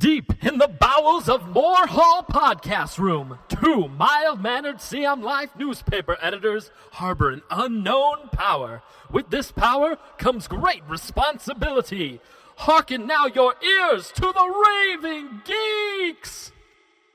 Deep 0.00 0.32
in 0.42 0.56
the 0.56 0.66
bowels 0.66 1.28
of 1.28 1.50
Moore 1.50 1.86
Hall 1.86 2.22
Podcast 2.22 2.98
Room, 2.98 3.38
two 3.50 3.86
mild 3.86 4.40
mannered 4.40 4.78
CM 4.78 5.22
Life 5.22 5.50
newspaper 5.58 6.16
editors 6.22 6.70
harbor 6.92 7.28
an 7.28 7.42
unknown 7.50 8.30
power. 8.32 8.82
With 9.10 9.28
this 9.28 9.52
power 9.52 9.98
comes 10.16 10.48
great 10.48 10.82
responsibility. 10.88 12.18
Hearken 12.56 13.06
now 13.06 13.26
your 13.26 13.56
ears 13.62 14.10
to 14.14 14.22
the 14.22 14.64
Raving 14.66 15.42
Geeks! 15.44 16.52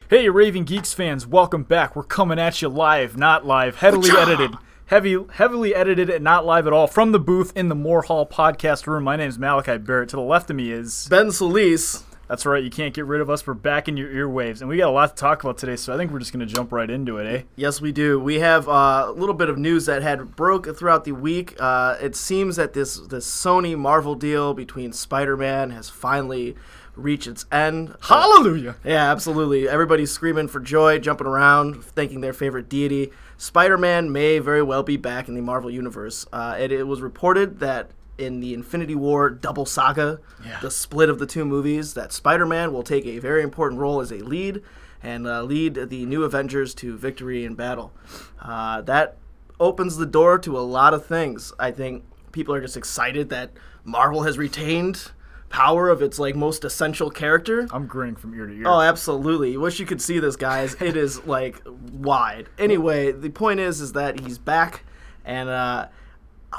Hey, 0.08 0.30
Raving 0.30 0.66
Geeks 0.66 0.94
fans, 0.94 1.26
welcome 1.26 1.64
back. 1.64 1.96
We're 1.96 2.04
coming 2.04 2.38
at 2.38 2.62
you 2.62 2.70
live, 2.70 3.18
not 3.18 3.48
live, 3.48 3.78
heavily 3.78 4.12
edited. 4.16 4.52
Heavy, 4.86 5.18
heavily 5.32 5.74
edited 5.74 6.12
and 6.12 6.24
not 6.24 6.46
live 6.46 6.68
at 6.68 6.74
all 6.74 6.86
from 6.86 7.14
the 7.14 7.20
booth 7.20 7.52
in 7.56 7.70
the 7.70 7.74
Moore 7.74 8.04
Hall 8.04 8.28
podcast 8.28 8.86
room. 8.86 9.06
My 9.06 9.16
name 9.16 9.30
is 9.30 9.40
Malachi 9.40 9.80
Barrett. 9.80 10.10
To 10.10 10.18
the 10.18 10.22
left 10.22 10.52
of 10.52 10.56
me 10.56 10.70
is 10.70 11.08
Ben 11.10 11.32
Solis. 11.32 12.04
That's 12.28 12.46
right. 12.46 12.64
You 12.64 12.72
can't 12.72 12.94
get 12.94 13.06
rid 13.06 13.22
of 13.22 13.30
us. 13.30 13.46
We're 13.46 13.54
back 13.54 13.88
in 13.88 13.98
your 13.98 14.10
earwaves, 14.10 14.62
and 14.62 14.70
we 14.70 14.78
got 14.78 14.90
a 14.90 14.92
lot 14.92 15.16
to 15.16 15.20
talk 15.20 15.44
about 15.44 15.60
today. 15.60 15.76
So 15.76 15.94
I 15.94 15.98
think 15.98 16.12
we're 16.12 16.20
just 16.20 16.34
going 16.34 16.46
to 16.46 16.52
jump 16.52 16.72
right 16.72 16.90
into 16.90 17.18
it, 17.18 17.28
eh? 17.28 17.44
Yes, 17.56 17.82
we 17.82 17.92
do. 17.92 18.20
We 18.20 18.40
have 18.40 18.68
uh, 18.68 19.06
a 19.08 19.12
little 19.12 19.36
bit 19.36 19.48
of 19.48 19.58
news 19.60 19.86
that 19.86 20.02
had 20.02 20.36
broke 20.36 20.76
throughout 20.76 21.04
the 21.04 21.12
week. 21.12 21.56
Uh, 21.60 21.98
it 22.02 22.16
seems 22.16 22.56
that 22.56 22.74
this 22.74 22.98
this 22.98 23.30
Sony 23.30 23.78
Marvel 23.78 24.16
deal 24.16 24.54
between 24.56 24.92
Spider-Man 24.92 25.70
has 25.70 25.90
finally 25.90 26.56
reached 26.96 27.28
its 27.28 27.46
end. 27.52 27.94
Hallelujah! 28.02 28.76
Yeah, 28.84 29.12
absolutely. 29.12 29.70
Everybody's 29.70 30.12
screaming 30.12 30.48
for 30.48 30.60
joy, 30.60 30.98
jumping 30.98 31.28
around, 31.28 31.84
thanking 31.84 32.22
their 32.22 32.34
favorite 32.34 32.70
deity. 32.70 33.12
Spider-Man 33.38 34.12
may 34.12 34.40
very 34.40 34.64
well 34.64 34.82
be 34.82 34.98
back 34.98 35.28
in 35.28 35.36
the 35.36 35.42
Marvel 35.42 35.70
universe. 35.70 36.26
Uh, 36.34 36.56
it, 36.58 36.72
it 36.72 36.88
was 36.88 37.02
reported 37.02 37.60
that 37.60 37.92
in 38.18 38.40
the 38.40 38.54
Infinity 38.54 38.96
War 38.96 39.30
double 39.30 39.66
saga, 39.66 40.20
Yeah. 40.46 40.60
the 40.62 40.72
split 40.72 41.10
of 41.10 41.20
the 41.20 41.26
two 41.26 41.46
movies, 41.46 41.94
that 41.96 42.12
Spider 42.14 42.46
Man 42.46 42.72
will 42.74 42.84
take 42.84 43.06
a 43.06 43.20
very 43.20 43.44
important 43.44 43.80
role 43.82 44.00
as 44.02 44.12
a 44.12 44.18
lead 44.20 44.62
and 45.04 45.28
uh, 45.28 45.44
lead 45.44 45.76
the 45.76 46.06
new 46.06 46.24
Avengers 46.24 46.74
to 46.76 46.98
victory 46.98 47.46
in 47.46 47.54
battle. 47.56 47.94
Uh, 48.42 48.82
that 48.82 49.18
opens 49.60 49.98
the 49.98 50.06
door 50.06 50.38
to 50.40 50.58
a 50.58 50.62
lot 50.62 50.94
of 50.94 51.06
things. 51.06 51.54
I 51.60 51.72
think 51.72 52.04
people 52.32 52.54
are 52.56 52.62
just 52.62 52.76
excited 52.78 53.30
that 53.30 53.52
Marvel 53.84 54.24
has 54.24 54.38
retained 54.38 55.12
power 55.50 55.90
of 55.90 56.02
its 56.02 56.18
like 56.20 56.36
most 56.36 56.66
essential 56.66 57.10
character. 57.12 57.68
I'm 57.72 57.86
grinning 57.86 58.16
from 58.16 58.34
ear 58.34 58.48
to 58.48 58.54
ear. 58.54 58.64
Oh, 58.66 58.82
absolutely. 58.82 59.56
Wish 59.58 59.80
you 59.80 59.86
could 59.86 60.02
see 60.02 60.20
this, 60.20 60.36
guys. 60.36 60.76
It 60.82 60.98
is 60.98 61.26
like 61.26 61.62
wide. 61.94 62.50
Anyway, 62.58 63.12
the 63.12 63.30
point 63.30 63.60
is, 63.60 63.80
is 63.80 63.94
that 63.94 64.20
he's 64.22 64.38
back, 64.38 64.84
and 65.24 65.48
uh, 65.48 65.88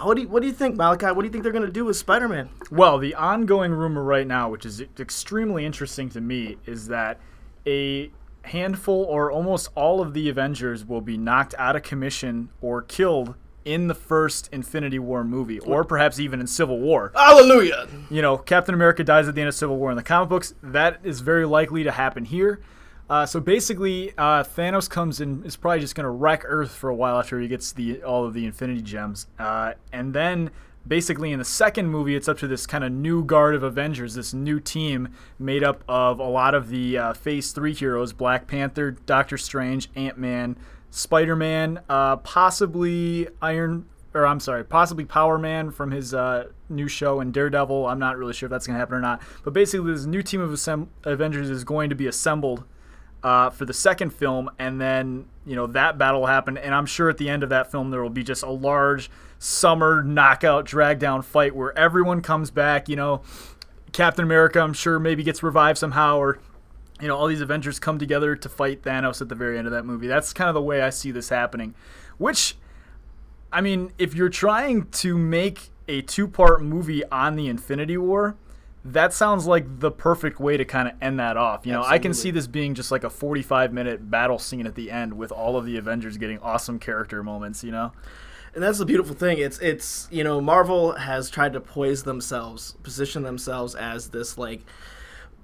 what 0.02 0.16
do 0.16 0.22
you, 0.22 0.28
what 0.28 0.42
do 0.42 0.47
you 0.48 0.52
think, 0.52 0.77
Malachi? 0.77 1.06
What 1.06 1.20
do 1.20 1.25
you 1.25 1.30
think 1.30 1.42
they're 1.42 1.52
gonna 1.52 1.70
do 1.70 1.84
with 1.84 1.97
Spider-Man? 1.97 2.48
Well, 2.70 2.98
the 2.98 3.14
ongoing 3.14 3.72
rumor 3.72 4.03
right 4.03 4.27
now, 4.27 4.48
which 4.48 4.66
is 4.66 4.83
extremely 4.98 5.64
interesting 5.64 6.08
to 6.11 6.20
me, 6.20 6.58
is 6.66 6.88
that 6.88 7.20
a 7.66 8.11
handful 8.42 9.05
or 9.05 9.30
almost 9.30 9.69
all 9.75 10.00
of 10.00 10.14
the 10.14 10.28
Avengers 10.28 10.84
will 10.84 11.00
be 11.00 11.16
knocked 11.16 11.55
out 11.58 11.77
of 11.77 11.83
commission 11.83 12.50
or 12.61 12.83
killed 12.83 13.34
in 13.64 13.88
the 13.88 13.94
first 13.94 14.48
Infinity 14.53 15.00
War 15.00 15.25
movie, 15.25 15.58
or 15.58 15.83
perhaps 15.83 16.20
even 16.20 16.38
in 16.38 16.47
Civil 16.47 16.78
War. 16.78 17.10
Hallelujah! 17.16 17.88
You 18.08 18.22
know, 18.22 18.38
Captain 18.38 18.72
America 18.72 19.03
dies 19.03 19.27
at 19.27 19.34
the 19.34 19.41
end 19.41 19.48
of 19.48 19.56
Civil 19.56 19.77
War 19.77 19.91
in 19.91 19.97
the 19.97 20.05
comic 20.05 20.28
books. 20.28 20.55
That 20.62 21.00
is 21.03 21.20
very 21.20 21.44
likely 21.44 21.83
to 21.83 21.91
happen 21.91 22.25
here. 22.25 22.60
Uh, 23.09 23.25
so 23.25 23.39
basically, 23.39 24.12
uh, 24.19 24.43
Thanos 24.43 24.91
comes 24.91 25.21
in 25.21 25.45
is 25.45 25.55
probably 25.57 25.81
just 25.81 25.95
to 26.05 26.11
wreck 26.11 26.43
Earth 26.45 26.73
for 26.73 26.91
a 26.91 26.95
while 26.95 27.19
after 27.19 27.41
he 27.41 27.47
gets 27.47 27.73
the 27.73 28.03
all 28.03 28.25
of 28.25 28.35
the 28.35 28.45
Infinity 28.45 28.83
Gems, 28.83 29.29
uh, 29.39 29.75
and 29.93 30.12
then 30.12 30.51
basically 30.87 31.31
in 31.31 31.39
the 31.39 31.45
second 31.45 31.89
movie, 31.89 32.17
it's 32.17 32.29
up 32.29 32.39
to 32.39 32.49
this 32.49 32.67
kind 32.67 32.83
of 32.83 32.91
new 32.91 33.25
guard 33.25 33.55
of 33.55 33.62
Avengers, 33.62 34.15
this 34.15 34.34
new 34.34 34.59
team 34.59 35.09
made 35.39 35.62
up 35.62 35.84
of 35.89 36.19
a 36.19 36.25
lot 36.25 36.55
of 36.55 36.69
the 36.69 36.99
uh, 36.99 37.12
Phase 37.12 37.53
Three 37.53 37.75
heroes: 37.75 38.12
Black 38.12 38.49
Panther, 38.49 38.91
Doctor 38.91 39.39
Strange, 39.39 39.89
Ant 39.95 40.19
Man, 40.19 40.57
Spider 40.91 41.37
Man, 41.37 41.81
uh, 41.89 42.17
possibly 42.17 43.29
Iron. 43.41 43.87
Or 44.15 44.27
I'm 44.27 44.41
sorry, 44.41 44.65
possibly 44.65 45.05
Power 45.05 45.37
Man 45.37 45.71
from 45.71 45.91
his 45.91 46.15
uh, 46.15 46.49
new 46.71 46.89
show 46.89 47.21
and 47.21 47.34
Daredevil. 47.34 47.87
I'm 47.87 47.99
not 47.99 48.16
really 48.16 48.33
sure 48.33 48.47
if 48.47 48.50
that's 48.50 48.66
going 48.66 48.75
to 48.75 48.78
happen 48.78 48.95
or 48.95 49.00
not. 49.00 49.21
But 49.45 49.53
basically, 49.53 49.93
this 49.93 50.06
new 50.06 50.22
team 50.22 50.41
of 50.41 50.89
Avengers 51.05 51.50
is 51.50 51.65
going 51.65 51.91
to 51.91 51.95
be 51.95 52.06
assembled 52.06 52.65
uh, 53.26 53.50
for 53.50 53.64
the 53.64 53.75
second 53.75 54.10
film, 54.10 54.48
and 54.56 54.81
then 54.81 55.26
you 55.44 55.56
know 55.56 55.66
that 55.66 55.98
battle 55.98 56.20
will 56.20 56.28
happen, 56.28 56.56
and 56.56 56.72
I'm 56.72 56.87
sure 56.87 57.10
at 57.10 57.19
the 57.19 57.28
end 57.28 57.42
of 57.42 57.48
that 57.48 57.72
film 57.72 57.91
there 57.91 58.00
will 58.00 58.09
be 58.09 58.22
just 58.22 58.44
a 58.44 58.50
large 58.50 59.10
summer 59.41 60.04
knockout 60.04 60.64
drag 60.64 61.00
down 61.00 61.22
fight 61.22 61.53
where 61.53 61.76
everyone 61.76 62.20
comes 62.22 62.53
back. 62.53 62.88
You 62.88 62.94
know, 62.94 63.22
Captain 63.91 64.22
America, 64.22 64.60
I'm 64.60 64.72
sure 64.72 65.00
maybe 65.00 65.25
gets 65.25 65.42
revived 65.42 65.76
somehow, 65.76 66.19
or 66.19 66.38
you 67.00 67.09
know 67.09 67.16
all 67.16 67.26
these 67.26 67.41
Avengers 67.41 67.81
come 67.81 67.98
together 67.98 68.36
to 68.36 68.48
fight 68.48 68.82
Thanos 68.82 69.20
at 69.20 69.28
the 69.28 69.34
very 69.34 69.59
end 69.59 69.66
of 69.66 69.72
that 69.72 69.84
movie. 69.84 70.06
That's 70.06 70.32
kind 70.32 70.47
of 70.47 70.54
the 70.54 70.62
way 70.62 70.81
I 70.81 70.91
see 70.91 71.10
this 71.10 71.28
happening. 71.28 71.75
Which, 72.19 72.54
I 73.53 73.60
mean, 73.60 73.91
if 73.98 74.15
you're 74.15 74.28
trying 74.28 74.86
to 74.91 75.19
make 75.19 75.70
a 75.88 76.00
two 76.00 76.28
part 76.28 76.62
movie 76.62 77.04
on 77.06 77.34
the 77.34 77.48
Infinity 77.48 77.97
War 77.97 78.36
that 78.92 79.12
sounds 79.12 79.47
like 79.47 79.80
the 79.80 79.91
perfect 79.91 80.41
way 80.41 80.56
to 80.56 80.64
kind 80.64 80.88
of 80.88 80.94
end 81.00 81.19
that 81.19 81.36
off. 81.36 81.66
You 81.66 81.72
know, 81.72 81.82
I 81.82 81.98
can 81.98 82.14
see 82.14 82.30
this 82.30 82.47
being 82.47 82.74
just 82.74 82.91
like 82.91 83.04
a 83.04 83.10
45 83.10 83.72
minute 83.72 84.10
battle 84.10 84.38
scene 84.38 84.66
at 84.66 84.74
the 84.74 84.91
end 84.91 85.14
with 85.14 85.32
all 85.32 85.56
of 85.56 85.64
the 85.64 85.76
Avengers 85.76 86.16
getting 86.16 86.38
awesome 86.41 86.78
character 86.78 87.22
moments, 87.22 87.64
you 87.64 87.72
know? 87.72 87.92
And 88.54 88.62
that's 88.62 88.78
the 88.78 88.86
beautiful 88.86 89.14
thing. 89.14 89.38
It's 89.38 89.58
it's 89.58 90.08
you 90.10 90.24
know 90.24 90.41
Marvel 90.41 90.92
has 90.92 91.28
tried 91.28 91.52
to 91.52 91.60
poise 91.60 92.04
themselves, 92.04 92.72
position 92.82 93.22
themselves 93.22 93.74
as 93.74 94.08
this 94.08 94.38
like 94.38 94.62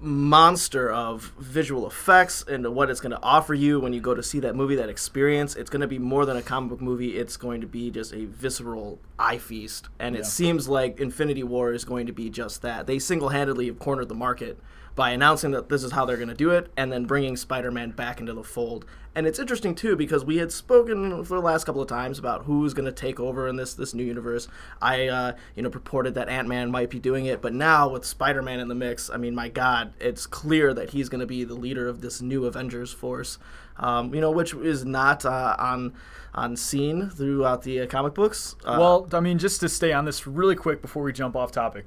monster 0.03 0.91
of 0.91 1.31
visual 1.39 1.87
effects 1.87 2.43
and 2.47 2.75
what 2.75 2.89
it's 2.89 2.99
going 2.99 3.11
to 3.11 3.21
offer 3.23 3.53
you 3.53 3.79
when 3.79 3.93
you 3.93 4.01
go 4.01 4.13
to 4.13 4.21
see 4.21 4.39
that 4.41 4.53
movie 4.55 4.75
that 4.75 4.89
experience 4.89 5.55
it's 5.55 5.69
going 5.69 5.81
to 5.81 5.87
be 5.87 5.97
more 5.97 6.25
than 6.25 6.35
a 6.37 6.41
comic 6.41 6.69
book 6.71 6.81
movie. 6.81 7.17
It's 7.17 7.37
going 7.37 7.61
to 7.61 7.67
be 7.67 7.89
just 7.89 8.13
a 8.13 8.25
visceral 8.25 8.99
eye 9.17 9.37
feast. 9.37 9.87
And 9.99 10.15
Yeah. 10.15 10.21
it 10.21 10.25
seems 10.25 10.67
like 10.67 10.99
infinity 10.99 11.43
war 11.43 11.71
is 11.71 11.85
going 11.85 12.07
to 12.07 12.13
be 12.13 12.29
just 12.29 12.61
that. 12.63 12.85
They 12.85 12.99
single-handedly 12.99 13.67
have 13.67 13.79
cornered 13.79 14.09
the 14.09 14.15
market 14.15 14.59
by 14.95 15.11
announcing 15.11 15.51
that 15.51 15.69
this 15.69 15.83
is 15.83 15.91
how 15.91 16.05
they're 16.05 16.17
going 16.17 16.29
to 16.29 16.35
do 16.35 16.51
it 16.51 16.71
and 16.77 16.91
then 16.91 17.05
bringing 17.05 17.35
spider-man 17.35 17.91
back 17.91 18.19
into 18.19 18.33
the 18.33 18.43
fold. 18.43 18.85
And 19.15 19.27
it's 19.27 19.37
interesting 19.39 19.75
too 19.75 19.95
because 19.95 20.25
we 20.25 20.37
had 20.37 20.51
spoken 20.51 21.23
for 21.23 21.35
the 21.35 21.41
last 21.41 21.65
couple 21.65 21.81
of 21.81 21.87
times 21.87 22.17
about 22.17 22.45
who's 22.45 22.73
going 22.73 22.85
to 22.85 22.91
take 22.91 23.19
over 23.19 23.47
in 23.47 23.57
this 23.57 23.75
this 23.75 23.93
new 23.93 24.03
universe. 24.03 24.47
I 24.81 25.07
uh, 25.07 25.33
you 25.55 25.61
know 25.61 25.69
purported 25.69 26.15
that 26.15 26.29
ant-man 26.29 26.71
might 26.71 26.89
be 26.89 26.99
doing 26.99 27.25
it 27.25 27.41
but 27.41 27.53
now 27.53 27.89
with 27.89 28.05
spider-man 28.05 28.59
in 28.59 28.67
the 28.67 28.75
mix 28.75 29.09
i 29.09 29.17
mean 29.17 29.35
my 29.35 29.49
god 29.49 29.93
it's 29.99 30.25
clear 30.25 30.73
that 30.73 30.91
he's 30.91 31.09
going 31.09 31.19
to 31.19 31.27
be 31.27 31.43
the 31.43 31.53
leader 31.53 31.87
of 31.87 32.01
this 32.01 32.21
new 32.21 32.45
avengers 32.45 32.91
force. 32.91 33.37
Um, 33.77 34.13
you 34.13 34.21
know 34.21 34.31
which 34.31 34.53
is 34.53 34.85
not 34.85 35.25
uh, 35.25 35.55
on 35.59 35.93
on 36.33 36.55
scene 36.55 37.09
throughout 37.09 37.63
the 37.63 37.81
uh, 37.81 37.87
comic 37.87 38.13
books. 38.13 38.55
Uh, 38.65 38.77
Well, 38.79 39.07
I 39.13 39.19
mean, 39.19 39.37
just 39.37 39.59
to 39.61 39.69
stay 39.69 39.93
on 39.93 40.05
this 40.05 40.25
really 40.25 40.55
quick 40.55 40.81
before 40.81 41.03
we 41.03 41.13
jump 41.13 41.35
off 41.35 41.51
topic, 41.51 41.85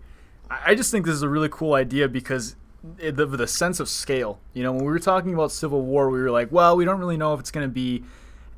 I 0.48 0.74
just 0.74 0.90
think 0.90 1.06
this 1.06 1.14
is 1.14 1.22
a 1.22 1.28
really 1.28 1.48
cool 1.50 1.74
idea 1.74 2.08
because 2.08 2.56
the, 2.98 3.26
the 3.26 3.47
sense 3.47 3.80
of 3.80 3.88
scale. 3.88 4.38
You 4.54 4.62
know, 4.62 4.72
when 4.72 4.84
we 4.84 4.91
were 4.91 4.98
talking 4.98 5.34
about 5.34 5.52
Civil 5.52 5.82
War, 5.82 6.10
we 6.10 6.20
were 6.20 6.30
like, 6.30 6.50
well, 6.52 6.76
we 6.76 6.84
don't 6.84 6.98
really 6.98 7.16
know 7.16 7.34
if 7.34 7.41
it's 7.41 7.50
going 7.50 7.66
to 7.66 7.72
be 7.72 8.04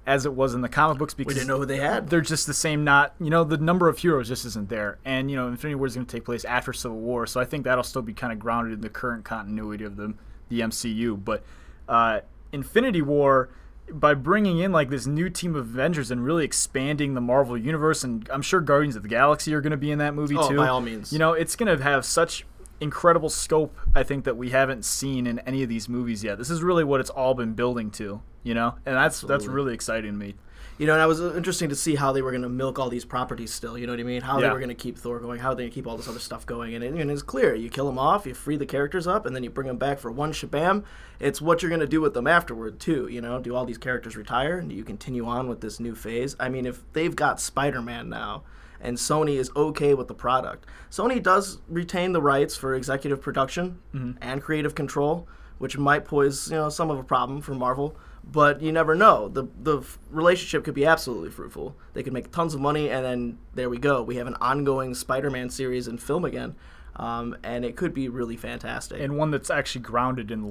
as 0.07 0.25
it 0.25 0.33
was 0.33 0.55
in 0.55 0.63
the 0.63 0.69
comic 0.71 0.97
books 0.97 1.13
because 1.13 1.35
we 1.35 1.39
didn't 1.39 1.49
know 1.49 1.59
who 1.59 1.67
they 1.67 1.77
had 1.77 2.09
they're 2.09 2.23
just 2.23 2.47
the 2.47 2.55
same. 2.55 2.83
Not 2.83 3.15
you 3.21 3.29
know 3.29 3.45
the 3.45 3.59
number 3.59 3.89
of 3.89 3.99
heroes 3.99 4.29
just 4.29 4.47
isn't 4.47 4.69
there, 4.71 4.99
and 5.05 5.31
you 5.31 5.37
know 5.37 5.49
Infinity 5.49 5.75
War 5.75 5.87
is 5.87 5.95
going 5.95 6.07
to 6.07 6.11
take 6.17 6.25
place 6.25 6.45
after 6.47 6.73
Civil 6.73 6.99
War, 6.99 7.27
so 7.27 7.41
I 7.41 7.45
think 7.45 7.65
that'll 7.65 7.85
still 7.85 8.01
be 8.03 8.15
kind 8.15 8.33
of 8.33 8.39
grounded 8.39 8.73
in 8.73 8.81
the 8.81 8.89
current 8.89 9.25
continuity 9.25 9.85
of 9.85 9.97
the 9.97 10.15
the 10.49 10.61
MCU. 10.61 11.23
But 11.23 11.43
uh, 11.91 12.21
Infinity 12.53 13.03
War, 13.03 13.51
by 13.93 14.15
bringing 14.15 14.61
in 14.61 14.73
like 14.73 14.89
this 14.89 15.07
new 15.07 15.29
team 15.29 15.55
of 15.55 15.67
Avengers 15.67 16.11
and 16.11 16.25
really 16.25 16.43
expanding 16.45 17.13
the 17.13 17.21
Marvel 17.21 17.59
universe, 17.59 18.03
and 18.03 18.27
I'm 18.33 18.41
sure 18.41 18.63
Guardians 18.63 18.97
of 18.97 19.03
the 19.03 19.09
Galaxy 19.11 19.53
are 19.53 19.61
going 19.61 19.73
to 19.73 19.77
be 19.77 19.91
in 19.91 19.99
that 19.99 20.15
movie 20.15 20.37
Oh, 20.39 20.49
too. 20.49 20.57
by 20.57 20.69
all 20.69 20.81
means. 20.81 21.13
you 21.13 21.19
know 21.19 21.35
it's 21.35 21.55
going 21.55 21.77
to 21.77 21.83
have 21.85 22.07
such 22.07 22.47
incredible 22.81 23.29
scope. 23.31 23.77
I 23.95 24.03
think 24.03 24.25
that 24.25 24.37
we 24.37 24.51
haven't 24.51 24.85
seen 24.85 25.27
in 25.27 25.39
any 25.41 25.63
of 25.63 25.69
these 25.69 25.89
movies 25.89 26.23
yet. 26.25 26.39
This 26.39 26.51
is 26.51 26.63
really 26.63 26.85
what 26.85 27.01
it's 27.01 27.11
all 27.11 27.35
been 27.35 27.55
building 27.55 27.91
to. 27.93 28.21
You 28.45 28.55
know, 28.55 28.77
and 28.87 28.95
that's 28.97 29.21
that's 29.21 29.47
really 29.47 29.75
exciting 29.75 30.13
to 30.13 30.17
me. 30.17 30.35
You 30.79 30.87
know, 30.87 30.95
and 30.95 31.03
it 31.03 31.07
was 31.07 31.21
uh, 31.21 31.35
interesting 31.37 31.69
to 31.71 31.75
see 31.75 31.97
how 31.97 32.13
they 32.13 32.23
were 32.23 32.31
going 32.31 32.43
to 32.45 32.49
milk 32.49 32.79
all 32.79 32.89
these 32.89 33.05
properties 33.05 33.53
still. 33.53 33.77
You 33.77 33.87
know 33.89 33.93
what 33.93 33.99
I 34.01 34.05
mean? 34.05 34.23
How 34.23 34.37
Yeah. 34.39 34.47
they 34.47 34.53
were 34.53 34.61
going 34.61 34.69
to 34.69 34.77
keep 34.77 34.97
Thor 34.97 35.19
going, 35.19 35.41
how 35.41 35.53
they 35.53 35.65
going 35.65 35.71
to 35.71 35.75
keep 35.75 35.89
all 35.89 35.97
this 35.97 36.07
other 36.07 36.21
stuff 36.21 36.47
going. 36.47 36.73
And, 36.75 36.85
it- 36.85 36.95
and 36.95 37.11
it's 37.11 37.21
clear. 37.21 37.53
You 37.53 37.69
kill 37.69 37.87
them 37.87 37.99
off, 37.99 38.27
you 38.27 38.33
free 38.33 38.57
the 38.57 38.65
characters 38.65 39.05
up, 39.09 39.27
and 39.27 39.35
then 39.35 39.43
you 39.43 39.51
bring 39.51 39.67
them 39.67 39.77
back 39.77 39.99
for 39.99 40.13
one 40.13 40.31
shabam. 40.33 40.85
It's 41.19 41.43
what 41.43 41.63
you're 41.63 41.69
going 41.69 41.81
to 41.81 41.87
do 41.89 42.01
with 42.01 42.15
them 42.15 42.29
afterward, 42.29 42.79
too. 42.79 43.09
You 43.09 43.21
know, 43.21 43.41
do 43.41 43.57
all 43.57 43.65
these 43.65 43.77
characters 43.77 44.17
retire? 44.17 44.59
And 44.59 44.69
do 44.71 44.77
you 44.77 44.85
continue 44.85 45.27
on 45.27 45.49
with 45.49 45.61
this 45.61 45.81
new 45.81 45.97
phase? 45.97 46.37
I 46.39 46.49
mean, 46.49 46.65
if 46.65 46.81
they've 46.93 47.15
got 47.15 47.41
Spider 47.41 47.83
Man 47.83 48.09
now, 48.09 48.45
and 48.81 48.97
Sony 48.97 49.37
is 49.37 49.51
okay 49.57 49.95
with 49.95 50.09
the 50.09 50.15
product, 50.15 50.67
Sony 50.91 51.23
does 51.23 51.59
retain 51.69 52.13
the 52.13 52.23
rights 52.23 52.57
for 52.57 52.75
executive 52.75 53.21
production 53.21 53.79
and 54.21 54.43
creative 54.43 54.75
control, 54.75 55.27
which 55.59 55.77
might 55.79 56.05
pose, 56.05 56.51
you 56.51 56.57
know, 56.57 56.69
some 56.69 56.91
of 56.91 56.99
a 56.99 57.03
problem 57.05 57.41
for 57.41 57.55
Marvel 57.55 57.97
but 58.31 58.61
you 58.61 58.71
never 58.73 58.95
know. 58.95 59.29
The 59.29 59.45
the 59.63 59.79
f- 59.79 59.99
relationship 60.11 60.63
could 60.63 60.75
be 60.75 60.85
absolutely 60.85 61.31
fruitful. 61.31 61.75
They 61.95 62.03
could 62.03 62.13
make 62.13 62.31
tons 62.31 62.53
of 62.53 62.61
money, 62.61 62.91
and 62.91 63.03
then 63.03 63.39
there 63.55 63.71
we 63.71 63.79
go. 63.79 64.03
We 64.03 64.17
have 64.17 64.27
an 64.27 64.37
ongoing 64.39 64.95
Spider-Man 64.95 65.49
series 65.49 65.89
and 65.89 66.03
film 66.03 66.27
again. 66.27 66.55
um, 66.97 67.37
and 67.43 67.65
it 67.65 67.75
could 67.77 67.95
be 67.95 68.09
really 68.11 68.37
fantastic. 68.37 69.01
and 69.01 69.17
one 69.17 69.31
that's 69.31 69.49
actually 69.51 69.81
grounded 69.83 70.31
in 70.31 70.43
the 70.43 70.49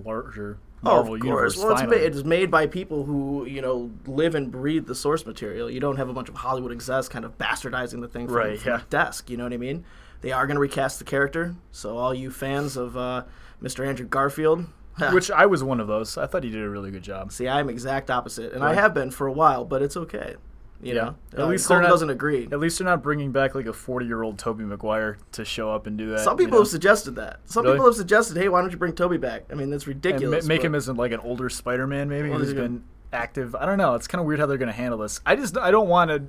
larger 0.81 0.95
Oh, 0.99 1.01
Marvel 1.01 1.15
of 1.15 1.23
universe. 1.23 1.55
course. 1.55 1.63
Well, 1.63 1.71
it's 1.73 1.81
finally. 1.81 1.97
it's 2.05 2.23
made 2.23 2.51
by 2.51 2.67
people 2.67 3.03
who 3.05 3.45
you 3.45 3.61
know 3.61 3.91
live 4.05 4.35
and 4.35 4.51
breathe 4.51 4.87
the 4.87 4.95
source 4.95 5.25
material. 5.25 5.69
You 5.69 5.79
don't 5.79 5.97
have 5.97 6.09
a 6.09 6.13
bunch 6.13 6.29
of 6.29 6.35
Hollywood 6.35 6.71
execs 6.71 7.09
kind 7.09 7.25
of 7.25 7.37
bastardizing 7.37 8.01
the 8.01 8.07
thing 8.07 8.27
from, 8.27 8.35
Right, 8.35 8.59
from 8.59 8.71
yeah. 8.71 8.77
the 8.77 8.83
desk. 8.89 9.29
You 9.29 9.37
know 9.37 9.43
what 9.43 9.53
I 9.53 9.57
mean? 9.57 9.85
They 10.21 10.31
are 10.31 10.47
going 10.47 10.55
to 10.55 10.61
recast 10.61 10.97
the 10.99 11.05
character, 11.05 11.55
so 11.71 11.97
all 11.97 12.13
you 12.13 12.31
fans 12.31 12.75
of 12.75 12.97
uh, 12.97 13.23
Mr. 13.61 13.85
Andrew 13.87 14.07
Garfield, 14.07 14.65
Which 15.13 15.29
I 15.29 15.45
was 15.45 15.63
one 15.63 15.79
of 15.79 15.87
those. 15.87 16.17
I 16.17 16.25
thought 16.25 16.43
he 16.43 16.49
did 16.49 16.63
a 16.63 16.69
really 16.69 16.89
good 16.89 17.03
job. 17.03 17.31
see, 17.31 17.47
I'm 17.47 17.69
exact 17.69 18.09
opposite, 18.09 18.51
and 18.53 18.63
I 18.63 18.73
have 18.73 18.95
been 18.95 19.11
for 19.11 19.27
a 19.27 19.31
while, 19.31 19.63
but 19.63 19.83
it's 19.83 19.95
okay. 19.95 20.35
You 20.81 20.93
Yeah. 20.93 21.01
know, 21.01 21.15
At 21.33 21.39
Uh, 21.39 21.47
least 21.47 21.69
not- 21.69 21.81
doesn't 21.83 22.09
agree. 22.09 22.47
At 22.51 22.59
least 22.59 22.77
they're 22.77 22.85
not 22.85 23.01
bringing 23.01 23.31
back 23.31 23.55
like 23.55 23.65
a 23.65 23.73
40 23.73 24.05
year 24.05 24.21
old 24.21 24.37
Tobey 24.37 24.63
Maguire 24.63 25.17
to 25.31 25.43
show 25.43 25.71
up 25.71 25.87
and 25.87 25.97
do 25.97 26.09
that. 26.11 26.19
Some 26.19 26.33
you 26.39 26.45
people 26.45 26.57
know? 26.59 26.63
have 26.63 26.67
suggested 26.69 27.15
that. 27.15 27.39
Some 27.45 27.63
Really? 27.63 27.75
people 27.77 27.87
have 27.87 27.95
suggested, 27.95 28.37
"Hey, 28.37 28.47
why 28.49 28.61
don't 28.61 28.71
you 28.71 28.77
bring 28.77 28.93
Tobey 28.93 29.17
back?" 29.17 29.45
I 29.51 29.55
mean, 29.55 29.69
that's 29.71 29.87
ridiculous. 29.87 30.45
ma- 30.45 30.47
make 30.47 30.63
him 30.63 30.75
as 30.75 30.87
like 30.89 31.11
an 31.11 31.19
older 31.21 31.49
Spider 31.49 31.87
Man, 31.87 32.09
maybe 32.09 32.29
Well, 32.29 32.39
who's 32.39 32.53
been 32.53 32.83
active. 33.11 33.55
I 33.55 33.65
don't 33.65 33.77
know. 33.77 33.95
It's 33.95 34.07
kind 34.07 34.19
of 34.19 34.25
weird 34.27 34.39
how 34.39 34.45
they're 34.45 34.57
going 34.57 34.67
to 34.67 34.73
handle 34.73 34.99
this. 34.99 35.19
I 35.25 35.35
just 35.35 35.57
I 35.57 35.71
don't 35.71 35.87
want 35.87 36.11
to 36.11 36.23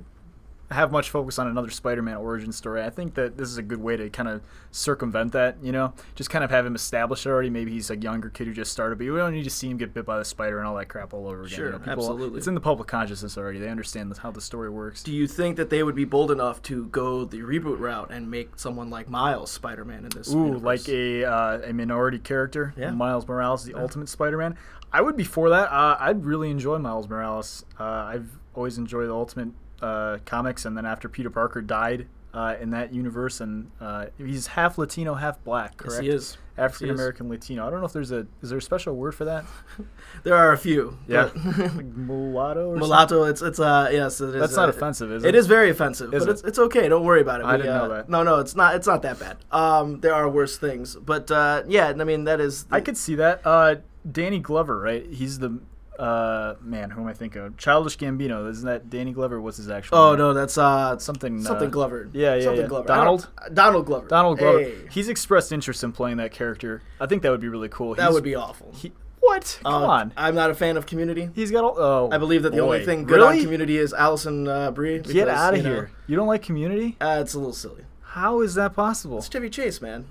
have 0.71 0.91
much 0.91 1.09
focus 1.09 1.39
on 1.39 1.47
another 1.47 1.69
Spider 1.69 2.01
Man 2.01 2.17
origin 2.17 2.51
story. 2.51 2.83
I 2.83 2.89
think 2.89 3.15
that 3.15 3.37
this 3.37 3.49
is 3.49 3.57
a 3.57 3.63
good 3.63 3.81
way 3.81 3.97
to 3.97 4.09
kind 4.09 4.29
of 4.29 4.41
circumvent 4.71 5.31
that. 5.33 5.57
You 5.63 5.71
know, 5.71 5.93
just 6.15 6.29
kind 6.29 6.43
of 6.43 6.51
have 6.51 6.65
him 6.65 6.75
established 6.75 7.25
already. 7.25 7.49
Maybe 7.49 7.71
he's 7.71 7.89
a 7.89 7.97
younger 7.97 8.29
kid 8.29 8.47
who 8.47 8.53
just 8.53 8.71
started, 8.71 8.97
but 8.97 9.05
we 9.05 9.17
don't 9.17 9.33
need 9.33 9.43
to 9.43 9.49
see 9.49 9.69
him 9.69 9.77
get 9.77 9.93
bit 9.93 10.05
by 10.05 10.17
the 10.17 10.25
spider 10.25 10.59
and 10.59 10.67
all 10.67 10.75
that 10.75 10.87
crap 10.87 11.13
all 11.13 11.27
over 11.27 11.41
again. 11.41 11.55
Sure, 11.55 11.65
you 11.67 11.71
know, 11.73 11.79
people, 11.79 11.91
absolutely. 11.91 12.37
It's 12.37 12.47
in 12.47 12.53
the 12.53 12.61
public 12.61 12.87
consciousness 12.87 13.37
already. 13.37 13.59
They 13.59 13.69
understand 13.69 14.15
how 14.17 14.31
the 14.31 14.41
story 14.41 14.69
works. 14.69 15.03
Do 15.03 15.11
you 15.11 15.27
think 15.27 15.57
that 15.57 15.69
they 15.69 15.83
would 15.83 15.95
be 15.95 16.05
bold 16.05 16.31
enough 16.31 16.61
to 16.63 16.85
go 16.87 17.25
the 17.25 17.39
reboot 17.39 17.79
route 17.79 18.11
and 18.11 18.29
make 18.29 18.57
someone 18.59 18.89
like 18.89 19.09
Miles 19.09 19.51
Spider-Man 19.51 20.03
in 20.05 20.09
this? 20.09 20.31
Ooh, 20.33 20.45
universe? 20.45 20.61
like 20.61 20.89
a 20.89 21.25
uh, 21.25 21.61
a 21.65 21.73
minority 21.73 22.19
character, 22.19 22.73
Yeah. 22.77 22.91
Miles 22.91 23.27
Morales, 23.27 23.65
the 23.65 23.73
Ultimate 23.73 24.09
Spider-Man. 24.09 24.55
I 24.91 25.01
would 25.01 25.15
be 25.17 25.23
for 25.23 25.49
that. 25.49 25.71
Uh, 25.71 25.97
I'd 25.99 26.25
really 26.25 26.49
enjoy 26.49 26.77
Miles 26.79 27.07
Morales. 27.07 27.65
Uh, 27.79 27.83
I've 27.83 28.39
always 28.55 28.77
enjoyed 28.77 29.07
the 29.07 29.13
Ultimate 29.13 29.49
uh, 29.81 30.17
comics, 30.25 30.65
and 30.65 30.77
then 30.77 30.85
after 30.85 31.07
Peter 31.09 31.29
Parker 31.29 31.61
died 31.61 32.07
uh, 32.33 32.55
in 32.61 32.69
that 32.71 32.93
universe, 32.93 33.41
and 33.41 33.71
uh, 33.81 34.05
he's 34.17 34.47
half 34.47 34.77
Latino, 34.77 35.15
half 35.15 35.43
black, 35.43 35.73
Yes, 35.83 35.89
correct? 35.89 36.03
he 36.03 36.09
is. 36.09 36.37
African 36.57 36.89
American 36.89 37.29
Latino. 37.29 37.65
I 37.65 37.69
don't 37.69 37.79
know 37.79 37.85
if 37.85 37.93
there's 37.93 38.11
a 38.11 38.27
is 38.41 38.49
there 38.49 38.57
a 38.57 38.61
special 38.61 38.93
word 38.93 39.15
for 39.15 39.23
that? 39.25 39.45
There 40.23 40.35
are 40.35 40.51
a 40.51 40.57
few. 40.57 40.97
Yeah, 41.07 41.29
like 41.57 41.85
mulatto 41.85 42.61
or 42.67 42.73
something? 42.73 42.79
Mulatto, 42.79 43.23
it's 43.23 43.41
it's 43.41 43.59
uh 43.61 43.87
yes, 43.93 44.19
it 44.19 44.35
is. 44.35 44.41
That's 44.41 44.55
not 44.57 44.67
uh, 44.67 44.73
offensive, 44.73 45.09
is 45.09 45.23
It 45.23 45.29
it? 45.29 45.35
is 45.35 45.47
very 45.47 45.69
offensive, 45.69 46.13
Is 46.13 46.25
but 46.25 46.29
it? 46.29 46.31
it's 46.33 46.43
it's 46.43 46.59
okay. 46.59 46.89
Don't 46.89 47.05
worry 47.05 47.21
about 47.21 47.39
it. 47.39 47.45
I 47.45 47.53
We, 47.53 47.57
didn't 47.61 47.75
uh, 47.75 47.77
know 47.87 47.93
that. 47.95 48.09
No, 48.09 48.23
no, 48.23 48.39
it's 48.39 48.55
not. 48.57 48.75
It's 48.75 48.87
not 48.87 49.01
that 49.03 49.17
bad. 49.19 49.37
Um, 49.51 50.01
there 50.01 50.13
are 50.13 50.27
worse 50.27 50.57
things, 50.57 50.97
but 50.97 51.31
uh, 51.31 51.63
yeah, 51.67 51.93
I 51.97 52.03
mean 52.03 52.25
that 52.25 52.41
is. 52.41 52.65
I 52.69 52.81
could 52.81 52.97
see 52.97 53.15
that. 53.15 53.39
Uh, 53.45 53.75
Danny 54.11 54.39
Glover, 54.39 54.77
right? 54.81 55.05
He's 55.09 55.39
the 55.39 55.61
uh, 55.99 56.55
man. 56.61 56.89
Who 56.89 57.01
am 57.01 57.07
I 57.07 57.13
thinking 57.13 57.41
of? 57.41 57.57
Childish 57.57 57.97
Gambino. 57.97 58.49
Isn't 58.49 58.65
that 58.65 58.89
Danny 58.89 59.11
Glover? 59.11 59.39
What's 59.41 59.57
his 59.57 59.69
actual? 59.69 59.97
Oh 59.97 60.09
name? 60.11 60.19
no, 60.19 60.33
that's 60.33 60.57
uh 60.57 60.97
something. 60.97 61.41
something 61.43 61.67
uh, 61.67 61.71
Glover. 61.71 62.09
yeah, 62.13 62.35
yeah, 62.35 62.41
something 62.43 62.61
yeah. 62.61 62.67
Glover. 62.67 62.87
Donald? 62.87 63.27
Donald 63.53 63.85
Glover. 63.85 64.07
Donald 64.07 64.39
Glover. 64.39 64.59
Hey, 64.59 64.75
He's 64.91 65.09
expressed 65.09 65.51
interest 65.51 65.83
in 65.83 65.91
playing 65.91 66.17
that 66.17 66.31
character. 66.31 66.81
I 66.99 67.05
think 67.05 67.21
that 67.23 67.31
would 67.31 67.41
be 67.41 67.49
really 67.49 67.69
cool. 67.69 67.95
that 67.95 68.01
He's- 68.03 68.13
would 68.13 68.23
be 68.23 68.35
awful. 68.35 68.71
He, 68.75 68.91
what? 69.21 69.59
Come 69.63 69.73
Uh, 69.83 69.87
on. 69.87 70.13
I'm 70.15 70.33
not 70.33 70.49
a 70.49 70.53
fan 70.55 70.77
of 70.77 70.85
Community. 70.85 71.29
He's 71.35 71.51
got 71.51 71.63
all. 71.65 71.75
Oh, 71.77 72.09
I 72.11 72.17
believe 72.17 72.43
that 72.43 72.51
the 72.53 72.59
only 72.61 72.85
thing 72.85 73.03
good 73.03 73.17
really? 73.17 73.37
on 73.39 73.43
Community 73.43 73.77
is 73.77 73.93
Alison 73.93 74.47
uh, 74.47 74.71
Brie. 74.71 74.99
Get 74.99 75.07
because, 75.07 75.27
out 75.27 75.53
of 75.53 75.57
you 75.57 75.63
know, 75.63 75.69
here. 75.69 75.91
You 76.07 76.15
don't 76.15 76.27
like 76.27 76.41
Community? 76.41 76.95
Uh, 77.01 77.19
it's 77.21 77.33
a 77.33 77.37
little 77.37 77.53
silly. 77.53 77.83
How 78.01 78.41
is 78.41 78.55
that 78.55 78.73
possible? 78.73 79.17
It's 79.19 79.27
Chevy 79.29 79.49
Chase, 79.49 79.81
man. 79.81 80.05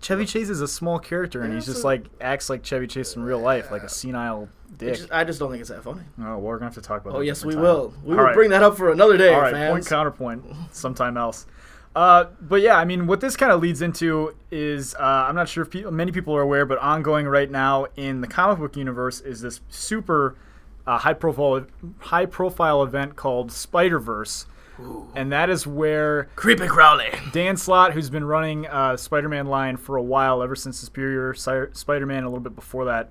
Chevy 0.00 0.26
Chase 0.26 0.48
is 0.50 0.60
a 0.60 0.66
small 0.68 0.98
character, 0.98 1.40
and 1.42 1.50
Yeah, 1.50 1.54
he's 1.56 1.66
just 1.66 1.82
a- 1.82 1.86
like 1.86 2.06
acts 2.20 2.50
like 2.50 2.62
Chevy 2.62 2.86
Chase 2.86 3.14
in 3.16 3.22
real 3.22 3.38
life, 3.38 3.70
like 3.70 3.82
a 3.84 3.88
senile 3.88 4.48
It 4.63 4.63
dick. 4.78 4.94
just- 4.96 5.12
I 5.12 5.24
just 5.24 5.38
don't 5.38 5.50
think 5.50 5.60
it's 5.60 5.70
that 5.70 5.82
funny. 5.82 6.02
oh, 6.22 6.38
we're 6.38 6.56
gonna 6.58 6.66
have 6.66 6.74
to 6.74 6.80
talk 6.80 7.02
about. 7.04 7.16
Oh 7.16 7.20
yes, 7.20 7.44
we 7.44 7.54
time. 7.54 7.62
will. 7.62 7.94
We 8.04 8.12
All 8.12 8.18
will 8.18 8.24
right. 8.24 8.34
bring 8.34 8.50
that 8.50 8.62
up 8.62 8.76
for 8.76 8.90
another 8.92 9.16
day, 9.16 9.32
All 9.34 9.40
right, 9.40 9.52
fans. 9.52 9.72
point 9.72 9.86
counterpoint, 9.86 10.44
sometime 10.72 11.16
else. 11.16 11.46
Uh, 11.96 12.24
but 12.40 12.60
yeah, 12.60 12.76
I 12.76 12.84
mean, 12.84 13.06
what 13.06 13.20
this 13.20 13.36
kind 13.36 13.52
of 13.52 13.60
leads 13.60 13.80
into 13.80 14.34
is 14.50 14.94
uh, 14.96 15.02
I'm 15.28 15.36
not 15.36 15.48
sure 15.48 15.62
if 15.62 15.70
pe- 15.70 15.84
many 15.84 16.10
people 16.10 16.34
are 16.36 16.40
aware, 16.42 16.66
but 16.66 16.78
ongoing 16.78 17.26
right 17.26 17.48
now 17.50 17.86
in 17.96 18.20
the 18.20 18.26
comic 18.26 18.58
book 18.58 18.76
universe 18.76 19.20
is 19.20 19.40
this 19.42 19.60
super 19.68 20.36
uh, 20.88 20.98
high 20.98 21.12
profile 21.14 21.66
high 21.98 22.26
profile 22.26 22.82
event 22.82 23.14
called 23.14 23.52
Spider 23.52 24.00
Verse, 24.00 24.46
and 25.14 25.30
that 25.30 25.48
is 25.50 25.68
where 25.68 26.24
Creepy 26.34 26.66
Crowley. 26.66 27.10
Dan 27.32 27.56
Slott, 27.56 27.92
who's 27.92 28.10
been 28.10 28.24
running 28.24 28.66
uh, 28.66 28.96
Spider-Man 28.96 29.46
line 29.46 29.76
for 29.76 29.96
a 29.96 30.02
while, 30.02 30.42
ever 30.42 30.56
since 30.56 30.76
Superior 30.78 31.32
Si- 31.32 31.66
Spider-Man, 31.72 32.24
a 32.24 32.26
little 32.28 32.40
bit 32.42 32.56
before 32.56 32.86
that, 32.86 33.10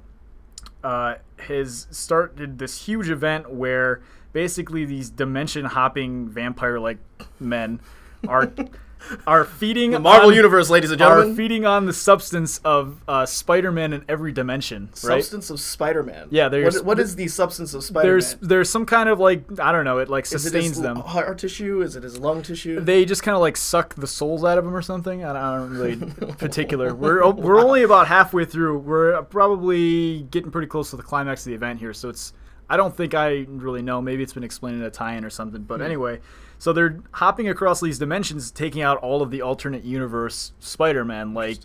uh, 0.83 1.15
has 1.39 1.87
started 1.91 2.59
this 2.59 2.85
huge 2.85 3.09
event 3.09 3.51
where 3.51 4.01
basically 4.33 4.85
these 4.85 5.09
dimension-hopping 5.09 6.29
vampire-like 6.29 6.97
men 7.39 7.79
are 8.27 8.51
are 9.27 9.45
feeding 9.45 9.91
The 9.91 9.99
Marvel 9.99 10.29
on, 10.29 10.35
Universe, 10.35 10.69
ladies 10.69 10.91
and 10.91 10.99
gentlemen, 10.99 11.31
are 11.31 11.35
feeding 11.35 11.65
on 11.65 11.85
the 11.85 11.93
substance 11.93 12.59
of 12.63 13.01
uh, 13.07 13.25
Spider-Man 13.25 13.93
in 13.93 14.05
every 14.07 14.31
dimension, 14.31 14.89
right? 15.03 15.21
Substance 15.21 15.49
of 15.49 15.59
Spider-Man. 15.59 16.27
Yeah, 16.31 16.49
there's- 16.49 16.75
What, 16.75 16.85
what 16.85 16.99
is 16.99 17.15
the 17.15 17.27
substance 17.27 17.73
of 17.73 17.83
Spider-Man? 17.83 18.11
There's 18.11 18.35
there's 18.35 18.69
some 18.69 18.85
kind 18.85 19.09
of 19.09 19.19
like 19.19 19.59
I 19.59 19.71
don't 19.71 19.85
know, 19.85 19.97
it 19.99 20.09
like 20.09 20.25
is 20.25 20.33
it 20.33 20.39
sustains 20.39 20.67
his 20.75 20.81
them. 20.81 20.97
heart 20.97 21.37
tissue? 21.39 21.81
Is 21.81 21.95
it 21.95 22.03
his 22.03 22.17
lung 22.19 22.41
tissue? 22.41 22.79
they 22.79 23.05
just 23.05 23.23
kind 23.23 23.35
of 23.35 23.41
like 23.41 23.57
suck 23.57 23.95
the 23.95 24.07
souls 24.07 24.43
out 24.43 24.57
of 24.57 24.65
him 24.65 24.75
or 24.75 24.81
something. 24.81 25.23
I 25.23 25.27
don't, 25.33 25.35
I 25.37 25.57
don't 25.57 25.69
really 25.71 25.95
particular. 26.37 26.93
We're 26.93 27.29
we're 27.31 27.59
only 27.59 27.83
about 27.83 28.07
halfway 28.07 28.45
through. 28.45 28.79
We're 28.79 29.21
probably 29.23 30.23
getting 30.31 30.51
pretty 30.51 30.67
close 30.67 30.89
to 30.91 30.95
the 30.97 31.03
climax 31.03 31.41
of 31.45 31.49
the 31.49 31.55
event 31.55 31.79
here, 31.79 31.93
so 31.93 32.09
it's. 32.09 32.33
I 32.73 32.77
don't 32.77 32.97
think 32.97 33.13
I 33.13 33.45
really 33.47 33.83
know. 33.83 34.01
Maybe 34.01 34.23
it's 34.23 34.33
been 34.33 34.43
explained 34.43 34.77
in 34.77 34.81
a 34.81 34.89
tie-in 34.89 35.23
or 35.23 35.29
something. 35.29 35.61
But 35.61 35.79
anyway, 35.79 36.21
so 36.57 36.73
they're 36.73 37.01
hopping 37.11 37.47
across 37.47 37.79
these 37.79 37.99
dimensions, 37.99 38.49
taking 38.49 38.81
out 38.81 38.97
all 38.97 39.21
of 39.21 39.29
the 39.29 39.43
alternate 39.43 39.83
universe 39.83 40.53
Spider-Man, 40.59 41.35
like 41.35 41.59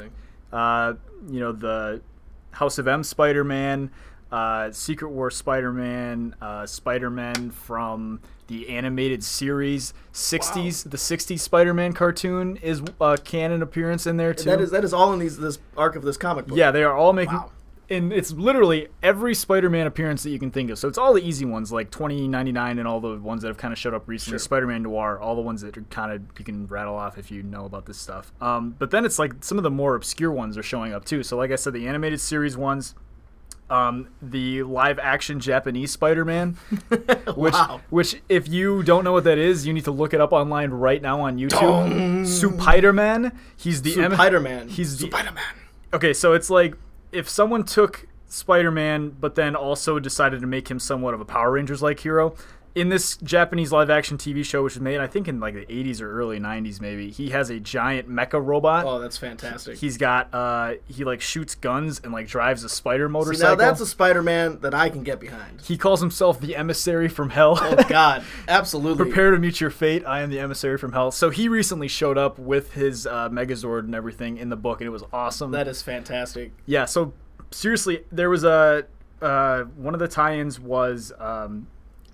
uh, 0.52 0.92
you 1.26 1.40
know 1.40 1.52
the 1.52 2.02
House 2.50 2.76
of 2.76 2.86
M 2.86 3.02
Spider-Man, 3.02 3.90
uh, 4.30 4.70
Secret 4.70 5.08
War 5.08 5.30
Spider-Man, 5.30 6.34
uh, 6.42 6.66
Spider-Man 6.66 7.52
from 7.52 8.20
the 8.48 8.68
animated 8.68 9.24
series 9.24 9.94
'60s. 10.12 10.90
The 10.90 10.98
'60s 10.98 11.40
Spider-Man 11.40 11.94
cartoon 11.94 12.56
is 12.56 12.82
a 13.00 13.16
canon 13.16 13.62
appearance 13.62 14.06
in 14.06 14.18
there 14.18 14.34
too. 14.34 14.50
that 14.50 14.60
is 14.60 14.72
that 14.72 14.84
is 14.84 14.92
all 14.92 15.14
in 15.14 15.20
these 15.20 15.38
this 15.38 15.58
arc 15.74 15.96
of 15.96 16.02
this 16.02 16.18
comic 16.18 16.46
book. 16.46 16.58
yeah, 16.58 16.70
they 16.70 16.84
are 16.84 16.94
all 16.94 17.14
making. 17.14 17.32
Wow. 17.36 17.52
And 17.90 18.12
it's 18.12 18.32
literally 18.32 18.88
every 19.02 19.34
Spider-Man 19.34 19.86
appearance 19.86 20.22
that 20.22 20.30
you 20.30 20.38
can 20.38 20.50
think 20.50 20.68
of. 20.70 20.78
So 20.78 20.88
it's 20.88 20.98
all 20.98 21.14
the 21.14 21.22
easy 21.26 21.46
ones, 21.46 21.72
like 21.72 21.90
2099 21.90 22.78
and 22.78 22.86
all 22.86 23.00
the 23.00 23.16
ones 23.16 23.40
that 23.42 23.48
have 23.48 23.56
kind 23.56 23.72
of 23.72 23.78
showed 23.78 23.94
up 23.94 24.06
recently. 24.06 24.32
Sure. 24.34 24.38
Spider-Man 24.40 24.82
Noir, 24.82 25.18
all 25.18 25.34
the 25.34 25.40
ones 25.40 25.62
that 25.62 25.76
are 25.78 25.82
kind 25.88 26.12
of 26.12 26.20
you 26.38 26.44
can 26.44 26.66
rattle 26.66 26.94
off 26.96 27.16
if 27.16 27.30
you 27.30 27.42
know 27.42 27.64
about 27.64 27.86
this 27.86 27.96
stuff. 27.98 28.30
Um, 28.42 28.76
but 28.78 28.90
then 28.90 29.04
it's 29.06 29.18
like 29.18 29.42
some 29.42 29.56
of 29.58 29.64
the 29.64 29.70
more 29.70 29.94
obscure 29.94 30.30
ones 30.30 30.58
are 30.58 30.62
showing 30.62 30.92
up 30.92 31.06
too. 31.06 31.22
So 31.22 31.36
like 31.38 31.50
I 31.50 31.56
said, 31.56 31.72
the 31.72 31.88
animated 31.88 32.20
series 32.20 32.58
ones, 32.58 32.94
um, 33.70 34.08
the 34.20 34.62
live-action 34.64 35.40
Japanese 35.40 35.90
Spider-Man, 35.90 36.52
which 37.36 37.54
Wow. 37.54 37.80
which 37.90 38.20
if 38.28 38.48
you 38.48 38.82
don't 38.82 39.02
know 39.04 39.12
what 39.12 39.24
that 39.24 39.38
is, 39.38 39.66
you 39.66 39.72
need 39.72 39.84
to 39.84 39.90
look 39.92 40.12
it 40.12 40.20
up 40.20 40.32
online 40.32 40.70
right 40.72 41.00
now 41.00 41.20
on 41.22 41.38
YouTube. 41.38 42.26
Spider-Man. 42.26 43.32
He's 43.56 43.82
the 43.82 44.02
M- 44.02 44.12
Spider-Man. 44.12 44.68
He's 44.68 44.98
the 44.98 45.06
Spider-Man. 45.06 45.44
okay, 45.94 46.12
so 46.12 46.32
it's 46.34 46.50
like 46.50 46.74
if 47.12 47.28
someone 47.28 47.64
took 47.64 48.06
Spider-Man, 48.26 49.16
but 49.20 49.34
then 49.34 49.56
also 49.56 49.98
decided 49.98 50.40
to 50.40 50.46
make 50.46 50.68
him 50.70 50.78
somewhat 50.78 51.14
of 51.14 51.20
a 51.20 51.24
Power 51.24 51.52
Rangers-like 51.52 52.00
hero. 52.00 52.34
In 52.74 52.90
this 52.90 53.16
Japanese 53.16 53.72
live-action 53.72 54.18
TV 54.18 54.44
show, 54.44 54.62
which 54.62 54.74
was 54.74 54.80
made, 54.80 54.98
I 54.98 55.06
think, 55.06 55.26
in 55.26 55.40
like 55.40 55.54
the 55.54 55.66
'80s 55.66 56.00
or 56.00 56.10
early 56.12 56.38
'90s, 56.38 56.80
maybe 56.80 57.10
he 57.10 57.30
has 57.30 57.50
a 57.50 57.58
giant 57.58 58.08
mecha 58.08 58.44
robot. 58.44 58.84
Oh, 58.84 58.98
that's 59.00 59.16
fantastic. 59.18 59.78
He's 59.78 59.96
got 59.96 60.32
uh, 60.32 60.74
he 60.86 61.04
like 61.04 61.20
shoots 61.20 61.54
guns 61.54 62.00
and 62.04 62.12
like 62.12 62.28
drives 62.28 62.62
a 62.64 62.68
spider 62.68 63.08
See, 63.08 63.12
motorcycle. 63.12 63.50
now 63.50 63.54
that's 63.56 63.80
a 63.80 63.86
Spider-Man 63.86 64.60
that 64.60 64.74
I 64.74 64.90
can 64.90 65.02
get 65.02 65.18
behind. 65.18 65.60
he 65.62 65.76
calls 65.76 66.00
himself 66.00 66.40
the 66.40 66.54
emissary 66.56 67.08
from 67.08 67.30
hell. 67.30 67.58
Oh 67.60 67.76
God, 67.88 68.24
absolutely. 68.48 69.04
Prepare 69.06 69.32
to 69.32 69.38
meet 69.38 69.60
your 69.60 69.70
fate. 69.70 70.04
I 70.06 70.20
am 70.20 70.30
the 70.30 70.38
emissary 70.38 70.78
from 70.78 70.92
hell. 70.92 71.10
So 71.10 71.30
he 71.30 71.48
recently 71.48 71.88
showed 71.88 72.18
up 72.18 72.38
with 72.38 72.74
his 72.74 73.06
uh, 73.06 73.28
Megazord 73.30 73.80
and 73.80 73.94
everything 73.94 74.36
in 74.36 74.50
the 74.50 74.56
book, 74.56 74.80
and 74.80 74.86
it 74.86 74.90
was 74.90 75.04
awesome. 75.12 75.50
That 75.50 75.68
is 75.68 75.82
fantastic. 75.82 76.52
Yeah, 76.66 76.84
so 76.84 77.12
seriously, 77.50 78.04
there 78.12 78.30
was 78.30 78.44
a 78.44 78.86
uh, 79.20 79.64
one 79.76 79.94
of 79.94 80.00
the 80.00 80.08
tie-ins 80.08 80.60
was 80.60 81.12
um, 81.18 81.66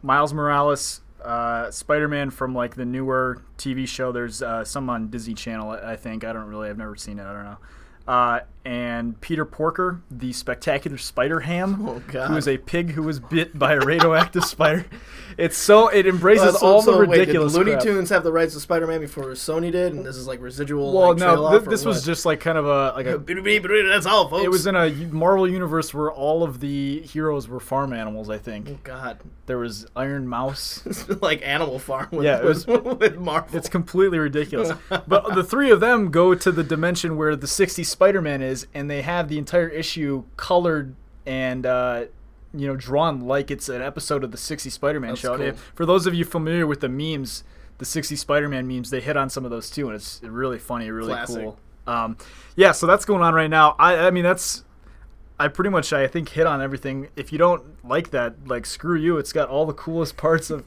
Miles 0.04 0.34
Morales, 0.34 1.00
uh, 1.24 1.70
Spider-Man 1.70 2.28
from 2.28 2.54
like 2.54 2.74
the 2.74 2.84
newer 2.84 3.42
TV 3.56 3.88
show. 3.88 4.12
There's 4.12 4.42
uh, 4.42 4.62
some 4.62 4.90
on 4.90 5.08
Disney 5.08 5.32
Channel, 5.32 5.70
I 5.70 5.96
think. 5.96 6.24
I 6.24 6.32
don't 6.34 6.46
really, 6.46 6.68
I've 6.68 6.76
never 6.76 6.94
seen 6.94 7.18
it. 7.18 7.24
I 7.24 7.32
don't 7.32 7.44
know. 7.44 7.58
And 8.66 9.20
Peter 9.20 9.44
Porker, 9.44 10.00
the 10.10 10.32
spectacular 10.32 10.96
Spider 10.96 11.40
Ham, 11.40 11.86
Oh, 11.86 11.98
who 11.98 12.36
is 12.36 12.48
a 12.48 12.56
pig 12.56 12.92
who 12.92 13.02
was 13.02 13.20
bit 13.20 13.58
by 13.58 13.74
a 13.74 13.80
radioactive 13.80 14.44
spider. 14.44 14.86
It's 15.36 15.56
so 15.56 15.88
it 15.88 16.06
embraces 16.06 16.54
Uh, 16.54 16.58
so- 16.58 16.66
all 16.66 16.80
so 16.82 16.92
the 16.92 17.06
wait, 17.06 17.18
ridiculous. 17.20 17.54
Looney 17.54 17.72
crap. 17.72 17.82
Tunes 17.82 18.08
have 18.10 18.22
the 18.24 18.32
rights 18.32 18.54
to 18.54 18.60
Spider-Man 18.60 19.00
before 19.00 19.24
Sony 19.32 19.70
did, 19.72 19.92
and 19.92 20.06
this 20.06 20.16
is 20.16 20.26
like 20.26 20.40
residual. 20.40 20.94
Well, 20.94 21.08
like, 21.10 21.18
no, 21.18 21.50
th- 21.58 21.68
this 21.68 21.84
was 21.84 22.04
just 22.06 22.24
like 22.24 22.40
kind 22.40 22.56
of 22.56 22.64
a 22.66 22.92
like 22.96 23.06
a. 23.06 23.18
That's 23.18 24.06
all, 24.06 24.28
folks. 24.28 24.44
It 24.44 24.50
was 24.50 24.66
in 24.66 24.76
a 24.76 24.88
Marvel 25.10 25.48
universe 25.50 25.92
where 25.92 26.10
all 26.12 26.42
of 26.44 26.60
the 26.60 27.00
heroes 27.02 27.48
were 27.48 27.60
farm 27.60 27.92
animals. 27.92 28.30
I 28.30 28.38
think 28.38 28.68
Oh 28.70 28.78
God, 28.84 29.18
there 29.46 29.58
was 29.58 29.86
Iron 29.96 30.26
Mouse. 30.28 30.82
like 31.20 31.42
Animal 31.44 31.78
Farm. 31.80 32.08
With, 32.12 32.24
Yeah, 32.24 32.38
it 32.38 32.44
was- 32.44 32.66
with, 32.66 33.18
Marvel. 33.18 33.56
It's 33.58 33.68
completely 33.68 34.18
ridiculous. 34.18 34.70
but 35.08 35.34
the 35.34 35.42
three 35.44 35.70
of 35.70 35.80
them 35.80 36.10
go 36.12 36.34
to 36.34 36.52
the 36.52 36.62
dimension 36.62 37.16
where 37.16 37.34
the 37.34 37.46
60s 37.48 37.86
Spider-Man 37.86 38.40
is, 38.40 38.53
and 38.74 38.90
they 38.90 39.02
have 39.02 39.28
the 39.28 39.38
entire 39.38 39.68
issue 39.68 40.24
colored 40.36 40.94
and 41.26 41.66
uh, 41.66 42.04
you 42.52 42.66
know 42.68 42.76
drawn 42.76 43.20
like 43.20 43.50
it's 43.50 43.68
an 43.68 43.82
episode 43.82 44.22
of 44.22 44.30
the 44.30 44.36
60s 44.38 44.70
Spider-Man 44.70 45.10
That's 45.10 45.20
show. 45.20 45.36
cool. 45.36 45.46
If- 45.46 45.72
for 45.74 45.84
those 45.86 46.06
of 46.06 46.14
you 46.14 46.24
familiar 46.24 46.66
with 46.66 46.80
the 46.80 46.88
memes, 46.88 47.42
the 47.78 47.84
60s 47.84 48.18
Spider-Man 48.18 48.68
memes, 48.68 48.90
they 48.90 49.00
hit 49.00 49.16
on 49.16 49.28
some 49.28 49.44
of 49.44 49.50
those 49.50 49.68
too, 49.70 49.86
and 49.88 49.96
it's 49.96 50.20
really 50.22 50.58
funny, 50.58 50.90
really 50.90 51.12
Classic. 51.12 51.42
cool. 51.42 51.58
Um, 51.86 52.16
yeah, 52.56 52.72
so 52.72 52.86
that's 52.86 53.04
going 53.04 53.22
on 53.22 53.34
right 53.34 53.50
now. 53.50 53.74
I, 53.78 54.06
I 54.06 54.10
mean, 54.10 54.22
that's 54.24 54.64
I 55.38 55.48
pretty 55.48 55.70
much 55.70 55.92
I 55.92 56.06
think 56.06 56.28
hit 56.30 56.46
on 56.46 56.62
everything. 56.62 57.08
If 57.16 57.32
you 57.32 57.38
don't 57.38 57.84
like 57.84 58.10
that, 58.10 58.46
like 58.46 58.64
screw 58.66 58.96
you. 58.96 59.18
It's 59.18 59.32
got 59.32 59.48
all 59.48 59.66
the 59.66 59.74
coolest 59.74 60.16
parts 60.24 60.48
of 60.50 60.64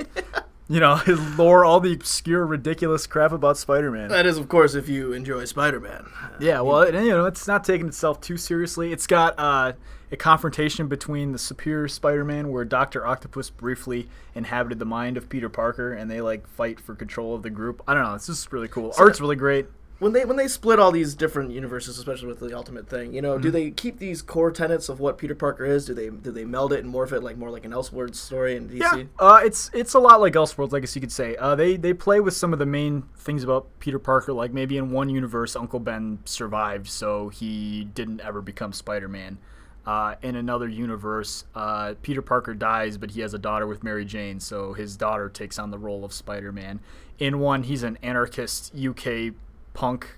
you 0.70 0.80
know 0.80 0.96
his 1.06 1.20
lore, 1.38 1.66
all 1.66 1.80
the 1.80 1.94
obscure, 1.94 2.46
ridiculous 2.46 3.08
crap 3.08 3.32
about 3.32 3.58
Spider-Man. 3.58 4.10
that 4.10 4.26
is, 4.26 4.38
of 4.38 4.50
course, 4.50 4.76
if 4.76 4.90
you 4.90 5.14
enjoy 5.14 5.46
Spider-Man. 5.46 6.06
Yeah, 6.40 6.62
well, 6.62 6.82
it, 6.82 6.94
you 6.94 7.10
know, 7.10 7.26
it's 7.26 7.48
not 7.48 7.64
taking 7.64 7.88
itself 7.88 8.22
too 8.22 8.38
seriously. 8.38 8.92
It's 8.92 9.08
got 9.08 9.38
uh, 9.38 9.74
a 10.12 10.18
confrontation 10.18 10.88
between 10.88 11.32
the 11.32 11.40
Superior 11.40 11.88
Spider-Man, 11.88 12.50
where 12.50 12.66
Doctor 12.66 13.06
Octopus 13.06 13.50
briefly 13.50 14.08
inhabited 14.36 14.80
the 14.80 14.86
mind 14.86 15.18
of 15.18 15.30
Peter 15.30 15.50
Parker, 15.50 15.94
and 15.94 16.10
they 16.10 16.22
like 16.22 16.48
fight 16.48 16.80
for 16.80 16.96
control 16.96 17.36
of 17.36 17.44
the 17.44 17.50
group. 17.50 17.82
I 17.88 17.94
don't 17.94 18.04
know. 18.04 18.16
It's 18.16 18.28
just 18.28 18.52
really 18.52 18.68
cool. 18.68 18.94
Art's 18.98 19.22
really 19.22 19.36
great. 19.36 19.68
When 20.00 20.14
they 20.14 20.26
when 20.26 20.38
they 20.38 20.48
split 20.48 20.80
all 20.80 20.92
these 20.92 21.16
different 21.16 21.52
universes, 21.52 21.98
especially 21.98 22.28
with 22.28 22.40
the 22.40 22.56
Ultimate 22.56 22.88
thing, 22.88 23.14
you 23.14 23.22
know, 23.22 23.34
Mm-hmm. 23.34 23.42
do 23.42 23.52
they 23.52 23.72
keep 23.72 23.98
these 24.00 24.22
core 24.22 24.52
tenets 24.52 24.90
of 24.90 25.00
what 25.00 25.18
Peter 25.18 25.34
Parker 25.36 25.66
is? 25.66 25.86
Do 25.86 25.94
they 25.94 26.10
do 26.10 26.32
they 26.32 26.46
meld 26.46 26.74
it 26.74 26.84
and 26.84 26.94
morph 26.94 27.12
it 27.12 27.22
like 27.24 27.38
more 27.38 27.50
like 27.50 27.66
an 27.66 27.72
Elseworlds 27.72 28.16
story 28.16 28.56
in 28.56 28.70
DC? 28.70 28.80
Yeah, 28.80 29.04
uh, 29.20 29.42
it's 29.44 29.72
it's 29.74 29.94
a 29.94 30.00
lot 30.00 30.22
like 30.22 30.34
Elseworlds, 30.34 30.74
I 30.76 30.80
guess 30.80 30.96
you 30.96 31.02
could 31.02 31.12
say. 31.12 31.36
Uh, 31.38 31.56
they 31.56 31.78
they 31.78 31.94
play 31.94 32.20
with 32.20 32.36
some 32.36 32.54
of 32.54 32.60
the 32.60 32.66
main 32.66 33.04
things 33.18 33.44
about 33.44 33.68
Peter 33.80 34.00
Parker, 34.00 34.34
like 34.34 34.54
maybe 34.54 34.78
in 34.78 34.92
one 34.92 35.10
universe, 35.10 35.56
Uncle 35.56 35.80
Ben 35.80 36.20
survived, 36.26 36.88
so 36.88 37.30
he 37.30 37.86
didn't 37.94 38.22
ever 38.22 38.42
become 38.42 38.74
Spider-Man. 38.74 39.38
Uh, 39.86 40.16
in 40.22 40.36
another 40.36 40.68
universe, 40.68 41.46
uh, 41.56 41.94
Peter 42.02 42.22
Parker 42.22 42.54
dies, 42.54 42.98
but 42.98 43.12
he 43.12 43.22
has 43.22 43.34
a 43.34 43.40
daughter 43.40 43.66
with 43.66 43.84
Mary 43.86 44.04
Jane, 44.04 44.38
so 44.38 44.74
his 44.74 44.98
daughter 44.98 45.30
takes 45.30 45.58
on 45.58 45.72
the 45.72 45.78
role 45.78 46.04
of 46.04 46.12
Spider-Man. 46.12 46.82
In 47.20 47.40
one, 47.40 47.64
he's 47.64 47.84
an 47.84 47.98
anarchist 48.04 48.74
UK 48.76 49.34
punk. 49.78 50.18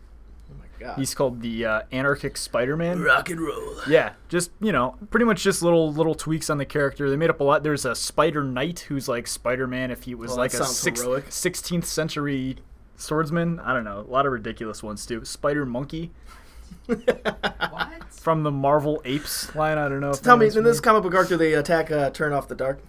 Oh 0.49 0.55
my 0.57 0.65
god. 0.87 0.97
He's 0.97 1.13
called 1.13 1.41
the 1.41 1.65
uh, 1.65 1.81
Anarchic 1.91 2.37
Spider-Man. 2.37 3.01
rock 3.01 3.29
and 3.29 3.41
roll. 3.41 3.75
Yeah, 3.89 4.13
just 4.29 4.51
you 4.61 4.71
know, 4.71 4.95
pretty 5.11 5.25
much 5.25 5.43
just 5.43 5.61
little 5.61 5.91
little 5.91 6.15
tweaks 6.15 6.49
on 6.49 6.57
the 6.57 6.65
character. 6.65 7.09
They 7.09 7.17
made 7.17 7.29
up 7.29 7.41
a 7.41 7.43
lot. 7.43 7.61
There's 7.63 7.83
a 7.85 7.93
Spider 7.93 8.43
Knight 8.43 8.79
who's 8.87 9.09
like 9.09 9.27
Spider 9.27 9.67
Man 9.67 9.91
if 9.91 10.03
he 10.03 10.15
was 10.15 10.29
Well, 10.29 10.37
like 10.37 10.53
a 10.53 10.57
sounds 10.57 10.77
six, 10.77 11.01
16th 11.01 11.83
century 11.85 12.57
swordsman. 12.95 13.59
I 13.59 13.73
don't 13.73 13.83
know, 13.83 13.99
a 13.99 14.09
lot 14.11 14.25
of 14.25 14.31
ridiculous 14.31 14.81
ones 14.81 15.05
too. 15.05 15.25
Spider 15.25 15.65
Monkey 15.65 16.11
What? 16.85 18.03
from 18.11 18.43
the 18.43 18.51
Marvel 18.51 19.01
Apes 19.05 19.53
line. 19.55 19.77
I 19.77 19.89
don't 19.89 19.99
know. 19.99 20.11
if 20.11 20.21
Tell 20.21 20.37
me, 20.37 20.45
anyone's 20.45 20.57
in 20.57 20.63
this 20.63 20.79
comic 20.79 21.03
book 21.03 21.13
arc, 21.15 21.27
do 21.27 21.37
they 21.37 21.53
attack 21.53 21.91
uh, 21.91 22.09
Turn 22.11 22.31
Off 22.33 22.47
the 22.47 22.55
Dark? 22.55 22.79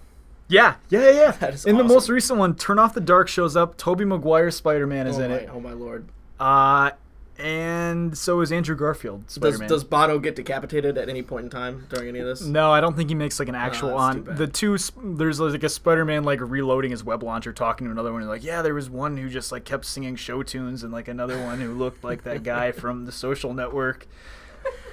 Yeah, 0.48 0.74
yeah, 0.88 1.00
yeah. 1.00 1.10
yeah. 1.10 1.30
That 1.40 1.54
is 1.54 1.64
in 1.66 1.76
the 1.76 1.84
most 1.84 2.08
recent 2.08 2.38
one, 2.38 2.54
Turn 2.56 2.78
Off 2.78 2.94
the 2.94 3.00
Dark 3.00 3.28
shows 3.28 3.56
up. 3.56 3.76
Tobey 3.76 4.04
Maguire 4.04 4.50
Spider 4.50 4.86
Man 4.86 5.06
is 5.06 5.18
oh 5.18 5.22
in 5.22 5.30
my, 5.30 5.36
it. 5.38 5.50
oh 5.52 5.60
my 5.60 5.72
lord! 5.72 6.08
Uh, 6.40 6.90
and 7.38 8.16
so 8.16 8.40
is 8.40 8.52
Andrew 8.52 8.76
Garfield 8.76 9.30
Spider 9.30 9.58
Does 9.58 9.68
does 9.68 9.84
Bono 9.84 10.18
get 10.18 10.36
decapitated 10.36 10.98
at 10.98 11.08
any 11.08 11.22
point 11.22 11.44
in 11.44 11.50
time 11.50 11.86
during 11.88 12.08
any 12.08 12.18
of 12.18 12.26
this? 12.26 12.42
No, 12.42 12.70
I 12.70 12.80
don't 12.80 12.96
think 12.96 13.08
he 13.08 13.14
makes 13.14 13.38
like 13.38 13.48
an 13.48 13.54
actual 13.54 13.90
that's 13.90 14.00
on 14.00 14.36
the 14.36 14.46
two. 14.46 14.76
There's 15.02 15.40
like 15.40 15.62
a 15.62 15.68
Spider-Man 15.68 16.24
like 16.24 16.40
reloading 16.40 16.90
his 16.90 17.02
web 17.02 17.22
launcher, 17.22 17.52
talking 17.52 17.86
to 17.86 17.90
another 17.90 18.12
one. 18.12 18.26
Like, 18.26 18.44
yeah, 18.44 18.62
there 18.62 18.74
was 18.74 18.90
one 18.90 19.16
who 19.16 19.28
just 19.28 19.52
like 19.52 19.64
kept 19.64 19.86
singing 19.86 20.16
show 20.16 20.42
tunes, 20.42 20.82
and 20.82 20.92
like 20.92 21.08
another 21.08 21.42
one 21.42 21.60
who 21.60 21.72
looked 21.72 22.04
like 22.04 22.24
that 22.24 22.42
guy 22.42 22.72
from 22.72 23.06
the 23.06 23.12
Social 23.12 23.54
Network. 23.54 24.06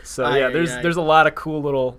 So 0.04 0.34
yeah, 0.34 0.50
there's 0.50 0.74
there's 0.82 0.98
a 0.98 1.01
lot 1.01 1.27
of 1.27 1.36
cool 1.36 1.62
little. 1.62 1.98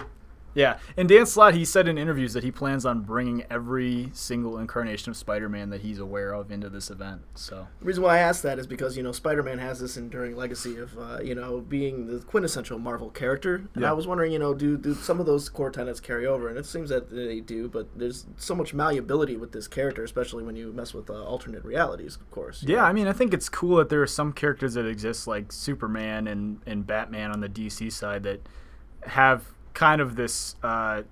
Yeah, 0.54 0.78
and 0.96 1.08
Dan 1.08 1.26
Slott 1.26 1.54
he 1.54 1.64
said 1.64 1.88
in 1.88 1.98
interviews 1.98 2.32
that 2.32 2.42
he 2.44 2.50
plans 2.50 2.84
on 2.84 3.00
bringing 3.02 3.44
every 3.50 4.10
single 4.12 4.58
incarnation 4.58 5.10
of 5.10 5.16
Spider-Man 5.16 5.70
that 5.70 5.82
he's 5.82 5.98
aware 5.98 6.32
of 6.32 6.50
into 6.50 6.68
this 6.68 6.90
event. 6.90 7.22
So 7.34 7.68
The 7.80 7.84
reason 7.86 8.02
why 8.02 8.16
I 8.16 8.18
asked 8.20 8.42
that 8.42 8.58
is 8.58 8.66
because 8.66 8.96
you 8.96 9.02
know 9.02 9.12
Spider-Man 9.12 9.58
has 9.58 9.80
this 9.80 9.96
enduring 9.96 10.36
legacy 10.36 10.76
of 10.78 10.98
uh, 10.98 11.18
you 11.22 11.34
know 11.34 11.60
being 11.60 12.06
the 12.06 12.18
quintessential 12.20 12.78
Marvel 12.78 13.10
character, 13.10 13.56
and 13.74 13.82
Yeah. 13.82 13.90
I 13.90 13.92
was 13.92 14.06
wondering, 14.06 14.32
you 14.32 14.38
know, 14.38 14.54
do 14.54 14.76
do 14.76 14.94
some 14.94 15.20
of 15.20 15.26
those 15.26 15.48
core 15.48 15.70
tenets 15.70 16.00
carry 16.00 16.26
over? 16.26 16.48
And 16.48 16.58
it 16.58 16.66
seems 16.66 16.88
that 16.90 17.10
they 17.10 17.40
do, 17.40 17.68
but 17.68 17.88
there's 17.96 18.26
so 18.36 18.54
much 18.54 18.74
malleability 18.74 19.36
with 19.36 19.52
this 19.52 19.68
character, 19.68 20.02
especially 20.02 20.44
when 20.44 20.56
you 20.56 20.72
mess 20.72 20.94
with 20.94 21.10
uh, 21.10 21.24
alternate 21.24 21.64
realities, 21.64 22.16
of 22.16 22.30
course. 22.30 22.64
Yeah, 22.66 22.76
know. 22.76 22.82
I 22.82 22.92
mean, 22.92 23.06
I 23.06 23.12
think 23.12 23.32
it's 23.34 23.48
cool 23.48 23.76
that 23.76 23.88
there 23.88 24.02
are 24.02 24.06
some 24.06 24.32
characters 24.32 24.74
that 24.74 24.86
exist, 24.86 25.26
like 25.26 25.52
Superman 25.52 26.26
and, 26.26 26.60
and 26.66 26.86
Batman 26.86 27.30
on 27.30 27.40
the 27.40 27.48
DC 27.48 27.92
side, 27.92 28.22
that 28.24 28.46
have 29.02 29.44
kind 29.78 30.00
of 30.00 30.16
this 30.16 30.56
uh, 30.64 31.02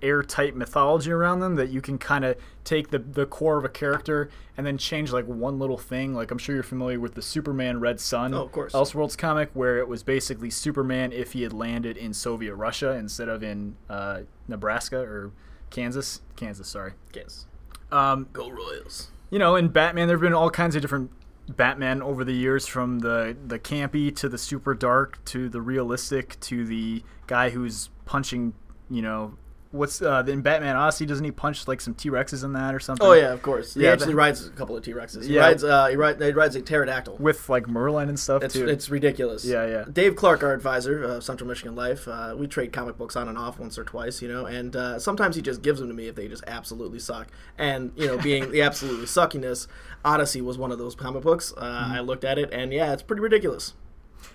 airtight 0.00 0.56
mythology 0.56 1.12
around 1.12 1.40
them 1.40 1.56
that 1.56 1.68
you 1.68 1.82
can 1.82 1.98
kind 1.98 2.24
of 2.24 2.36
take 2.64 2.88
the, 2.90 2.98
the 2.98 3.26
core 3.26 3.58
of 3.58 3.66
a 3.66 3.68
character 3.68 4.30
and 4.56 4.66
then 4.66 4.78
change 4.78 5.12
like 5.12 5.26
one 5.26 5.58
little 5.58 5.76
thing. 5.76 6.14
Like, 6.14 6.30
I'm 6.30 6.38
sure 6.38 6.54
you're 6.54 6.62
familiar 6.64 6.98
with 6.98 7.14
the 7.14 7.20
Superman 7.20 7.80
Red 7.80 8.00
Sun 8.00 8.32
Oh, 8.32 8.44
of 8.44 8.52
course. 8.52 8.72
Elseworlds 8.72 9.16
comic, 9.18 9.50
where 9.52 9.76
it 9.78 9.88
was 9.88 10.02
basically 10.02 10.48
Superman 10.48 11.12
if 11.12 11.32
he 11.34 11.42
had 11.42 11.52
landed 11.52 11.98
in 11.98 12.14
Soviet 12.14 12.54
Russia 12.54 12.92
instead 12.92 13.28
of 13.28 13.42
in 13.42 13.76
uh, 13.90 14.20
Nebraska 14.48 14.98
or 14.98 15.30
Kansas. 15.68 16.22
Kansas, 16.34 16.66
sorry. 16.68 16.94
Kansas. 17.12 17.46
Um, 17.92 18.26
Go 18.32 18.48
Royals. 18.50 19.10
you 19.30 19.38
know, 19.38 19.54
in 19.54 19.68
Batman, 19.68 20.08
there 20.08 20.16
have 20.16 20.22
been 20.22 20.32
all 20.32 20.48
kinds 20.50 20.74
of 20.76 20.80
different 20.80 21.10
Batman 21.48 22.02
over 22.02 22.24
the 22.24 22.32
years, 22.32 22.66
from 22.66 23.00
the 23.00 23.36
the 23.46 23.58
campy 23.58 24.14
to 24.16 24.28
the 24.28 24.38
super 24.38 24.74
dark 24.74 25.24
to 25.26 25.48
the 25.48 25.60
realistic 25.60 26.38
to 26.40 26.64
the 26.64 27.02
guy 27.26 27.50
who's 27.50 27.90
punching. 28.04 28.54
You 28.90 29.02
know, 29.02 29.34
what's 29.72 30.00
uh, 30.00 30.22
in 30.28 30.40
Batman 30.42 30.76
Odyssey? 30.76 31.04
Doesn't 31.06 31.24
he 31.24 31.30
punch 31.32 31.66
like 31.66 31.80
some 31.80 31.94
T 31.94 32.08
Rexes 32.10 32.44
in 32.44 32.52
that 32.52 32.74
or 32.74 32.80
something? 32.80 33.04
Oh 33.06 33.12
yeah, 33.14 33.32
of 33.32 33.42
course. 33.42 33.74
He 33.74 33.82
Yeah, 33.82 33.90
actually 33.92 34.08
that- 34.12 34.16
rides 34.16 34.46
a 34.46 34.50
couple 34.50 34.76
of 34.76 34.84
T 34.84 34.92
Rexes. 34.92 35.24
He 35.26 35.34
Yeah. 35.34 35.40
rides. 35.40 35.64
Uh, 35.64 35.86
he, 35.88 35.96
ride, 35.96 36.22
he 36.22 36.30
rides 36.32 36.54
a 36.54 36.62
pterodactyl. 36.62 37.16
with 37.18 37.48
like 37.48 37.66
Merlin 37.68 38.08
and 38.08 38.18
stuff 38.20 38.44
It's, 38.44 38.54
too. 38.54 38.68
it's 38.68 38.88
ridiculous. 38.90 39.44
Yeah, 39.44 39.66
yeah. 39.66 39.84
Dave 39.92 40.14
Clark, 40.14 40.42
our 40.42 40.52
advisor, 40.54 41.04
uh, 41.04 41.20
Central 41.20 41.48
Michigan 41.48 41.74
Life, 41.74 42.06
uh, 42.06 42.34
we 42.38 42.46
trade 42.46 42.72
comic 42.72 42.96
books 42.96 43.16
on 43.16 43.28
and 43.28 43.36
off 43.36 43.58
once 43.58 43.76
or 43.78 43.84
twice, 43.84 44.22
you 44.22 44.28
know, 44.28 44.46
and 44.46 44.76
uh, 44.76 44.98
sometimes 44.98 45.34
he 45.36 45.42
just 45.42 45.62
gives 45.62 45.80
them 45.80 45.88
to 45.88 45.94
me 45.94 46.06
if 46.08 46.14
they 46.14 46.28
just 46.28 46.44
absolutely 46.46 46.98
suck. 47.00 47.28
And, 47.58 47.90
you 47.96 48.06
know, 48.06 48.18
being 48.18 48.50
the 48.52 48.62
absolutely 48.62 49.06
suckiness, 49.06 49.66
Odyssey 50.04 50.40
was 50.42 50.58
one 50.58 50.70
of 50.70 50.78
those 50.78 50.94
comic 50.94 51.22
books. 51.22 51.52
Uh, 51.56 51.62
Mm-hmm. 51.82 51.92
I 51.94 52.00
looked 52.00 52.24
at 52.24 52.38
it, 52.38 52.52
and 52.52 52.72
yeah, 52.72 52.92
it's 52.92 53.02
pretty 53.02 53.22
ridiculous. 53.22 53.72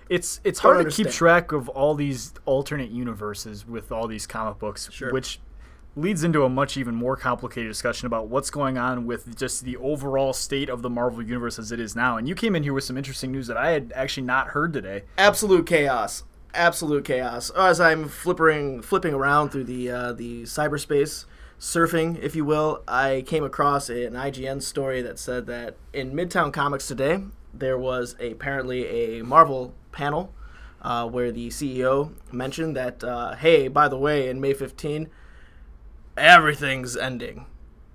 It's 0.10 0.40
it's 0.44 0.60
hard 0.60 0.86
to 0.86 0.92
keep 0.92 1.10
track 1.12 1.52
of 1.52 1.70
all 1.70 1.96
these 1.96 2.34
alternate 2.46 2.90
universes 2.92 3.66
with 3.68 3.92
all 3.92 4.08
these 4.08 4.26
comic 4.28 4.60
books, 4.60 4.90
Sure. 4.92 5.12
which 5.12 5.40
leads 5.96 6.24
into 6.24 6.44
a 6.44 6.50
much 6.50 6.78
even 6.78 6.94
more 6.94 7.16
complicated 7.18 7.70
discussion 7.72 8.06
about 8.06 8.28
what's 8.28 8.52
going 8.52 8.78
on 8.78 9.06
with 9.08 9.36
just 9.36 9.64
the 9.66 9.76
overall 9.78 10.32
state 10.32 10.70
of 10.70 10.84
the 10.84 10.90
Marvel 10.90 11.24
universe 11.24 11.58
as 11.58 11.72
it 11.72 11.80
is 11.80 11.96
now. 11.96 12.18
And 12.18 12.28
you 12.30 12.36
came 12.36 12.56
in 12.56 12.62
here 12.62 12.74
with 12.74 12.84
some 12.84 12.98
interesting 12.98 13.32
news 13.32 13.48
that 13.48 13.58
I 13.58 13.72
had 13.72 13.92
actually 13.96 14.28
not 14.28 14.50
heard 14.50 14.74
today. 14.74 15.04
Absolute 15.18 15.66
chaos. 15.66 16.24
Absolute 16.54 17.04
chaos. 17.04 17.50
As 17.52 17.82
I'm 17.82 18.08
flipping 18.08 18.82
flipping 18.82 19.14
around 19.14 19.50
through 19.50 19.66
the 19.66 19.90
uh, 19.90 20.14
the 20.14 20.44
cyberspace, 20.44 21.26
surfing, 21.60 22.20
if 22.22 22.36
you 22.36 22.46
will, 22.46 22.84
I 22.88 23.24
came 23.26 23.44
across 23.44 23.90
an 23.90 24.14
IGN 24.14 24.62
story 24.62 25.02
that 25.02 25.18
said 25.20 25.48
that 25.48 25.76
in 25.94 26.14
Midtown 26.14 26.54
Comics 26.54 26.88
today, 26.88 27.24
there 27.60 27.78
was 27.78 28.16
a, 28.20 28.32
apparently 28.32 29.20
a 29.20 29.24
Marvel 29.24 29.74
panel 29.92 30.34
uh, 30.82 31.08
where 31.08 31.32
the 31.32 31.50
CEO 31.50 32.12
mentioned 32.32 32.76
that, 32.76 33.04
uh, 33.04 33.36
hey, 33.36 33.68
by 33.68 33.88
the 33.88 33.98
way, 33.98 34.30
in 34.30 34.40
May 34.40 34.54
15, 34.54 35.10
everything's 36.16 36.96
ending. 36.96 37.46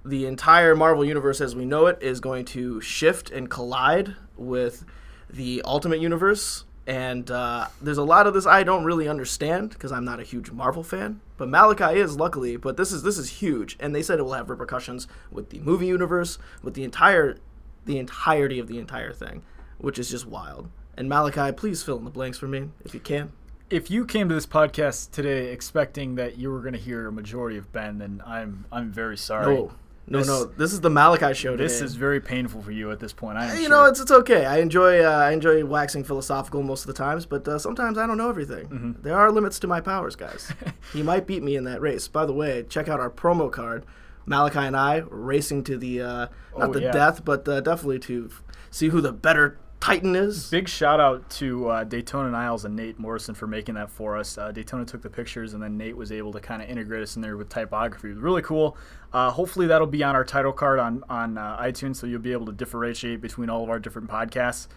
The 0.05 0.27
entire 0.27 0.75
Marvel 0.75 1.05
universe 1.05 1.41
as 1.41 1.55
we 1.55 1.65
know 1.65 1.87
it 1.87 1.99
is 2.01 2.21
going 2.21 2.45
to 2.47 2.81
shift 2.81 3.31
and 3.31 3.49
collide 3.49 4.17
with 4.37 4.85
the 5.31 5.63
Ultimate 5.65 6.01
Universe. 6.01 6.65
And 6.87 7.31
uh, 7.31 7.69
there's 7.81 7.99
a 7.99 8.03
lot 8.03 8.27
of 8.27 8.35
this 8.35 8.45
I 8.45 8.65
don't 8.65 8.85
really 8.85 9.07
understand 9.07 9.71
because 9.71 9.93
I'm 9.93 10.05
not 10.05 10.19
a 10.19 10.25
huge 10.25 10.51
Marvel 10.51 10.83
fan. 10.83 11.21
But 11.37 11.49
Malachi 11.49 12.01
is 12.01 12.17
luckily. 12.17 12.57
But 12.57 12.77
this 12.77 12.91
is 12.91 13.05
this 13.05 13.19
is 13.19 13.41
huge, 13.41 13.77
and 13.79 13.95
they 13.95 14.03
said 14.03 14.19
it 14.19 14.23
will 14.23 14.33
have 14.33 14.51
repercussions 14.51 15.07
with 15.31 15.51
the 15.51 15.61
movie 15.61 15.87
universe, 15.87 16.39
with 16.63 16.75
the 16.75 16.83
entire, 16.83 17.37
the 17.85 17.99
entirety 17.99 18.59
of 18.59 18.67
the 18.67 18.79
entire 18.79 19.13
thing, 19.13 19.43
which 19.83 19.99
is 19.99 20.09
just 20.11 20.27
wild. 20.27 20.71
And 20.97 21.09
Malachi, 21.09 21.53
please 21.53 21.83
fill 21.83 21.99
in 21.99 22.05
the 22.05 22.11
blanks 22.11 22.39
for 22.39 22.49
me 22.49 22.71
if 22.85 22.95
you 22.95 23.01
can. 23.01 23.33
if 23.71 23.91
you 23.91 24.05
came 24.05 24.29
to 24.29 24.35
this 24.35 24.47
podcast 24.47 25.11
today 25.11 25.51
expecting 25.53 26.15
that 26.17 26.37
you 26.39 26.51
were 26.51 26.61
going 26.61 26.75
to 26.75 26.79
hear 26.81 27.07
a 27.09 27.13
majority 27.13 27.57
of 27.59 27.71
Ben, 27.73 27.99
then 27.99 28.23
I'm 28.27 28.65
I'm 28.73 28.91
very 28.93 29.17
sorry. 29.17 29.55
No, 29.55 29.73
no, 30.09 30.19
This- 30.19 30.27
no. 30.29 30.45
This 30.45 30.73
is 30.73 30.81
the 30.81 30.91
Malachi 30.91 31.33
show. 31.33 31.57
This 31.57 31.75
today. 31.75 31.85
is 31.87 31.95
very 31.95 32.21
painful 32.21 32.61
for 32.61 32.73
you 32.73 32.91
at 32.91 32.99
this 33.01 33.13
point. 33.13 33.39
I 33.39 33.55
You 33.55 33.61
sure. 33.63 33.69
know, 33.71 33.85
it's 33.87 34.01
it's 34.01 34.11
okay. 34.11 34.45
I 34.45 34.59
enjoy 34.59 35.03
uh, 35.05 35.09
I 35.11 35.31
enjoy 35.31 35.65
waxing 35.65 36.05
philosophical 36.05 36.63
most 36.63 36.83
of 36.83 36.89
the 36.89 36.93
times, 36.93 37.25
but 37.25 37.47
uh, 37.49 37.59
sometimes 37.59 37.97
I 37.97 38.07
don't 38.07 38.19
know 38.19 38.29
everything. 38.29 38.67
Mm-hmm. 38.67 38.93
There 39.03 39.17
are 39.17 39.31
limits 39.33 39.59
to 39.61 39.67
my 39.67 39.81
powers, 39.81 40.15
guys. 40.17 40.53
he 40.93 41.03
might 41.03 41.27
beat 41.27 41.43
me 41.43 41.57
in 41.57 41.65
that 41.65 41.81
race. 41.81 42.07
By 42.09 42.27
the 42.27 42.33
way, 42.35 42.65
check 42.69 42.89
out 42.89 43.01
our 43.01 43.11
promo 43.11 43.51
card. 43.51 43.87
Malachi 44.27 44.59
and 44.61 44.77
I 44.77 44.99
racing 45.09 45.65
to 45.65 45.77
the 45.79 46.03
uh, 46.03 46.27
not 46.59 46.69
Oh, 46.69 46.73
the 46.73 46.83
yeah. 46.83 46.93
death, 46.93 47.25
but 47.25 47.49
uh, 47.49 47.61
definitely 47.61 47.99
to 48.01 48.31
see 48.71 48.89
who 48.91 49.01
the 49.01 49.13
better 49.13 49.59
Titan 49.83 50.15
is. 50.15 50.49
Big 50.49 50.69
shout 50.69 51.01
out 51.01 51.29
to 51.29 51.69
uh, 51.69 51.83
Daytona 51.83 52.31
Niles 52.31 52.65
and 52.65 52.77
Nate 52.77 53.01
Morrison 53.01 53.35
for 53.35 53.49
making 53.49 53.75
that 53.75 53.91
for 53.91 54.17
us. 54.17 54.39
Uh, 54.39 54.53
Daytona 54.53 54.85
took 54.85 55.03
the 55.03 55.11
pictures, 55.11 55.55
and 55.55 55.63
then 55.63 55.77
Nate 55.77 55.97
was 55.97 56.13
able 56.13 56.33
to 56.35 56.41
kind 56.41 56.63
of 56.63 56.69
integrate 56.69 57.03
us 57.03 57.17
in 57.17 57.23
there 57.23 57.37
with 57.37 57.49
typography. 57.49 58.11
It 58.11 58.15
was 58.15 58.23
really 58.23 58.43
cool. 58.43 58.77
Uh, 59.13 59.33
hopefully, 59.33 59.67
that'll 59.67 59.89
be 59.89 60.05
on 60.05 60.15
our 60.15 60.25
title 60.25 60.53
card 60.53 60.79
on 60.79 61.03
on 61.09 61.37
uh, 61.37 61.61
iTunes, 61.61 61.97
so 61.97 62.07
you'll 62.07 62.21
be 62.21 62.31
able 62.31 62.47
to 62.47 62.53
differentiate 62.53 63.21
between 63.21 63.51
all 63.51 63.65
of 63.65 63.71
our 63.71 63.81
different 63.81 64.09
podcasts. 64.09 64.69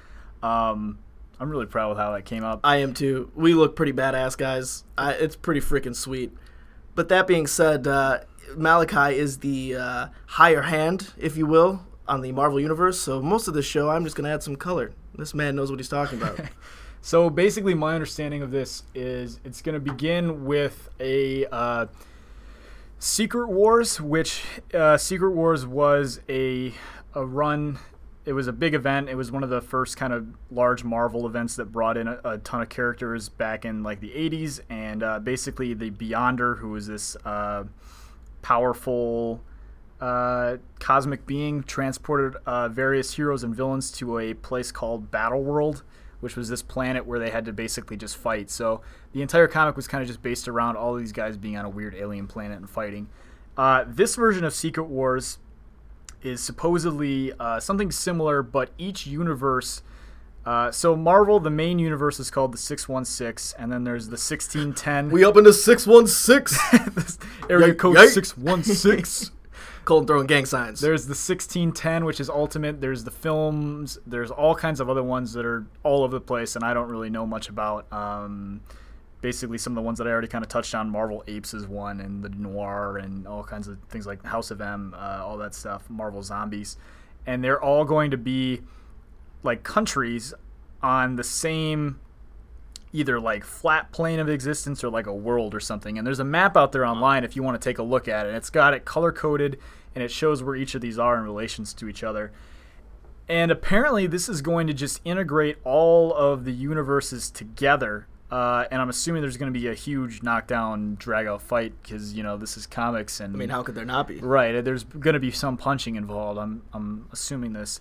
Um, 0.41 0.97
I'm 1.39 1.51
really 1.51 1.67
proud 1.67 1.89
with 1.89 1.99
how 1.99 2.11
that 2.13 2.25
came 2.25 2.43
up. 2.43 2.61
I 2.63 2.77
am 2.77 2.95
too. 2.95 3.31
We 3.35 3.53
look 3.53 3.75
pretty 3.75 3.93
badass, 3.93 4.35
guys. 4.35 4.85
I, 4.97 5.11
it's 5.11 5.35
pretty 5.35 5.61
freaking 5.61 5.95
sweet. 5.95 6.35
But 6.95 7.09
that 7.09 7.27
being 7.27 7.45
said, 7.45 7.85
uh, 7.85 8.21
Malachi 8.57 9.19
is 9.19 9.37
the 9.37 9.75
uh, 9.75 10.07
higher 10.25 10.63
hand, 10.63 11.11
if 11.15 11.37
you 11.37 11.45
will, 11.45 11.85
on 12.07 12.21
the 12.21 12.31
Marvel 12.31 12.59
Universe. 12.59 12.99
So 12.99 13.21
most 13.21 13.47
of 13.47 13.53
this 13.53 13.65
show, 13.65 13.89
I'm 13.89 14.03
just 14.03 14.15
going 14.15 14.25
to 14.25 14.31
add 14.31 14.43
some 14.43 14.55
color. 14.55 14.91
This 15.17 15.33
man 15.33 15.55
knows 15.55 15.69
what 15.69 15.79
he's 15.79 15.89
talking 15.89 16.21
about. 16.21 16.39
So 17.05 17.29
basically, 17.29 17.75
my 17.75 17.93
understanding 17.93 18.41
of 18.41 18.49
this 18.49 18.81
is 18.95 19.39
it's 19.45 19.61
going 19.61 19.75
to 19.75 19.79
begin 19.79 20.43
with 20.43 20.89
a 20.99 21.45
uh, 21.51 21.85
Secret 22.97 23.47
Wars, 23.49 24.01
which 24.01 24.43
uh, 24.73 24.97
Secret 24.97 25.33
Wars 25.33 25.67
was 25.67 26.19
a 26.27 26.73
a 27.13 27.23
run. 27.23 27.77
It 28.25 28.33
was 28.33 28.47
a 28.47 28.51
big 28.51 28.73
event. 28.73 29.07
It 29.07 29.13
was 29.13 29.31
one 29.31 29.43
of 29.43 29.51
the 29.51 29.61
first 29.61 29.97
kind 29.97 30.13
of 30.13 30.25
large 30.49 30.83
Marvel 30.83 31.27
events 31.27 31.55
that 31.57 31.65
brought 31.65 31.95
in 31.95 32.07
a, 32.07 32.19
a 32.25 32.37
ton 32.39 32.63
of 32.63 32.69
characters 32.69 33.29
back 33.29 33.65
in 33.65 33.83
like 33.83 33.99
the 33.99 34.09
80s. 34.09 34.61
And 34.71 35.03
uh, 35.03 35.19
basically, 35.19 35.75
the 35.75 35.91
Beyonder, 35.91 36.57
who 36.57 36.69
was 36.69 36.87
this 36.87 37.15
uh, 37.23 37.65
powerful 38.41 39.41
uh, 40.05 40.57
cosmic 40.77 41.25
being, 41.25 41.63
transported 41.63 42.39
uh, 42.45 42.69
various 42.69 43.15
heroes 43.15 43.43
and 43.43 43.55
villains 43.55 43.89
to 43.89 44.19
a 44.19 44.35
place 44.35 44.71
called 44.71 45.09
Battle 45.09 45.41
World, 45.43 45.81
which 46.19 46.35
was 46.35 46.47
this 46.47 46.61
planet 46.61 47.07
where 47.07 47.17
they 47.17 47.31
had 47.31 47.43
to 47.45 47.51
basically 47.51 47.97
just 47.97 48.15
fight. 48.15 48.51
So 48.51 48.81
the 49.13 49.23
entire 49.23 49.47
comic 49.47 49.75
was 49.75 49.87
kind 49.87 50.03
of 50.03 50.07
just 50.07 50.21
based 50.21 50.47
around 50.47 50.77
all 50.77 50.93
these 50.93 51.11
guys 51.11 51.37
being 51.37 51.57
on 51.57 51.65
a 51.65 51.69
weird 51.69 51.95
alien 51.95 52.27
planet 52.27 52.59
and 52.59 52.69
fighting. 52.69 53.09
Uh, 53.57 53.83
this 53.87 54.15
version 54.15 54.43
of 54.43 54.53
Secret 54.53 54.83
Wars 54.83 55.39
is 56.21 56.39
supposedly 56.39 57.33
uh, 57.39 57.59
something 57.59 57.89
similar, 57.89 58.43
but 58.43 58.69
each 58.77 59.07
universe. 59.07 59.81
Uh, 60.45 60.69
so 60.69 60.95
Marvel, 60.95 61.39
the 61.39 61.49
main 61.49 61.79
universe 61.79 62.19
is 62.19 62.29
called 62.29 62.53
the 62.53 62.59
616, 62.59 63.59
and 63.59 63.71
then 63.71 63.83
there's 63.83 64.05
the 64.05 64.11
1610. 64.11 65.09
we 65.09 65.25
up 65.25 65.35
into 65.35 65.51
616. 65.51 67.17
Area 67.49 67.69
Yike, 67.69 67.77
code 67.79 67.95
yike. 67.95 68.09
616. 68.09 69.31
Cold 69.85 70.07
throwing 70.07 70.25
gang 70.25 70.45
signs. 70.45 70.81
There's 70.81 71.05
the 71.05 71.11
1610, 71.11 72.05
which 72.05 72.19
is 72.19 72.29
Ultimate. 72.29 72.81
There's 72.81 73.03
the 73.03 73.11
films. 73.11 73.99
There's 74.05 74.31
all 74.31 74.55
kinds 74.55 74.79
of 74.79 74.89
other 74.89 75.03
ones 75.03 75.33
that 75.33 75.45
are 75.45 75.67
all 75.83 76.03
over 76.03 76.17
the 76.17 76.25
place, 76.25 76.55
and 76.55 76.65
I 76.65 76.73
don't 76.73 76.89
really 76.89 77.11
know 77.11 77.27
much 77.27 77.49
about. 77.49 77.91
Um, 77.93 78.61
basically, 79.21 79.59
some 79.59 79.73
of 79.73 79.75
the 79.75 79.83
ones 79.83 79.99
that 79.99 80.07
I 80.07 80.09
already 80.09 80.27
kind 80.27 80.43
of 80.43 80.49
touched 80.49 80.73
on. 80.73 80.89
Marvel 80.89 81.23
Apes 81.27 81.53
is 81.53 81.67
one, 81.67 82.01
and 82.01 82.23
the 82.23 82.29
Noir, 82.29 82.97
and 82.97 83.27
all 83.27 83.43
kinds 83.43 83.67
of 83.67 83.77
things 83.89 84.07
like 84.07 84.25
House 84.25 84.49
of 84.49 84.59
M, 84.59 84.95
uh, 84.97 85.21
all 85.23 85.37
that 85.37 85.53
stuff. 85.53 85.87
Marvel 85.87 86.23
Zombies, 86.23 86.77
and 87.27 87.43
they're 87.43 87.61
all 87.61 87.85
going 87.85 88.09
to 88.09 88.17
be 88.17 88.61
like 89.43 89.63
countries 89.63 90.33
on 90.81 91.15
the 91.15 91.23
same 91.23 91.99
either 92.95 93.19
like 93.19 93.43
flat 93.43 93.91
plane 93.91 94.19
of 94.19 94.29
existence 94.29 94.83
or 94.83 94.89
like 94.89 95.05
a 95.05 95.13
world 95.13 95.53
or 95.53 95.59
something. 95.59 95.97
And 95.97 96.07
there's 96.07 96.19
a 96.19 96.25
map 96.25 96.55
out 96.55 96.71
there 96.71 96.85
online 96.85 97.23
if 97.23 97.35
you 97.35 97.43
want 97.43 97.59
to 97.59 97.69
take 97.69 97.77
a 97.77 97.83
look 97.83 98.07
at 98.07 98.25
it. 98.25 98.33
It's 98.33 98.49
got 98.49 98.73
it 98.73 98.85
color 98.85 99.11
coded 99.11 99.59
and 99.93 100.03
it 100.03 100.11
shows 100.11 100.41
where 100.41 100.55
each 100.55 100.75
of 100.75 100.81
these 100.81 100.97
are 100.97 101.17
in 101.17 101.23
relations 101.23 101.73
to 101.75 101.89
each 101.89 102.03
other. 102.03 102.31
And 103.27 103.51
apparently, 103.51 104.07
this 104.07 104.29
is 104.29 104.41
going 104.41 104.67
to 104.67 104.73
just 104.73 105.01
integrate 105.03 105.57
all 105.63 106.13
of 106.13 106.45
the 106.45 106.51
universes 106.51 107.31
together. 107.31 108.07
Uh, 108.29 108.65
and 108.71 108.81
I'm 108.81 108.89
assuming 108.89 109.21
there's 109.21 109.37
going 109.37 109.51
to 109.51 109.59
be 109.59 109.67
a 109.67 109.73
huge 109.73 110.21
knockdown, 110.21 110.95
drag 110.99 111.25
out 111.27 111.41
fight 111.41 111.73
because 111.81 112.13
you 112.13 112.23
know 112.23 112.37
this 112.37 112.57
is 112.57 112.65
comics 112.65 113.19
and 113.19 113.35
I 113.35 113.37
mean, 113.37 113.49
how 113.49 113.63
could 113.63 113.75
there 113.75 113.85
not 113.85 114.07
be? 114.07 114.19
Right. 114.19 114.63
There's 114.63 114.83
going 114.83 115.13
to 115.13 115.19
be 115.19 115.31
some 115.31 115.57
punching 115.57 115.95
involved. 115.95 116.39
I'm 116.39 116.63
I'm 116.73 117.07
assuming 117.11 117.53
this. 117.53 117.79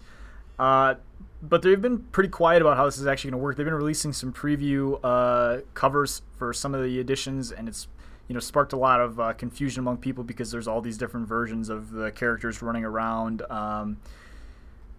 Uh, 0.58 0.94
but 1.42 1.62
they've 1.62 1.80
been 1.80 1.98
pretty 1.98 2.30
quiet 2.30 2.62
about 2.62 2.76
how 2.76 2.84
this 2.86 2.98
is 2.98 3.06
actually 3.06 3.32
going 3.32 3.40
to 3.40 3.44
work. 3.44 3.56
They've 3.56 3.66
been 3.66 3.74
releasing 3.74 4.12
some 4.12 4.32
preview 4.32 4.98
uh, 5.02 5.60
covers 5.74 6.22
for 6.36 6.52
some 6.52 6.74
of 6.74 6.82
the 6.82 6.98
editions, 6.98 7.52
and 7.52 7.68
it's 7.68 7.86
you 8.28 8.34
know 8.34 8.40
sparked 8.40 8.72
a 8.72 8.76
lot 8.78 9.00
of 9.00 9.20
uh, 9.20 9.32
confusion 9.34 9.80
among 9.80 9.98
people 9.98 10.24
because 10.24 10.50
there's 10.50 10.66
all 10.66 10.80
these 10.80 10.96
different 10.96 11.28
versions 11.28 11.68
of 11.68 11.90
the 11.90 12.10
characters 12.12 12.62
running 12.62 12.84
around. 12.84 13.42
Um, 13.50 13.98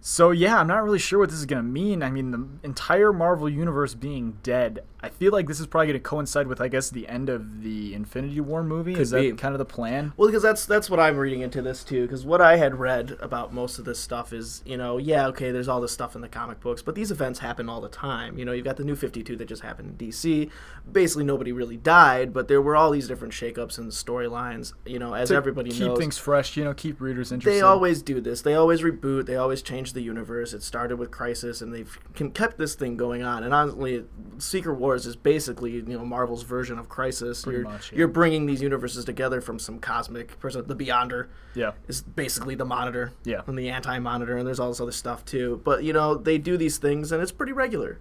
so 0.08 0.30
yeah, 0.30 0.60
I'm 0.60 0.68
not 0.68 0.84
really 0.84 1.00
sure 1.00 1.18
what 1.18 1.30
this 1.30 1.40
is 1.40 1.46
going 1.46 1.60
to 1.60 1.68
mean. 1.68 2.00
I 2.00 2.12
mean, 2.12 2.30
the 2.30 2.46
entire 2.62 3.12
Marvel 3.12 3.48
universe 3.48 3.94
being 3.94 4.38
dead. 4.44 4.84
I 5.00 5.08
feel 5.08 5.32
like 5.32 5.46
this 5.48 5.58
is 5.58 5.66
probably 5.66 5.88
going 5.88 6.00
to 6.00 6.08
coincide 6.08 6.46
with, 6.46 6.60
I 6.60 6.68
guess, 6.68 6.90
the 6.90 7.08
end 7.08 7.28
of 7.28 7.62
the 7.62 7.92
Infinity 7.92 8.40
War 8.40 8.62
movie. 8.62 8.94
is 8.94 9.10
be. 9.10 9.30
that 9.30 9.38
kind 9.38 9.52
of 9.52 9.58
the 9.58 9.64
plan? 9.64 10.12
Well, 10.16 10.28
because 10.28 10.42
that's 10.42 10.64
that's 10.64 10.88
what 10.88 11.00
I'm 11.00 11.16
reading 11.16 11.42
into 11.42 11.60
this 11.60 11.82
too. 11.82 12.02
Because 12.02 12.24
what 12.24 12.40
I 12.40 12.56
had 12.56 12.78
read 12.78 13.16
about 13.20 13.52
most 13.52 13.80
of 13.80 13.84
this 13.84 13.98
stuff 13.98 14.32
is, 14.32 14.62
you 14.64 14.76
know, 14.76 14.96
yeah, 14.96 15.26
okay, 15.28 15.50
there's 15.50 15.66
all 15.66 15.80
this 15.80 15.92
stuff 15.92 16.14
in 16.14 16.22
the 16.22 16.28
comic 16.28 16.60
books, 16.60 16.82
but 16.82 16.94
these 16.94 17.10
events 17.10 17.40
happen 17.40 17.68
all 17.68 17.80
the 17.80 17.88
time. 17.88 18.38
You 18.38 18.44
know, 18.44 18.52
you've 18.52 18.64
got 18.64 18.76
the 18.76 18.84
New 18.84 18.96
52 18.96 19.36
that 19.36 19.46
just 19.48 19.62
happened 19.62 20.00
in 20.00 20.08
DC. 20.08 20.50
Basically, 20.90 21.24
nobody 21.24 21.50
really 21.50 21.76
died, 21.76 22.32
but 22.32 22.46
there 22.46 22.62
were 22.62 22.76
all 22.76 22.92
these 22.92 23.08
different 23.08 23.34
shakeups 23.34 23.76
and 23.78 23.90
storylines. 23.90 24.72
You 24.84 25.00
know, 25.00 25.14
as 25.14 25.28
to 25.30 25.34
everybody 25.34 25.70
keep 25.70 25.80
knows, 25.80 25.88
keep 25.90 25.98
things 25.98 26.18
fresh, 26.18 26.56
you 26.56 26.62
know, 26.62 26.74
keep 26.74 27.00
readers 27.00 27.32
interested. 27.32 27.58
they 27.58 27.62
always 27.62 28.02
do 28.02 28.20
this. 28.20 28.42
They 28.42 28.54
always 28.54 28.82
reboot. 28.82 29.26
They 29.26 29.36
always 29.36 29.62
change 29.62 29.95
the 29.96 30.02
universe. 30.02 30.52
It 30.52 30.62
started 30.62 30.98
with 30.98 31.10
Crisis, 31.10 31.60
and 31.60 31.74
they've 31.74 31.98
can- 32.14 32.30
kept 32.30 32.58
this 32.58 32.76
thing 32.76 32.96
going 32.96 33.24
on. 33.24 33.42
And 33.42 33.52
honestly, 33.52 34.04
Secret 34.38 34.74
Wars 34.74 35.06
is 35.06 35.16
basically 35.16 35.72
you 35.72 35.82
know 35.82 36.04
Marvel's 36.04 36.44
version 36.44 36.78
of 36.78 36.88
Crisis. 36.88 37.42
Pretty 37.42 37.58
you're 37.58 37.68
much, 37.68 37.90
yeah. 37.90 37.98
you're 37.98 38.08
bringing 38.08 38.46
these 38.46 38.62
universes 38.62 39.04
together 39.04 39.40
from 39.40 39.58
some 39.58 39.80
cosmic 39.80 40.38
person. 40.38 40.64
The 40.66 40.76
Beyonder 40.76 41.26
yeah, 41.54 41.72
is 41.88 42.02
basically 42.02 42.54
the 42.54 42.64
Monitor, 42.64 43.12
Yeah. 43.24 43.40
and 43.48 43.58
the 43.58 43.70
Anti-Monitor, 43.70 44.36
and 44.36 44.46
there's 44.46 44.60
all 44.60 44.68
this 44.68 44.80
other 44.80 44.92
stuff 44.92 45.24
too. 45.24 45.60
But 45.64 45.82
you 45.82 45.92
know 45.92 46.14
they 46.14 46.38
do 46.38 46.56
these 46.56 46.78
things, 46.78 47.10
and 47.10 47.20
it's 47.20 47.32
pretty 47.32 47.52
regular. 47.52 47.98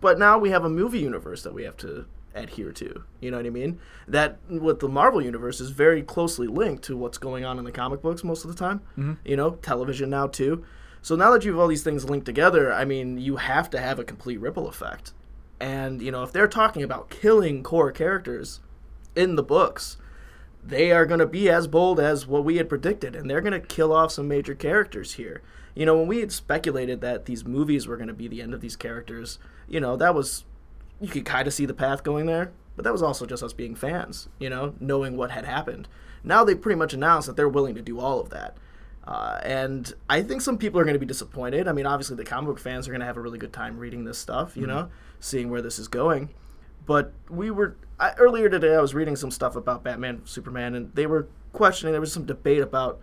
But 0.00 0.18
now 0.18 0.38
we 0.38 0.50
have 0.50 0.64
a 0.64 0.70
movie 0.70 1.00
universe 1.00 1.42
that 1.42 1.52
we 1.52 1.64
have 1.64 1.76
to 1.78 2.06
adhere 2.34 2.72
to. 2.72 3.02
You 3.20 3.30
know 3.30 3.36
what 3.38 3.46
I 3.46 3.50
mean? 3.50 3.80
That 4.06 4.38
with 4.48 4.80
the 4.80 4.88
Marvel 4.88 5.22
universe 5.22 5.60
is 5.60 5.70
very 5.70 6.02
closely 6.02 6.46
linked 6.46 6.84
to 6.84 6.96
what's 6.96 7.18
going 7.18 7.44
on 7.44 7.58
in 7.58 7.64
the 7.64 7.72
comic 7.72 8.00
books 8.02 8.22
most 8.22 8.44
of 8.44 8.50
the 8.50 8.56
time. 8.56 8.80
Mm-hmm. 8.96 9.14
You 9.24 9.36
know, 9.36 9.50
television 9.62 10.10
now 10.10 10.26
too. 10.28 10.64
So 11.02 11.16
now 11.16 11.30
that 11.32 11.44
you 11.44 11.52
have 11.52 11.60
all 11.60 11.68
these 11.68 11.82
things 11.82 12.08
linked 12.08 12.26
together, 12.26 12.72
I 12.72 12.84
mean, 12.84 13.18
you 13.18 13.36
have 13.36 13.70
to 13.70 13.80
have 13.80 13.98
a 13.98 14.04
complete 14.04 14.40
ripple 14.40 14.68
effect. 14.68 15.12
And 15.60 16.02
you 16.02 16.10
know, 16.10 16.22
if 16.22 16.32
they're 16.32 16.48
talking 16.48 16.82
about 16.82 17.10
killing 17.10 17.62
core 17.62 17.92
characters 17.92 18.60
in 19.16 19.36
the 19.36 19.42
books, 19.42 19.96
they 20.62 20.92
are 20.92 21.06
going 21.06 21.20
to 21.20 21.26
be 21.26 21.48
as 21.48 21.66
bold 21.66 21.98
as 21.98 22.26
what 22.26 22.44
we 22.44 22.56
had 22.56 22.68
predicted, 22.68 23.16
and 23.16 23.28
they're 23.28 23.40
going 23.40 23.58
to 23.58 23.66
kill 23.66 23.92
off 23.92 24.12
some 24.12 24.28
major 24.28 24.54
characters 24.54 25.14
here. 25.14 25.42
You 25.74 25.86
know, 25.86 25.96
when 25.96 26.08
we 26.08 26.20
had 26.20 26.32
speculated 26.32 27.00
that 27.00 27.26
these 27.26 27.44
movies 27.44 27.86
were 27.86 27.96
going 27.96 28.08
to 28.08 28.14
be 28.14 28.28
the 28.28 28.42
end 28.42 28.52
of 28.52 28.60
these 28.60 28.76
characters, 28.76 29.38
you 29.68 29.80
know, 29.80 29.96
that 29.96 30.14
was 30.14 30.44
you 31.00 31.08
could 31.08 31.24
kind 31.24 31.46
of 31.46 31.54
see 31.54 31.66
the 31.66 31.74
path 31.74 32.02
going 32.02 32.26
there, 32.26 32.50
but 32.76 32.84
that 32.84 32.92
was 32.92 33.02
also 33.02 33.26
just 33.26 33.42
us 33.42 33.52
being 33.52 33.74
fans, 33.74 34.28
you 34.38 34.50
know, 34.50 34.74
knowing 34.80 35.16
what 35.16 35.30
had 35.30 35.44
happened. 35.44 35.88
Now 36.24 36.44
they 36.44 36.54
pretty 36.54 36.78
much 36.78 36.92
announced 36.92 37.28
that 37.28 37.36
they're 37.36 37.48
willing 37.48 37.74
to 37.76 37.82
do 37.82 38.00
all 38.00 38.20
of 38.20 38.30
that. 38.30 38.56
Uh, 39.08 39.40
and 39.42 39.94
I 40.10 40.20
think 40.20 40.42
some 40.42 40.58
people 40.58 40.78
are 40.78 40.84
going 40.84 40.94
to 40.94 41.00
be 41.00 41.06
disappointed. 41.06 41.66
I 41.66 41.72
mean, 41.72 41.86
obviously, 41.86 42.14
the 42.14 42.26
comic 42.26 42.48
book 42.48 42.58
fans 42.58 42.86
are 42.86 42.90
going 42.90 43.00
to 43.00 43.06
have 43.06 43.16
a 43.16 43.22
really 43.22 43.38
good 43.38 43.54
time 43.54 43.78
reading 43.78 44.04
this 44.04 44.18
stuff, 44.18 44.54
you 44.54 44.66
know, 44.66 44.90
seeing 45.18 45.48
where 45.48 45.62
this 45.62 45.78
is 45.78 45.88
going. 45.88 46.28
But 46.84 47.14
we 47.30 47.50
were 47.50 47.78
I, 47.98 48.12
earlier 48.18 48.50
today. 48.50 48.74
I 48.74 48.82
was 48.82 48.94
reading 48.94 49.16
some 49.16 49.30
stuff 49.30 49.56
about 49.56 49.82
Batman, 49.82 50.20
Superman, 50.26 50.74
and 50.74 50.94
they 50.94 51.06
were 51.06 51.26
questioning. 51.54 51.92
There 51.92 52.02
was 52.02 52.12
some 52.12 52.26
debate 52.26 52.60
about 52.60 53.00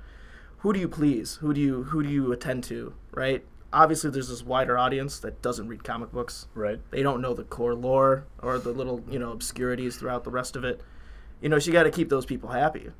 who 0.57 0.73
do 0.73 0.79
you 0.79 0.87
please, 0.87 1.37
who 1.37 1.55
do 1.55 1.61
you 1.61 1.83
who 1.85 2.03
do 2.03 2.09
you 2.09 2.31
attend 2.31 2.63
to, 2.65 2.93
right? 3.11 3.43
Obviously, 3.73 4.11
there's 4.11 4.29
this 4.29 4.43
wider 4.43 4.77
audience 4.77 5.17
that 5.21 5.41
doesn't 5.41 5.67
read 5.67 5.83
comic 5.83 6.11
books. 6.11 6.47
right. 6.53 6.79
They 6.91 7.01
don't 7.01 7.19
know 7.19 7.33
the 7.33 7.45
core 7.45 7.73
lore 7.73 8.27
or 8.43 8.59
the 8.59 8.71
little 8.71 9.03
you 9.09 9.17
know 9.17 9.31
obscurities 9.31 9.97
throughout 9.97 10.23
the 10.23 10.29
rest 10.29 10.55
of 10.55 10.63
it. 10.63 10.81
You 11.41 11.49
know, 11.49 11.57
so 11.57 11.65
you 11.65 11.73
got 11.73 11.83
to 11.83 11.91
keep 11.91 12.09
those 12.09 12.27
people 12.27 12.49
happy. 12.49 12.91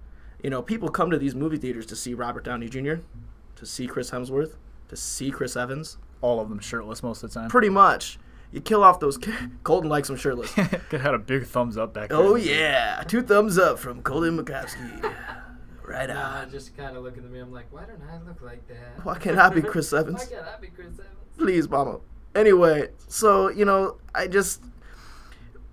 You 0.46 0.52
know, 0.52 0.62
people 0.62 0.90
come 0.90 1.10
to 1.10 1.18
these 1.18 1.34
movie 1.34 1.58
theaters 1.58 1.88
to 1.88 1.96
see 1.96 2.14
Robert 2.14 2.44
Downey 2.44 2.70
Jr., 2.70 2.98
to 3.56 3.66
see 3.66 3.88
Chris 3.88 4.12
Hemsworth, 4.12 4.58
to 4.90 4.96
see 4.96 5.32
Chris 5.32 5.56
Evans, 5.56 5.98
All 6.22 6.40
of 6.40 6.50
them 6.50 6.60
shirtless 6.60 7.02
most 7.02 7.24
of 7.24 7.34
the 7.34 7.40
time. 7.40 7.50
pretty 7.50 7.70
much. 7.70 8.20
you 8.52 8.62
kill 8.62 8.84
off 8.84 9.00
those. 9.00 9.18
Ca- 9.18 9.48
Colton 9.64 9.90
likes 9.90 10.08
them 10.08 10.18
shirtless. 10.18 10.52
Could 10.90 11.02
had 11.02 11.16
a 11.16 11.18
big 11.18 11.48
thumbs 11.48 11.78
up 11.80 11.96
back 11.96 12.10
there. 12.10 12.20
oh 12.20 12.36
yeah, 12.36 13.02
two 13.08 13.24
thumbs 13.24 13.58
up 13.58 13.80
from 13.80 14.04
Colton 14.04 14.38
McCaskey. 14.38 15.12
Right 15.88 16.10
Nah, 16.10 16.42
on. 16.42 16.52
just 16.52 16.76
kind 16.78 16.96
of 16.98 17.04
looking 17.04 17.24
at 17.24 17.30
me. 17.32 17.40
I'm 17.40 17.52
like, 17.52 17.72
why 17.72 17.86
don't 17.86 18.02
I 18.12 18.20
look 18.28 18.42
like 18.44 18.68
that? 18.70 19.04
Why 19.04 19.18
can't 19.20 19.38
I 19.40 19.50
be 19.50 19.62
Chris 19.64 19.94
Evans? 19.94 20.16
Why 20.18 20.22
Evans? 20.24 20.30
can't 20.46 20.48
I 20.58 20.60
be 20.60 20.68
Chris 20.68 20.88
Evans? 20.94 21.08
Please, 21.38 21.70
mama. 21.70 22.00
Anyway, 22.36 22.90
so 23.08 23.50
you 23.50 23.66
know, 23.66 23.98
I 24.14 24.28
just 24.28 24.62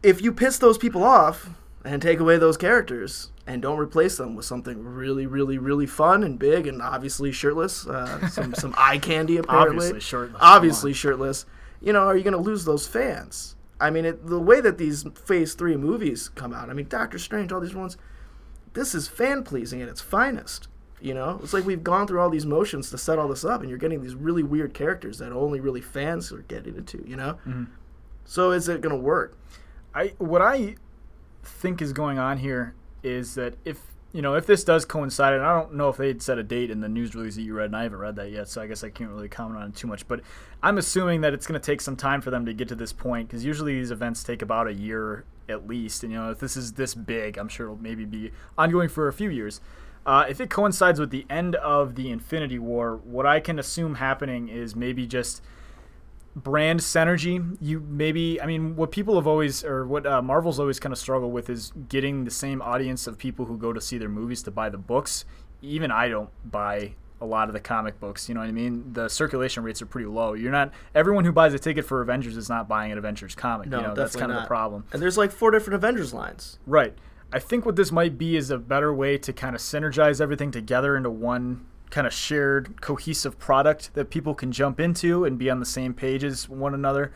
if 0.03 0.23
you 0.23 0.33
piss 0.33 0.57
those 0.59 0.79
people 0.79 1.03
off 1.05 1.51
and 1.85 2.01
take 2.01 2.21
away 2.21 2.39
those 2.39 2.57
characters 2.57 3.32
and 3.53 3.61
don't 3.63 3.79
replace 3.79 4.17
them 4.17 4.35
with 4.35 4.45
something 4.47 4.83
really, 4.83 5.27
really, 5.27 5.59
really 5.59 5.87
fun 5.87 6.23
and 6.25 6.39
big 6.39 6.67
and 6.67 6.81
obviously 6.81 7.31
shirtless, 7.33 7.87
uh, 7.87 8.27
some 8.37 8.55
some 8.55 8.75
eye 8.77 8.99
candy 8.99 9.37
apparently, 9.37 9.77
Obviously 9.77 10.01
shirtless, 10.01 10.39
obviously 10.43 10.93
shirtless. 10.93 11.47
You 11.81 11.93
know, 11.93 12.01
are 12.07 12.17
you 12.17 12.23
going 12.25 12.33
to 12.33 12.41
lose 12.41 12.65
those 12.65 12.87
fans? 12.87 13.57
I 13.81 13.91
mean, 13.91 14.05
it, 14.05 14.27
the 14.27 14.39
way 14.39 14.61
that 14.61 14.79
these 14.79 15.05
Phase 15.27 15.55
Three 15.55 15.77
movies 15.77 16.29
come 16.31 16.53
out, 16.53 16.71
I 16.71 16.73
mean, 16.73 16.87
Doctor 16.89 17.19
Strange, 17.19 17.53
all 17.53 17.61
these 17.61 17.75
ones, 17.75 17.97
this 18.73 18.95
is 18.95 19.09
fan 19.09 19.43
pleasing 19.43 19.83
at 19.83 19.89
its 19.89 20.01
finest. 20.01 20.69
You 21.01 21.15
know, 21.15 21.41
it's 21.43 21.53
like 21.53 21.67
we've 21.67 21.83
gone 21.83 22.07
through 22.07 22.21
all 22.21 22.31
these 22.31 22.47
motions 22.47 22.89
to 22.91 22.99
set 22.99 23.19
all 23.19 23.27
this 23.29 23.45
up, 23.45 23.61
and 23.61 23.69
you're 23.69 23.79
getting 23.79 24.01
these 24.03 24.15
really 24.15 24.45
weird 24.45 24.73
characters 24.73 25.19
that 25.19 25.33
only 25.33 25.59
really 25.61 25.81
fans 25.81 26.33
are 26.33 26.43
getting 26.43 26.77
into. 26.77 27.05
You 27.07 27.17
know, 27.17 27.39
Mm-hmm. 27.47 27.65
so 28.25 28.53
is 28.53 28.69
it 28.69 28.81
going 28.81 28.95
to 28.95 29.03
work? 29.03 29.37
I 29.95 30.15
what 30.19 30.41
I 30.41 30.77
think 31.43 31.83
is 31.83 31.93
going 31.93 32.21
on 32.21 32.39
here 32.39 32.75
is 33.03 33.35
that 33.35 33.55
if 33.65 33.79
you 34.13 34.23
know 34.23 34.35
if 34.35 34.47
this 34.47 34.65
does 34.65 34.85
coincide, 34.85 35.35
and 35.35 35.43
I 35.43 35.59
don't 35.59 35.75
know 35.75 35.89
if 35.89 35.97
they'd 35.97 36.23
set 36.23 36.39
a 36.39 36.43
date 36.43 36.71
in 36.71 36.81
the 36.81 36.89
news 36.89 37.15
release 37.15 37.37
that 37.37 37.43
you 37.43 37.55
read, 37.55 37.67
and 37.67 37.77
I 37.77 37.85
haven't 37.85 37.99
read 37.99 38.17
that 38.17 38.31
yet, 38.31 38.49
so 38.49 38.61
I 38.61 38.67
guess 38.67 38.85
I 38.85 38.91
can't 38.91 39.11
really 39.11 39.29
comment 39.29 39.61
on 39.61 39.69
it 39.71 39.77
too 39.77 39.87
much. 39.87 40.07
But 40.07 40.21
I'm 40.63 40.79
assuming 40.79 41.23
that 41.23 41.33
it's 41.33 41.47
going 41.47 41.61
to 41.61 41.65
take 41.65 41.81
some 41.81 41.97
time 41.97 42.21
for 42.21 42.31
them 42.31 42.47
to 42.47 42.53
get 42.53 42.69
to 42.69 42.75
this 42.75 42.93
point 42.93 43.29
because 43.29 43.45
usually 43.45 43.75
these 43.75 43.91
events 43.91 44.23
take 44.23 44.43
about 44.43 44.67
a 44.67 44.75
year 44.75 45.25
at 45.49 45.67
least. 45.67 46.03
And 46.03 46.13
you 46.13 46.19
know 46.19 46.31
if 46.31 46.39
this 46.39 46.57
is 46.57 46.75
this 46.75 46.95
big, 46.95 47.39
I'm 47.39 47.49
sure 47.49 47.67
it'll 47.67 47.83
maybe 47.83 48.05
be 48.05 48.33
ongoing 48.57 48.89
for 48.89 49.09
a 49.09 49.13
few 49.13 49.31
years. 49.31 49.61
Uh, 50.05 50.25
if 50.29 50.41
it 50.41 50.51
coincides 50.51 50.99
with 50.99 51.11
the 51.11 51.25
end 51.31 51.55
of 51.57 51.95
the 51.95 52.11
Infinity 52.11 52.59
War, 52.59 52.97
what 52.97 53.25
I 53.25 53.39
can 53.39 53.59
assume 53.59 53.97
happening 53.97 54.49
is 54.49 54.75
maybe 54.75 55.07
just 55.07 55.43
brand 56.35 56.81
synergy. 56.81 57.57
You 57.61 57.81
maybe, 57.81 58.41
I 58.41 58.47
mean, 58.47 58.77
what 58.77 58.91
people 58.91 59.17
have 59.17 59.27
always, 59.27 59.65
or 59.65 59.87
what 59.87 60.07
uh, 60.07 60.23
Marvel's 60.23 60.59
always 60.59 60.81
kind 60.81 60.93
of 60.93 60.99
struggled 60.99 61.33
with 61.33 61.51
is 61.51 61.73
getting 61.89 62.25
the 62.25 62.31
same 62.31 62.63
audience 62.63 63.07
of 63.07 63.19
people 63.19 63.47
who 63.47 63.57
go 63.57 63.73
to 63.73 63.81
see 63.81 63.99
their 63.99 64.09
movies 64.09 64.43
to 64.45 64.51
buy 64.51 64.69
the 64.69 64.79
books. 64.79 65.25
Even 65.61 65.91
I 65.91 66.09
don't 66.09 66.31
buy 66.51 66.95
a 67.21 67.27
lot 67.27 67.49
of 67.49 67.55
the 67.55 67.61
comic 67.61 68.01
books. 68.01 68.29
You 68.29 68.35
know 68.35 68.41
what 68.41 68.49
I 68.49 68.53
mean? 68.53 68.93
The 68.93 69.09
circulation 69.09 69.63
rates 69.63 69.81
are 69.81 69.87
pretty 69.87 70.09
low. 70.09 70.33
You're 70.33 70.51
not 70.51 70.73
everyone 70.95 71.25
who 71.25 71.33
buys 71.33 71.55
a 71.55 71.59
ticket 71.59 71.85
for 71.85 72.03
Avengers 72.03 72.37
is 72.37 72.49
not 72.49 72.69
buying 72.69 72.91
an 72.91 72.99
Avengers 72.99 73.35
comic. 73.35 73.69
No, 73.69 73.81
you 73.81 73.87
know, 73.87 73.95
that's 73.95 74.17
kind 74.17 74.33
of 74.33 74.43
the 74.43 74.47
problem. 74.47 74.85
And 74.93 75.01
there's 75.01 75.17
like 75.17 75.31
four 75.31 75.51
different 75.51 75.77
Avengers 75.77 76.13
lines. 76.13 76.59
Right. 76.67 76.95
I 77.33 77.39
think 77.39 77.65
what 77.65 77.77
this 77.77 77.91
might 77.91 78.19
be 78.19 78.37
is 78.37 78.51
a 78.51 78.59
better 78.59 78.93
way 78.93 79.17
to 79.19 79.33
kind 79.33 79.55
of 79.55 79.63
synergize 79.63 80.21
everything 80.21 80.51
together 80.51 80.97
into 80.97 81.11
one 81.11 81.65
kind 81.93 82.07
of 82.07 82.13
shared, 82.13 82.81
cohesive 82.81 83.39
product 83.39 83.95
that 83.95 84.11
people 84.11 84.35
can 84.35 84.51
jump 84.51 84.81
into 84.81 85.25
and 85.25 85.39
be 85.39 85.51
on 85.51 85.61
the 85.61 85.67
same 85.67 85.93
page 85.93 86.25
as 86.25 86.49
one 86.49 86.75
another. 86.75 87.13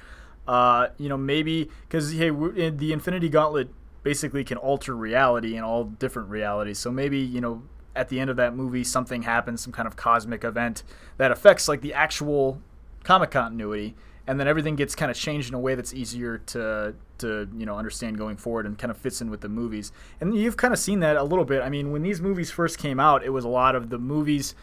Uh, 0.47 0.89
you 0.99 1.09
know, 1.09 1.17
maybe 1.17 1.71
because 1.89 2.13
hey, 2.13 2.29
in 2.29 2.77
the 2.77 2.93
Infinity 2.93 3.29
Gauntlet 3.29 3.71
basically 4.05 4.45
can 4.45 4.59
alter 4.59 4.95
reality 4.95 5.57
in 5.57 5.65
all 5.65 5.85
different 5.85 6.29
realities. 6.29 6.79
So 6.79 6.93
maybe 6.93 7.19
you 7.19 7.41
know 7.41 7.63
at 7.97 8.11
the 8.11 8.21
end 8.21 8.31
of 8.31 8.37
that 8.37 8.55
movie 8.55 8.85
something 8.85 9.23
happens, 9.23 9.63
some 9.63 9.73
kind 9.73 9.89
of 9.89 9.97
cosmic 9.97 10.45
event 10.45 10.85
that 11.17 11.33
affects 11.33 11.67
like 11.67 11.81
the 11.81 11.95
actual 11.95 12.61
comic 13.03 13.31
continuity 13.31 13.97
and 14.27 14.41
then 14.41 14.49
everything 14.49 14.77
gets 14.77 14.95
kind 14.95 15.11
of 15.11 15.17
changed 15.17 15.49
in 15.49 15.55
a 15.55 15.61
way 15.61 15.75
that's 15.75 15.95
easier 15.95 16.39
to 16.39 16.95
to 17.19 17.49
you 17.57 17.65
know 17.67 17.77
understand 17.77 18.19
going 18.19 18.37
forward 18.37 18.67
and 18.67 18.79
kind 18.79 18.91
of 18.91 18.97
fits 18.97 19.21
in 19.21 19.31
with 19.31 19.41
the 19.41 19.49
movies. 19.49 19.93
And 20.21 20.35
you've 20.35 20.57
kind 20.57 20.75
of 20.75 20.81
seen 20.81 21.01
that 21.01 21.17
a 21.17 21.25
little 21.25 21.45
bit. 21.45 21.63
I 21.63 21.69
mean 21.69 21.93
when 21.93 22.03
these 22.03 22.21
movies 22.21 22.51
first 22.51 22.79
came 22.79 23.01
out 23.01 23.25
it 23.25 23.31
was 23.31 23.45
a 23.45 23.49
lot 23.49 23.75
of 23.75 23.91
the 23.91 23.99
movies 23.99 24.55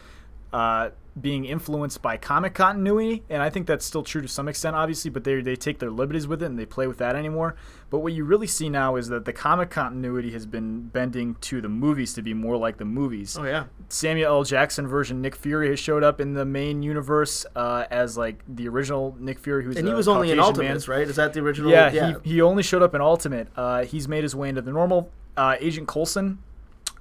uh, 0.54 0.90
being 1.20 1.44
influenced 1.44 2.02
by 2.02 2.16
comic 2.16 2.54
continuity, 2.54 3.22
and 3.30 3.40
I 3.42 3.48
think 3.50 3.66
that's 3.66 3.84
still 3.84 4.02
true 4.02 4.20
to 4.22 4.28
some 4.28 4.48
extent, 4.48 4.74
obviously. 4.76 5.10
But 5.10 5.24
they 5.24 5.40
they 5.42 5.56
take 5.56 5.78
their 5.78 5.90
liberties 5.90 6.26
with 6.26 6.42
it 6.42 6.46
and 6.46 6.58
they 6.58 6.66
play 6.66 6.86
with 6.86 6.98
that 6.98 7.14
anymore. 7.16 7.54
But 7.90 8.00
what 8.00 8.12
you 8.12 8.24
really 8.24 8.46
see 8.48 8.68
now 8.68 8.96
is 8.96 9.08
that 9.08 9.24
the 9.24 9.32
comic 9.32 9.70
continuity 9.70 10.32
has 10.32 10.46
been 10.46 10.88
bending 10.88 11.36
to 11.42 11.60
the 11.60 11.68
movies 11.68 12.14
to 12.14 12.22
be 12.22 12.34
more 12.34 12.56
like 12.56 12.78
the 12.78 12.84
movies. 12.84 13.36
Oh 13.38 13.44
yeah. 13.44 13.64
Samuel 13.88 14.32
L. 14.38 14.44
Jackson 14.44 14.88
version 14.88 15.20
Nick 15.22 15.36
Fury 15.36 15.68
has 15.70 15.78
showed 15.78 16.02
up 16.02 16.20
in 16.20 16.34
the 16.34 16.44
main 16.44 16.82
universe 16.82 17.46
uh, 17.54 17.84
as 17.90 18.16
like 18.16 18.42
the 18.48 18.66
original 18.68 19.16
Nick 19.20 19.38
Fury, 19.38 19.64
who's 19.64 19.76
in 19.76 19.84
the 19.84 19.90
movie. 19.90 19.90
And 19.90 19.94
he 19.94 19.96
was 19.96 20.08
only 20.08 20.30
in 20.30 20.36
man. 20.38 20.46
Ultimates, 20.46 20.88
right? 20.88 21.06
Is 21.08 21.16
that 21.16 21.32
the 21.32 21.40
original? 21.40 21.70
Yeah, 21.70 22.14
He, 22.24 22.30
he 22.34 22.40
only 22.42 22.62
showed 22.62 22.82
up 22.82 22.94
in 22.94 23.00
Ultimate. 23.00 23.48
Uh, 23.56 23.84
he's 23.84 24.08
made 24.08 24.22
his 24.24 24.34
way 24.34 24.48
into 24.48 24.62
the 24.62 24.72
normal. 24.72 25.10
Uh, 25.36 25.56
Agent 25.60 25.86
Coulson, 25.88 26.38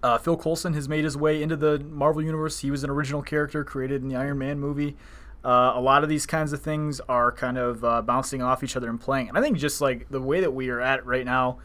uh, 0.04 0.18
Phil 0.18 0.38
Coulson, 0.38 0.74
has 0.74 0.88
made 0.88 1.06
his 1.06 1.18
way 1.18 1.42
into 1.42 1.56
the 1.56 1.80
Marvel 1.80 2.22
Universe. 2.22 2.60
He 2.60 2.70
was 2.70 2.84
an 2.84 2.90
original 2.90 3.22
character 3.22 3.64
created 3.64 4.04
in 4.04 4.10
the 4.10 4.16
Iron 4.16 4.38
Man 4.38 4.60
movie. 4.60 4.96
Uh, 5.44 5.74
a 5.76 5.82
lot 5.82 6.04
of 6.04 6.10
these 6.10 6.26
kinds 6.26 6.54
of 6.54 6.62
things 6.62 7.02
are 7.10 7.32
kind 7.32 7.58
of 7.58 7.84
uh, 7.84 8.02
bouncing 8.02 8.42
off 8.42 8.64
each 8.64 8.78
other 8.78 8.90
and 8.90 9.00
playing. 9.00 9.30
And 9.30 9.38
I 9.38 9.42
think 9.42 9.58
just 9.58 9.82
like 9.82 10.10
the 10.10 10.22
way 10.22 10.42
that 10.42 10.52
we 10.52 10.70
are 10.70 10.80
at 10.80 11.06
right 11.06 11.26
now, 11.26 11.58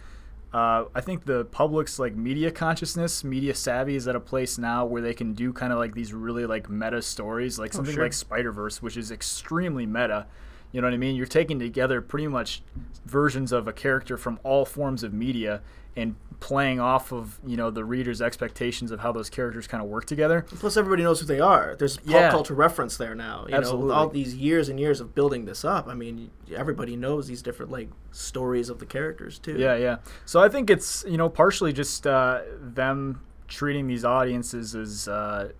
uh, 0.53 0.85
I 0.95 1.01
think 1.01 1.27
the 1.27 1.45
public's 1.45 1.99
like 1.99 2.17
media 2.17 2.51
consciousness, 2.51 3.23
media 3.23 3.55
savvy 3.55 3.97
is 3.97 4.09
at 4.09 4.17
a 4.17 4.21
place 4.21 4.57
now 4.57 4.85
where 4.87 5.03
they 5.03 5.15
can 5.15 5.35
do 5.35 5.53
kind 5.53 5.73
of 5.73 5.79
like 5.79 5.95
these 5.95 6.13
really 6.13 6.47
like 6.47 6.71
meta 6.71 7.03
stories, 7.03 7.59
like 7.59 7.73
something 7.73 7.95
sure. 7.95 8.05
like 8.05 8.13
Spider 8.13 8.51
Verse, 8.51 8.81
which 8.81 8.97
is 8.97 9.11
extremely 9.11 9.85
meta. 9.85 10.27
You 10.73 10.81
know 10.81 10.87
what 10.87 10.95
I 10.95 10.99
mean? 10.99 11.17
You're 11.17 11.27
taking 11.27 11.59
together 11.59 12.01
pretty 12.01 12.29
much 12.29 12.63
versions 13.05 13.53
of 13.53 13.69
a 13.69 13.73
character 13.73 14.17
from 14.17 14.41
all 14.43 14.65
forms 14.65 15.03
of 15.03 15.13
media 15.13 15.61
and 15.97 16.17
playing 16.41 16.79
off 16.79 17.13
of 17.13 17.41
you 17.45 17.57
know 17.57 17.69
the 17.71 17.85
reader's 17.85 18.23
expectations 18.23 18.93
of 18.93 19.01
how 19.01 19.11
those 19.11 19.29
characters 19.29 19.67
kind 19.67 19.83
of 19.83 19.89
work 19.89 20.05
together. 20.05 20.43
Plus, 20.49 20.77
everybody 20.77 21.03
knows 21.03 21.19
who 21.21 21.27
they 21.27 21.41
are. 21.41 21.75
There's 21.79 21.97
pop 21.97 22.07
Yeah. 22.07 22.31
culture 22.31 22.55
reference 22.55 22.97
there 22.97 23.15
now. 23.15 23.45
You 23.47 23.53
know, 23.53 23.59
Absolutely. 23.59 23.87
with 23.87 23.95
all 23.97 24.09
these 24.09 24.35
years 24.37 24.69
and 24.69 24.79
years 24.79 25.01
of 25.01 25.15
building 25.15 25.47
this 25.47 25.65
up. 25.65 25.89
I 25.89 25.95
mean, 25.95 26.31
everybody 26.55 26.95
knows 26.97 27.27
these 27.27 27.43
different 27.43 27.73
like 27.73 27.89
stories 28.13 28.71
of 28.71 28.79
the 28.79 28.87
characters 28.87 29.39
too. 29.39 29.57
Yeah, 29.59 29.75
yeah. 29.77 29.97
So 30.27 30.41
I 30.41 30.49
think 30.49 30.71
it's 30.71 31.05
you 31.09 31.17
know 31.17 31.29
partially 31.29 31.73
just 31.73 32.07
uh, 32.07 32.43
them 32.61 33.21
treating 33.49 33.87
these 33.89 34.05
audiences 34.05 34.75
as 34.77 35.09
uh, 35.09 35.51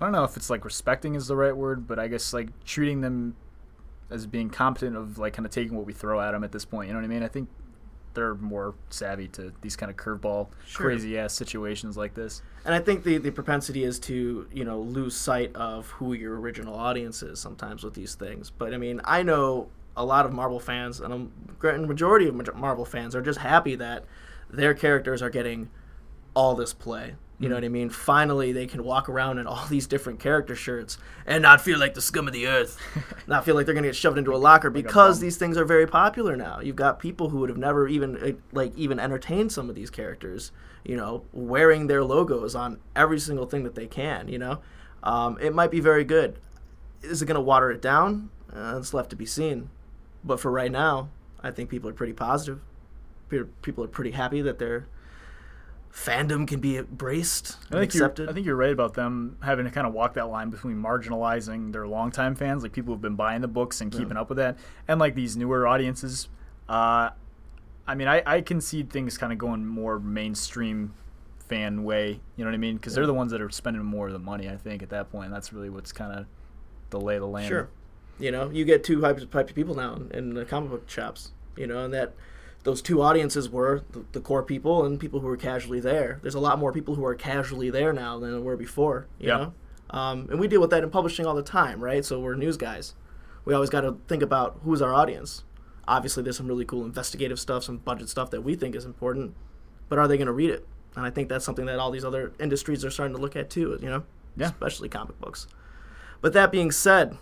I 0.00 0.04
don't 0.04 0.12
know 0.12 0.24
if 0.24 0.36
it's 0.36 0.50
like 0.50 0.64
respecting 0.64 1.14
is 1.14 1.26
the 1.26 1.36
right 1.36 1.56
word, 1.56 1.86
but 1.88 1.98
I 1.98 2.06
guess 2.08 2.32
like 2.32 2.48
treating 2.64 3.00
them 3.00 3.34
as 4.08 4.26
being 4.26 4.50
competent 4.50 4.96
of 4.96 5.18
like 5.18 5.32
kind 5.32 5.46
of 5.46 5.52
taking 5.52 5.76
what 5.76 5.86
we 5.86 5.92
throw 5.92 6.20
at 6.20 6.32
them 6.32 6.42
at 6.44 6.52
this 6.52 6.64
point. 6.64 6.88
You 6.88 6.94
know 6.94 7.00
what 7.00 7.04
I 7.04 7.08
mean? 7.08 7.22
I 7.22 7.28
think 7.28 7.48
they're 8.14 8.34
more 8.34 8.74
savvy 8.90 9.28
to 9.28 9.52
these 9.60 9.76
kind 9.76 9.90
of 9.90 9.96
curveball, 9.96 10.48
Sure. 10.66 10.86
crazy 10.86 11.18
ass 11.18 11.32
situations 11.34 11.96
like 11.96 12.14
this. 12.14 12.42
And 12.64 12.74
I 12.74 12.78
think 12.80 13.04
the, 13.04 13.18
the 13.18 13.30
propensity 13.30 13.84
is 13.84 13.98
to, 14.00 14.46
you 14.52 14.64
know, 14.64 14.80
lose 14.80 15.16
sight 15.16 15.54
of 15.54 15.88
who 15.90 16.12
your 16.12 16.38
original 16.40 16.74
audience 16.74 17.22
is 17.22 17.38
sometimes 17.38 17.82
with 17.84 17.94
these 17.94 18.14
things. 18.14 18.50
But 18.50 18.74
I 18.74 18.76
mean, 18.78 19.00
I 19.04 19.22
know 19.22 19.68
a 19.96 20.04
lot 20.04 20.24
of 20.26 20.32
Marvel 20.32 20.60
fans, 20.60 21.00
and 21.00 21.12
a 21.12 21.26
great 21.58 21.80
majority 21.80 22.28
of 22.28 22.56
Marvel 22.56 22.84
fans 22.84 23.14
are 23.14 23.22
just 23.22 23.40
happy 23.40 23.74
that 23.76 24.04
their 24.48 24.74
characters 24.74 25.22
are 25.22 25.30
getting 25.30 25.68
all 26.34 26.54
this 26.54 26.72
play. 26.72 27.14
You 27.40 27.48
know 27.48 27.54
what 27.54 27.64
I 27.64 27.68
mean? 27.68 27.88
Finally, 27.88 28.52
they 28.52 28.66
can 28.66 28.84
walk 28.84 29.08
around 29.08 29.38
in 29.38 29.46
all 29.46 29.64
these 29.70 29.86
different 29.86 30.20
character 30.20 30.54
shirts 30.54 30.98
and 31.26 31.42
not 31.42 31.62
feel 31.62 31.78
like 31.78 31.94
the 31.94 32.02
scum 32.02 32.26
of 32.26 32.34
the 32.34 32.46
earth, 32.46 32.78
not 33.26 33.46
feel 33.46 33.54
like 33.54 33.64
they're 33.64 33.74
going 33.74 33.82
to 33.82 33.88
get 33.88 33.96
shoved 33.96 34.18
into 34.18 34.34
a 34.34 34.36
locker 34.36 34.68
because 34.68 35.20
these 35.20 35.38
things 35.38 35.56
are 35.56 35.64
very 35.64 35.86
popular 35.86 36.36
now. 36.36 36.60
You've 36.60 36.76
got 36.76 36.98
people 36.98 37.30
who 37.30 37.38
would 37.38 37.48
have 37.48 37.58
never 37.58 37.88
even 37.88 38.22
eh, 38.22 38.32
like 38.52 38.76
even 38.76 39.00
entertained 39.00 39.52
some 39.52 39.70
of 39.70 39.74
these 39.74 39.88
characters, 39.88 40.52
you 40.84 40.96
know, 40.96 41.24
wearing 41.32 41.86
their 41.86 42.04
logos 42.04 42.54
on 42.54 42.78
every 42.94 43.18
single 43.18 43.46
thing 43.46 43.64
that 43.64 43.74
they 43.74 43.86
can. 43.86 44.28
You 44.28 44.38
know, 44.38 44.60
um, 45.02 45.38
it 45.40 45.54
might 45.54 45.70
be 45.70 45.80
very 45.80 46.04
good. 46.04 46.38
Is 47.02 47.22
it 47.22 47.26
going 47.26 47.36
to 47.36 47.40
water 47.40 47.70
it 47.70 47.80
down? 47.80 48.28
Uh, 48.54 48.76
it's 48.78 48.92
left 48.92 49.08
to 49.10 49.16
be 49.16 49.24
seen. 49.24 49.70
But 50.22 50.40
for 50.40 50.50
right 50.50 50.70
now, 50.70 51.08
I 51.42 51.50
think 51.50 51.70
people 51.70 51.88
are 51.88 51.94
pretty 51.94 52.12
positive. 52.12 52.60
People 53.62 53.84
are 53.84 53.88
pretty 53.88 54.10
happy 54.10 54.42
that 54.42 54.58
their 54.58 54.88
fandom 55.92 56.46
can 56.46 56.60
be 56.60 56.78
embraced 56.78 57.56
and 57.68 57.78
I 57.78 57.82
think 57.82 57.94
accepted. 57.94 58.28
I 58.28 58.32
think 58.32 58.46
you're 58.46 58.56
right 58.56 58.72
about 58.72 58.94
them 58.94 59.36
having 59.42 59.64
to 59.64 59.70
kind 59.70 59.86
of 59.86 59.92
walk 59.92 60.14
that 60.14 60.28
line 60.28 60.50
between 60.50 60.76
marginalizing 60.76 61.72
their 61.72 61.86
longtime 61.86 62.34
fans, 62.34 62.62
like 62.62 62.72
people 62.72 62.94
who've 62.94 63.02
been 63.02 63.16
buying 63.16 63.40
the 63.40 63.48
books 63.48 63.80
and 63.80 63.90
keeping 63.90 64.16
up 64.16 64.28
with 64.28 64.38
that, 64.38 64.56
and 64.86 65.00
like 65.00 65.14
these 65.14 65.36
newer 65.36 65.66
audiences. 65.66 66.28
Uh, 66.68 67.10
I 67.86 67.94
mean, 67.96 68.06
I, 68.06 68.22
I 68.24 68.40
can 68.40 68.60
see 68.60 68.84
things 68.84 69.18
kind 69.18 69.32
of 69.32 69.38
going 69.38 69.66
more 69.66 69.98
mainstream 69.98 70.94
fan 71.48 71.82
way. 71.82 72.20
You 72.36 72.44
know 72.44 72.50
what 72.50 72.54
I 72.54 72.58
mean? 72.58 72.76
Because 72.76 72.94
they're 72.94 73.06
the 73.06 73.14
ones 73.14 73.32
that 73.32 73.42
are 73.42 73.50
spending 73.50 73.82
more 73.84 74.06
of 74.06 74.12
the 74.12 74.20
money. 74.20 74.48
I 74.48 74.56
think 74.56 74.82
at 74.82 74.90
that 74.90 75.10
point, 75.10 75.26
and 75.26 75.34
that's 75.34 75.52
really 75.52 75.70
what's 75.70 75.90
kind 75.92 76.16
of 76.16 76.26
the 76.90 77.00
lay 77.00 77.16
of 77.16 77.22
the 77.22 77.26
land. 77.26 77.48
Sure. 77.48 77.68
You 78.20 78.30
know, 78.30 78.50
you 78.50 78.64
get 78.64 78.84
two 78.84 79.00
types 79.00 79.22
of 79.22 79.54
people 79.54 79.74
now 79.74 79.98
in 80.12 80.34
the 80.34 80.44
comic 80.44 80.70
book 80.70 80.88
shops. 80.88 81.32
You 81.56 81.66
know, 81.66 81.84
and 81.84 81.92
that 81.92 82.14
those 82.64 82.82
two 82.82 83.00
audiences 83.02 83.48
were 83.48 83.82
the, 83.92 84.04
the 84.12 84.20
core 84.20 84.42
people 84.42 84.84
and 84.84 85.00
people 85.00 85.20
who 85.20 85.26
were 85.26 85.36
casually 85.36 85.80
there. 85.80 86.18
There's 86.22 86.34
a 86.34 86.40
lot 86.40 86.58
more 86.58 86.72
people 86.72 86.94
who 86.94 87.04
are 87.04 87.14
casually 87.14 87.70
there 87.70 87.92
now 87.92 88.18
than 88.18 88.32
there 88.32 88.40
were 88.40 88.56
before. 88.56 89.06
You 89.18 89.28
Yeah. 89.28 89.36
know, 89.38 89.52
um, 89.98 90.28
and 90.30 90.38
we 90.38 90.46
deal 90.48 90.60
with 90.60 90.70
that 90.70 90.82
in 90.82 90.90
publishing 90.90 91.24
all 91.26 91.34
the 91.34 91.42
time, 91.42 91.82
right? 91.82 92.04
So 92.04 92.20
we're 92.20 92.34
news 92.34 92.56
guys. 92.56 92.94
We 93.44 93.54
always 93.54 93.70
got 93.70 93.80
to 93.82 93.96
think 94.08 94.22
about 94.22 94.58
who's 94.62 94.82
our 94.82 94.92
audience. 94.92 95.42
Obviously, 95.88 96.22
there's 96.22 96.36
some 96.36 96.46
really 96.46 96.66
cool 96.66 96.84
investigative 96.84 97.40
stuff, 97.40 97.64
some 97.64 97.78
budget 97.78 98.08
stuff 98.08 98.30
that 98.30 98.42
we 98.42 98.54
think 98.54 98.74
is 98.76 98.84
important, 98.84 99.34
but 99.88 99.98
are 99.98 100.06
they 100.06 100.16
going 100.18 100.26
to 100.26 100.32
read 100.32 100.50
it? 100.50 100.66
And 100.94 101.06
I 101.06 101.10
think 101.10 101.28
that's 101.28 101.44
something 101.44 101.64
that 101.66 101.78
all 101.78 101.90
these 101.90 102.04
other 102.04 102.32
industries 102.38 102.84
are 102.84 102.90
starting 102.90 103.16
to 103.16 103.22
look 103.22 103.34
at 103.36 103.48
too. 103.48 103.78
You 103.80 103.88
know, 103.88 104.02
Yeah. 104.36 104.48
especially 104.48 104.88
comic 104.88 105.18
books. 105.20 105.46
But 106.20 106.34
that 106.34 106.52
being 106.52 106.70
said, 106.70 107.16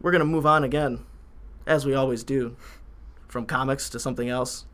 we're 0.00 0.10
going 0.10 0.20
to 0.20 0.26
move 0.26 0.44
on 0.46 0.62
again, 0.62 1.00
as 1.66 1.86
we 1.86 1.94
always 1.94 2.22
do, 2.22 2.54
from 3.36 3.44
comics 3.44 3.90
to 3.90 3.98
something 4.00 4.30
else. 4.30 4.64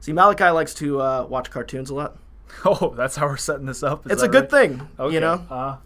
See, 0.00 0.14
Malachi 0.14 0.48
likes 0.48 0.72
to 0.74 0.98
uh, 1.02 1.26
watch 1.28 1.50
cartoons 1.50 1.90
a 1.90 1.94
lot. 1.94 2.16
Oh, 2.64 2.94
that's 2.96 3.14
how 3.16 3.26
we're 3.26 3.36
setting 3.36 3.66
this 3.66 3.82
up. 3.82 4.06
Is 4.06 4.12
it's 4.12 4.22
a 4.22 4.26
that 4.26 4.32
good 4.32 4.42
right? 4.44 4.50
thing, 4.70 4.88
Okay. 4.98 5.12
you 5.14 5.20
know. 5.20 5.44
Uh, 5.50 5.76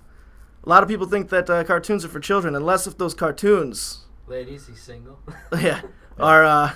A 0.64 0.68
lot 0.68 0.84
of 0.84 0.88
people 0.88 1.06
think 1.08 1.28
that 1.30 1.50
uh, 1.50 1.64
cartoons 1.64 2.04
are 2.04 2.08
for 2.08 2.20
children, 2.20 2.54
unless 2.54 2.86
if 2.86 2.96
those 2.96 3.14
cartoons, 3.14 4.04
Ladies, 4.28 4.68
he's 4.68 4.80
single. 4.80 5.18
yeah, 5.60 5.80
are 6.20 6.44
uh, 6.44 6.72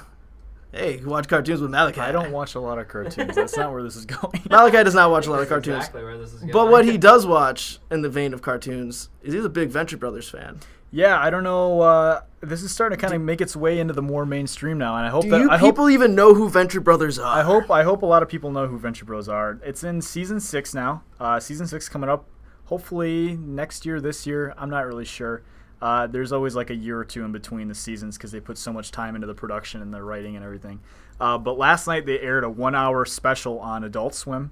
hey, 0.73 0.99
you 0.99 1.07
watch 1.07 1.29
cartoons 1.29 1.61
with 1.61 1.71
Malachi. 1.71 2.01
I 2.01 2.11
don't 2.11 2.33
watch 2.33 2.57
a 2.57 2.61
lot 2.61 2.79
of 2.81 2.89
cartoons. 2.89 3.37
That's 3.37 3.57
not 3.57 3.71
where 3.73 3.85
this 3.85 3.95
is 3.95 4.05
going. 4.17 4.43
Malachi 4.51 4.83
does 4.83 4.97
not 4.97 5.13
watch 5.13 5.29
a 5.29 5.31
lot 5.31 5.41
of 5.43 5.49
cartoons. 5.49 5.77
Exactly 5.77 6.03
where 6.03 6.19
this 6.19 6.33
is 6.35 6.41
going. 6.41 6.53
But 6.53 6.69
what 6.69 6.85
he 6.85 6.99
does 6.99 7.25
watch 7.25 7.79
in 7.93 8.03
the 8.03 8.09
vein 8.11 8.35
of 8.35 8.43
cartoons 8.43 9.09
is 9.23 9.35
he's 9.35 9.45
a 9.45 9.49
big 9.49 9.69
Venture 9.71 9.97
Brothers 9.97 10.29
fan. 10.29 10.59
Yeah, 10.97 11.21
I 11.21 11.29
don't 11.29 11.45
know. 11.45 11.83
Uh, 11.83 12.23
this 12.41 12.63
is 12.63 12.73
starting 12.73 12.97
to 12.97 13.01
kind 13.01 13.13
of 13.13 13.21
make 13.21 13.43
its 13.43 13.55
way 13.55 13.81
into 13.81 13.93
the 13.93 14.01
more 14.01 14.25
mainstream 14.25 14.79
now, 14.79 14.97
and 14.97 15.05
I 15.05 15.11
hope 15.11 15.25
Do 15.25 15.31
that 15.31 15.41
you 15.43 15.51
I 15.51 15.59
hope 15.59 15.75
people 15.75 15.91
even 15.91 16.15
know 16.15 16.33
who 16.33 16.49
Venture 16.49 16.81
Brothers 16.81 17.19
are? 17.19 17.39
I 17.39 17.43
hope 17.43 17.71
I 17.71 17.83
hope 17.83 18.01
a 18.01 18.07
lot 18.07 18.23
of 18.23 18.31
people 18.31 18.51
know 18.51 18.67
who 18.67 18.79
Venture 18.79 19.05
Bros 19.05 19.29
are. 19.29 19.61
It's 19.63 19.85
in 19.85 20.01
season 20.01 20.41
six 20.41 20.73
now. 20.73 21.03
Uh, 21.21 21.39
season 21.39 21.67
six 21.67 21.87
coming 21.91 22.09
up. 22.09 22.27
Hopefully 22.65 23.37
next 23.37 23.85
year, 23.85 24.01
this 24.01 24.27
year. 24.27 24.55
I'm 24.57 24.71
not 24.71 24.87
really 24.87 25.05
sure. 25.05 25.43
Uh, 25.83 26.07
there's 26.07 26.33
always 26.33 26.57
like 26.57 26.71
a 26.71 26.75
year 26.75 26.99
or 26.99 27.05
two 27.05 27.25
in 27.25 27.31
between 27.31 27.69
the 27.69 27.75
seasons 27.75 28.17
because 28.17 28.33
they 28.33 28.41
put 28.41 28.57
so 28.57 28.73
much 28.73 28.91
time 28.91 29.15
into 29.15 29.27
the 29.27 29.35
production 29.35 29.83
and 29.83 29.93
the 29.93 30.03
writing 30.03 30.35
and 30.35 30.43
everything. 30.43 30.81
Uh, 31.21 31.37
but 31.37 31.59
last 31.59 31.87
night 31.87 32.07
they 32.07 32.19
aired 32.21 32.45
a 32.45 32.49
one-hour 32.49 33.05
special 33.05 33.59
on 33.59 33.85
Adult 33.85 34.15
Swim, 34.15 34.51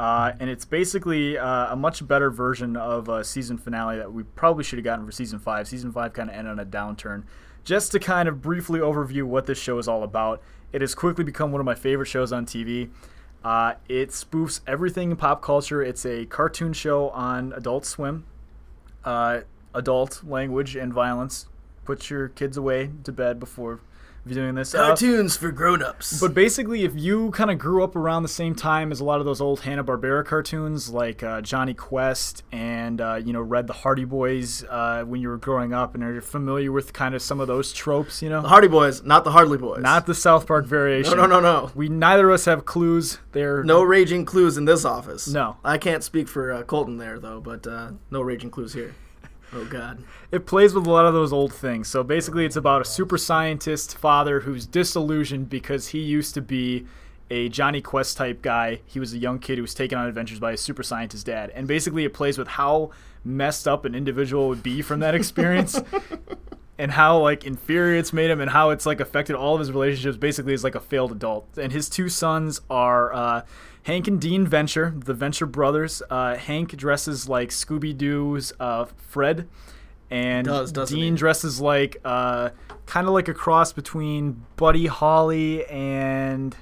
uh, 0.00 0.32
and 0.40 0.48
it's 0.48 0.64
basically 0.64 1.36
uh, 1.36 1.74
a 1.74 1.76
much 1.76 2.08
better 2.08 2.30
version 2.30 2.74
of 2.74 3.10
a 3.10 3.22
season 3.22 3.58
finale 3.58 3.98
that 3.98 4.10
we 4.10 4.22
probably 4.22 4.64
should 4.64 4.78
have 4.78 4.84
gotten 4.84 5.04
for 5.04 5.12
season 5.12 5.38
five. 5.38 5.68
Season 5.68 5.92
five 5.92 6.14
kind 6.14 6.30
of 6.30 6.36
ended 6.36 6.52
on 6.52 6.58
a 6.58 6.64
downturn. 6.64 7.24
Just 7.64 7.92
to 7.92 7.98
kind 7.98 8.26
of 8.26 8.40
briefly 8.40 8.80
overview 8.80 9.24
what 9.24 9.44
this 9.44 9.58
show 9.58 9.76
is 9.76 9.86
all 9.86 10.02
about, 10.02 10.42
it 10.72 10.80
has 10.80 10.94
quickly 10.94 11.22
become 11.22 11.52
one 11.52 11.60
of 11.60 11.66
my 11.66 11.74
favorite 11.74 12.06
shows 12.06 12.32
on 12.32 12.46
TV. 12.46 12.88
Uh, 13.44 13.74
it 13.90 14.08
spoofs 14.08 14.60
everything 14.66 15.10
in 15.10 15.18
pop 15.18 15.42
culture. 15.42 15.82
It's 15.82 16.06
a 16.06 16.24
cartoon 16.24 16.72
show 16.72 17.10
on 17.10 17.52
Adult 17.52 17.84
Swim. 17.84 18.24
Uh, 19.04 19.40
adult 19.74 20.24
language 20.24 20.76
and 20.76 20.94
violence. 20.94 21.46
Put 21.84 22.08
your 22.08 22.28
kids 22.28 22.56
away 22.56 22.88
to 23.04 23.12
bed 23.12 23.38
before 23.38 23.80
doing 24.26 24.54
this. 24.54 24.74
Uh, 24.74 24.86
cartoons 24.86 25.36
for 25.36 25.50
grown-ups. 25.50 26.20
but 26.20 26.34
basically, 26.34 26.84
if 26.84 26.92
you 26.94 27.30
kind 27.32 27.50
of 27.50 27.58
grew 27.58 27.82
up 27.82 27.96
around 27.96 28.22
the 28.22 28.28
same 28.28 28.54
time 28.54 28.92
as 28.92 29.00
a 29.00 29.04
lot 29.04 29.20
of 29.20 29.26
those 29.26 29.40
old 29.40 29.60
Hanna 29.60 29.82
Barbera 29.84 30.24
cartoons, 30.24 30.90
like 30.90 31.22
uh, 31.22 31.40
Jonny 31.40 31.74
Quest, 31.74 32.42
and 32.52 33.00
uh, 33.00 33.14
you 33.24 33.32
know 33.32 33.40
read 33.40 33.66
the 33.66 33.72
Hardy 33.72 34.04
Boys 34.04 34.64
uh, 34.64 35.04
when 35.04 35.20
you 35.20 35.28
were 35.28 35.38
growing 35.38 35.72
up, 35.72 35.94
and 35.94 36.04
are 36.04 36.20
familiar 36.20 36.72
with 36.72 36.92
kind 36.92 37.14
of 37.14 37.22
some 37.22 37.40
of 37.40 37.46
those 37.48 37.72
tropes, 37.72 38.22
you 38.22 38.28
know, 38.28 38.42
the 38.42 38.48
Hardy 38.48 38.68
Boys, 38.68 39.02
not 39.02 39.24
the 39.24 39.30
Hardly 39.30 39.58
Boys. 39.58 39.82
not 39.82 40.06
the 40.06 40.14
South 40.14 40.46
Park 40.46 40.66
variation. 40.66 41.16
no, 41.16 41.26
no, 41.26 41.40
no, 41.40 41.64
no. 41.66 41.70
We 41.74 41.88
neither 41.88 42.28
of 42.28 42.34
us 42.34 42.44
have 42.44 42.64
clues. 42.64 43.18
They're 43.32 43.62
No 43.64 43.82
raging 43.82 44.24
clues 44.24 44.56
in 44.56 44.64
this 44.64 44.84
office. 44.84 45.28
No. 45.28 45.56
I 45.64 45.78
can't 45.78 46.02
speak 46.04 46.28
for 46.28 46.52
uh, 46.52 46.62
Colton 46.62 46.98
there 46.98 47.18
though, 47.18 47.40
but 47.40 47.66
uh, 47.66 47.92
no 48.10 48.20
raging 48.22 48.50
clues 48.50 48.72
here. 48.72 48.94
Oh 49.52 49.64
God. 49.64 50.04
it 50.30 50.46
plays 50.46 50.74
with 50.74 50.86
a 50.86 50.90
lot 50.90 51.06
of 51.06 51.14
those 51.14 51.32
old 51.32 51.52
things. 51.52 51.88
So 51.88 52.02
basically, 52.02 52.44
it's 52.44 52.56
about 52.56 52.82
a 52.82 52.84
super 52.84 53.18
scientist 53.18 53.96
father 53.98 54.40
who's 54.40 54.66
disillusioned 54.66 55.48
because 55.50 55.88
he 55.88 55.98
used 56.00 56.34
to 56.34 56.40
be 56.40 56.86
a 57.30 57.48
Jonny 57.48 57.80
Quest 57.80 58.16
type 58.16 58.42
guy. 58.42 58.80
He 58.86 59.00
was 59.00 59.12
a 59.12 59.18
young 59.18 59.38
kid 59.38 59.56
who 59.56 59.62
was 59.62 59.74
taken 59.74 59.98
on 59.98 60.06
adventures 60.06 60.40
by 60.40 60.52
a 60.52 60.56
super 60.56 60.82
scientist 60.82 61.26
dad. 61.26 61.50
And 61.50 61.66
basically, 61.66 62.04
it 62.04 62.12
plays 62.14 62.38
with 62.38 62.48
how 62.48 62.90
messed 63.24 63.66
up 63.68 63.84
an 63.84 63.94
individual 63.94 64.48
would 64.48 64.62
be 64.62 64.82
from 64.82 65.00
that 65.00 65.14
experience. 65.14 65.80
And 66.78 66.92
how 66.92 67.18
like 67.18 67.44
inferior 67.44 67.98
it's 67.98 68.14
made 68.14 68.30
him, 68.30 68.40
and 68.40 68.50
how 68.50 68.70
it's 68.70 68.86
like 68.86 69.00
affected 69.00 69.36
all 69.36 69.52
of 69.52 69.58
his 69.60 69.70
relationships. 69.70 70.16
Basically, 70.16 70.54
as 70.54 70.64
like 70.64 70.74
a 70.74 70.80
failed 70.80 71.12
adult. 71.12 71.58
And 71.58 71.72
his 71.72 71.90
two 71.90 72.08
sons 72.08 72.62
are 72.70 73.12
uh, 73.12 73.42
Hank 73.84 74.06
and 74.08 74.20
Dean 74.20 74.46
Venture, 74.46 74.94
the 74.96 75.14
Venture 75.14 75.46
brothers. 75.46 76.02
Uh, 76.10 76.36
Hank 76.36 76.76
dresses 76.76 77.28
like 77.28 77.50
Scooby 77.50 77.96
Doo's 77.96 78.52
uh, 78.60 78.86
Fred, 78.96 79.48
and 80.10 80.46
Does, 80.46 80.72
Dean 80.72 81.14
he? 81.14 81.18
dresses 81.18 81.60
like 81.60 81.96
uh, 82.04 82.50
kind 82.86 83.06
of 83.06 83.14
like 83.14 83.28
a 83.28 83.34
cross 83.34 83.72
between 83.72 84.44
Buddy 84.56 84.86
Holly 84.86 85.64
and 85.66 86.56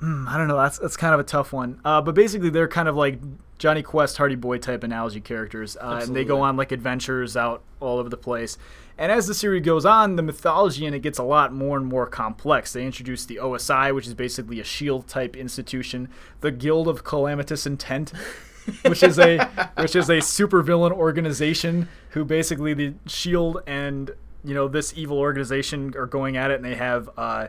Hmm, 0.00 0.28
I 0.28 0.36
don't 0.36 0.46
know. 0.46 0.56
That's 0.56 0.78
that's 0.78 0.96
kind 0.96 1.12
of 1.12 1.20
a 1.20 1.24
tough 1.24 1.52
one. 1.52 1.80
Uh, 1.84 2.00
but 2.00 2.14
basically, 2.14 2.50
they're 2.50 2.68
kind 2.68 2.88
of 2.88 2.94
like 2.96 3.18
Jonny 3.58 3.82
Quest, 3.82 4.16
Hardy 4.16 4.36
Boy 4.36 4.58
type 4.58 4.84
analogy 4.84 5.20
characters, 5.20 5.76
uh, 5.76 6.00
and 6.02 6.14
they 6.14 6.24
go 6.24 6.40
on 6.40 6.56
like 6.56 6.72
adventures 6.72 7.36
out 7.36 7.62
all 7.80 7.98
over 7.98 8.08
the 8.08 8.16
place. 8.16 8.56
And 8.96 9.12
as 9.12 9.26
the 9.26 9.34
series 9.34 9.64
goes 9.64 9.84
on, 9.84 10.16
the 10.16 10.22
mythology 10.22 10.86
in 10.86 10.94
it 10.94 11.02
gets 11.02 11.18
a 11.18 11.22
lot 11.24 11.52
more 11.52 11.76
and 11.76 11.86
more 11.86 12.06
complex. 12.06 12.72
They 12.72 12.84
introduce 12.84 13.24
the 13.24 13.36
OSI, 13.36 13.94
which 13.94 14.06
is 14.06 14.14
basically 14.14 14.60
a 14.60 14.64
shield 14.64 15.06
type 15.06 15.36
institution, 15.36 16.08
the 16.40 16.50
Guild 16.50 16.88
of 16.88 17.04
Calamitous 17.04 17.66
Intent, 17.66 18.12
which 18.86 19.02
is 19.02 19.18
a 19.18 19.44
which 19.76 19.96
is 19.96 20.08
a 20.08 20.18
supervillain 20.18 20.92
organization 20.92 21.88
who 22.10 22.24
basically 22.24 22.74
the 22.74 22.94
Shield 23.06 23.62
and 23.66 24.12
you 24.44 24.54
know 24.54 24.68
this 24.68 24.92
evil 24.96 25.18
organization 25.18 25.94
are 25.96 26.06
going 26.06 26.36
at 26.36 26.50
it, 26.50 26.56
and 26.56 26.64
they 26.64 26.76
have 26.76 27.10
uh, 27.16 27.48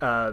uh, 0.00 0.32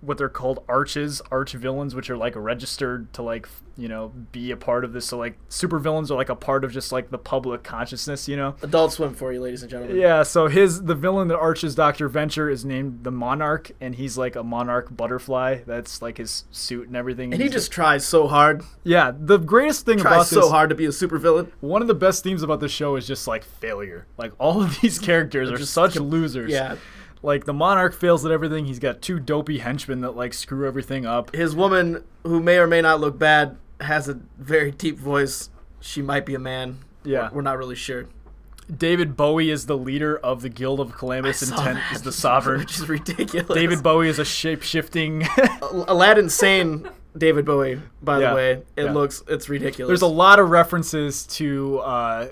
what 0.00 0.18
they're 0.18 0.28
called 0.28 0.62
arches, 0.68 1.20
arch 1.30 1.52
villains, 1.52 1.94
which 1.94 2.10
are 2.10 2.16
like 2.16 2.34
registered 2.36 3.12
to 3.14 3.22
like 3.22 3.48
you 3.76 3.88
know 3.88 4.08
be 4.32 4.50
a 4.50 4.56
part 4.56 4.84
of 4.84 4.92
this. 4.92 5.06
So 5.06 5.18
like 5.18 5.38
super 5.48 5.78
villains 5.78 6.10
are 6.10 6.16
like 6.16 6.28
a 6.28 6.34
part 6.34 6.64
of 6.64 6.72
just 6.72 6.92
like 6.92 7.10
the 7.10 7.18
public 7.18 7.62
consciousness, 7.62 8.28
you 8.28 8.36
know. 8.36 8.54
Adult 8.62 8.92
Swim 8.92 9.14
for 9.14 9.32
you, 9.32 9.40
ladies 9.40 9.62
and 9.62 9.70
gentlemen. 9.70 9.96
Yeah, 9.96 10.22
so 10.22 10.46
his 10.48 10.82
the 10.84 10.94
villain 10.94 11.28
that 11.28 11.38
arches 11.38 11.74
Doctor 11.74 12.08
Venture 12.08 12.48
is 12.48 12.64
named 12.64 13.04
the 13.04 13.10
Monarch, 13.10 13.72
and 13.80 13.94
he's 13.94 14.16
like 14.16 14.36
a 14.36 14.42
monarch 14.42 14.94
butterfly. 14.96 15.60
That's 15.66 16.00
like 16.02 16.18
his 16.18 16.44
suit 16.50 16.86
and 16.88 16.96
everything. 16.96 17.32
And 17.32 17.40
he 17.40 17.46
he's 17.48 17.52
just 17.54 17.70
tries 17.72 18.06
so 18.06 18.26
hard. 18.28 18.62
yeah. 18.84 19.12
The 19.18 19.38
greatest 19.38 19.84
thing 19.86 20.00
about 20.00 20.14
Tries 20.14 20.30
this, 20.30 20.44
so 20.44 20.50
hard 20.50 20.70
to 20.70 20.74
be 20.76 20.86
a 20.86 20.90
supervillain. 20.90 21.50
one 21.60 21.82
of 21.82 21.88
the 21.88 21.94
best 21.94 22.22
themes 22.22 22.42
about 22.42 22.60
the 22.60 22.68
show 22.68 22.96
is 22.96 23.06
just 23.06 23.26
like 23.26 23.44
failure. 23.44 24.06
Like 24.16 24.32
all 24.38 24.62
of 24.62 24.80
these 24.80 24.98
characters 25.06 25.50
are 25.50 25.56
just 25.56 25.74
such 25.74 25.96
losers. 25.96 26.52
Yeah. 26.52 26.76
Like 27.22 27.44
the 27.44 27.52
Monarch 27.54 27.94
fails 27.94 28.24
at 28.24 28.30
everything. 28.32 28.66
He's 28.66 28.78
got 28.78 29.02
two 29.02 29.18
dopey 29.18 29.58
henchmen 29.58 30.00
that 30.02 30.12
like 30.16 30.34
screw 30.34 30.66
everything 30.66 31.06
up. 31.06 31.34
His 31.34 31.54
woman, 31.56 32.04
who 32.24 32.40
may 32.40 32.58
or 32.58 32.66
may 32.66 32.80
not 32.82 33.00
look 33.00 33.18
bad, 33.18 33.56
has 33.80 34.08
a 34.08 34.18
very 34.38 34.70
deep 34.70 34.98
voice. 34.98 35.50
She 35.80 36.02
might 36.02 36.24
be 36.26 36.34
a 36.34 36.38
man. 36.38 36.78
Yeah. 37.04 37.30
We're 37.32 37.42
not 37.42 37.58
really 37.58 37.74
sure. 37.74 38.06
David 38.74 39.16
Bowie 39.16 39.50
is 39.50 39.66
the 39.66 39.76
leader 39.78 40.16
of 40.18 40.42
the 40.42 40.48
Guild 40.48 40.80
of 40.80 40.92
saw 40.98 41.12
Intent. 41.12 41.78
that. 41.78 41.92
Is 41.94 42.02
the 42.02 42.10
sovereign. 42.12 42.58
Which 42.60 42.78
is 42.78 42.88
ridiculous. 42.88 43.46
David 43.54 43.82
Bowie 43.82 44.08
is 44.08 44.18
a 44.18 44.24
shape 44.24 44.62
shifting. 44.62 45.26
Aladdin 45.62 46.28
Sane 46.28 46.88
David 47.16 47.44
Bowie, 47.44 47.80
by 48.02 48.20
Yeah. 48.20 48.30
the 48.30 48.34
way. 48.36 48.50
It 48.76 48.84
Yeah. 48.86 48.92
looks, 48.92 49.22
it's 49.28 49.48
ridiculous. 49.48 49.88
There's 49.88 50.02
a 50.02 50.06
lot 50.12 50.40
of 50.40 50.50
references 50.50 51.26
to 51.28 51.78
uh, 51.78 52.28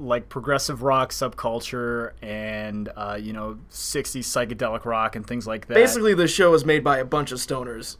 like 0.00 0.28
progressive 0.28 0.82
rock 0.82 1.10
subculture 1.10 2.12
and 2.22 2.88
uh, 2.96 3.18
you 3.20 3.32
know 3.32 3.58
60s 3.70 4.20
psychedelic 4.20 4.84
rock 4.84 5.16
and 5.16 5.26
things 5.26 5.46
like 5.46 5.66
that. 5.66 5.74
Basically, 5.74 6.14
the 6.14 6.28
show 6.28 6.54
is 6.54 6.64
made 6.64 6.84
by 6.84 6.98
a 6.98 7.04
bunch 7.04 7.32
of 7.32 7.38
stoners. 7.38 7.96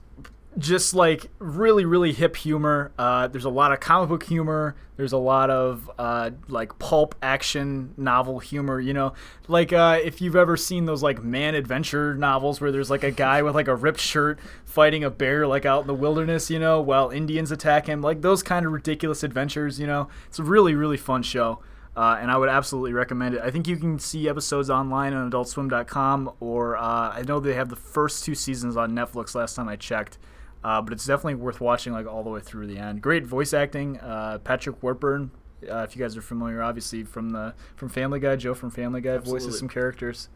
just 0.57 0.95
like 0.95 1.27
really 1.39 1.85
really 1.85 2.13
hip 2.13 2.37
humor. 2.37 2.93
Uh, 2.99 3.27
there's 3.29 3.45
a 3.45 3.51
lot 3.51 3.73
of 3.73 3.81
comic 3.81 4.09
book 4.09 4.23
humor. 4.25 4.75
There's 4.97 5.13
a 5.13 5.19
lot 5.19 5.49
of 5.51 5.89
uh, 5.99 6.31
like 6.49 6.77
pulp 6.81 7.15
action 7.23 7.95
novel 7.97 8.41
humor. 8.41 8.81
You 8.81 8.93
know, 8.95 9.13
like 9.47 9.73
uh, 9.73 9.99
if 10.03 10.21
you've 10.21 10.35
ever 10.35 10.57
seen 10.57 10.87
those 10.87 11.03
like 11.03 11.23
man 11.23 11.55
adventure 11.55 12.15
novels 12.15 12.61
where 12.61 12.73
there's 12.73 12.91
like 12.91 13.05
a 13.05 13.13
guy 13.13 13.43
with 13.43 13.55
like 13.55 13.69
a 13.69 13.77
ripped 13.77 14.01
shirt 14.01 14.41
fighting 14.65 15.05
a 15.05 15.11
bear 15.11 15.47
like 15.47 15.65
out 15.65 15.83
in 15.83 15.87
the 15.87 15.95
wilderness. 15.95 16.51
You 16.51 16.59
know, 16.59 16.81
while 16.81 17.11
Indians 17.11 17.53
attack 17.53 17.87
him. 17.87 18.01
Like 18.03 18.23
those 18.23 18.43
kind 18.43 18.67
of 18.67 18.73
ridiculous 18.73 19.23
adventures. 19.23 19.79
You 19.79 19.87
know, 19.87 20.09
it's 20.27 20.41
a 20.41 20.45
really 20.45 20.75
really 20.75 20.97
fun 20.97 21.23
show. 21.23 21.61
Uh, 21.97 22.17
and 22.21 22.31
I 22.31 22.37
would 22.37 22.49
absolutely 22.49 22.93
recommend 22.93 23.35
it. 23.35 23.41
I 23.43 23.51
think 23.51 23.67
you 23.67 23.77
can 23.77 23.99
see 23.99 24.29
episodes 24.29 24.71
online 24.71 25.15
on 25.15 25.31
AdultSwim.com, 25.31 26.33
or 26.39 26.77
uh, 26.77 27.11
I 27.11 27.23
know 27.27 27.41
they 27.41 27.55
have 27.55 27.69
the 27.69 27.77
first 27.77 28.25
two 28.25 28.35
seasons 28.35 28.77
on 28.77 28.93
Netflix. 28.93 29.35
Last 29.35 29.57
time 29.57 29.69
I 29.69 29.77
checked, 29.77 30.19
uh, 30.63 30.81
but 30.81 30.93
it's 30.93 31.05
definitely 31.05 31.35
worth 31.37 31.61
watching 31.61 31.93
like 31.93 32.07
all 32.07 32.23
the 32.23 32.31
way 32.31 32.41
through 32.41 32.69
the 32.69 32.79
end. 32.79 33.03
Great 33.03 33.27
voice 33.27 33.53
acting. 33.53 33.99
Uh, 33.99 34.39
Patrick 34.39 34.81
Warburton, 34.83 35.33
uh, 35.69 35.79
if 35.79 35.97
you 35.97 36.03
guys 36.03 36.17
are 36.17 36.23
familiar, 36.23 36.63
obviously 36.63 37.03
from 37.03 37.31
the 37.31 37.55
from 37.75 37.89
Family 37.89 38.21
Guy, 38.21 38.37
Joe 38.37 38.55
from 38.55 38.71
Family 38.71 39.01
Guy 39.01 39.15
Absolutely. 39.15 39.47
voices 39.47 39.59
some 39.59 39.69
characters. 39.69 40.29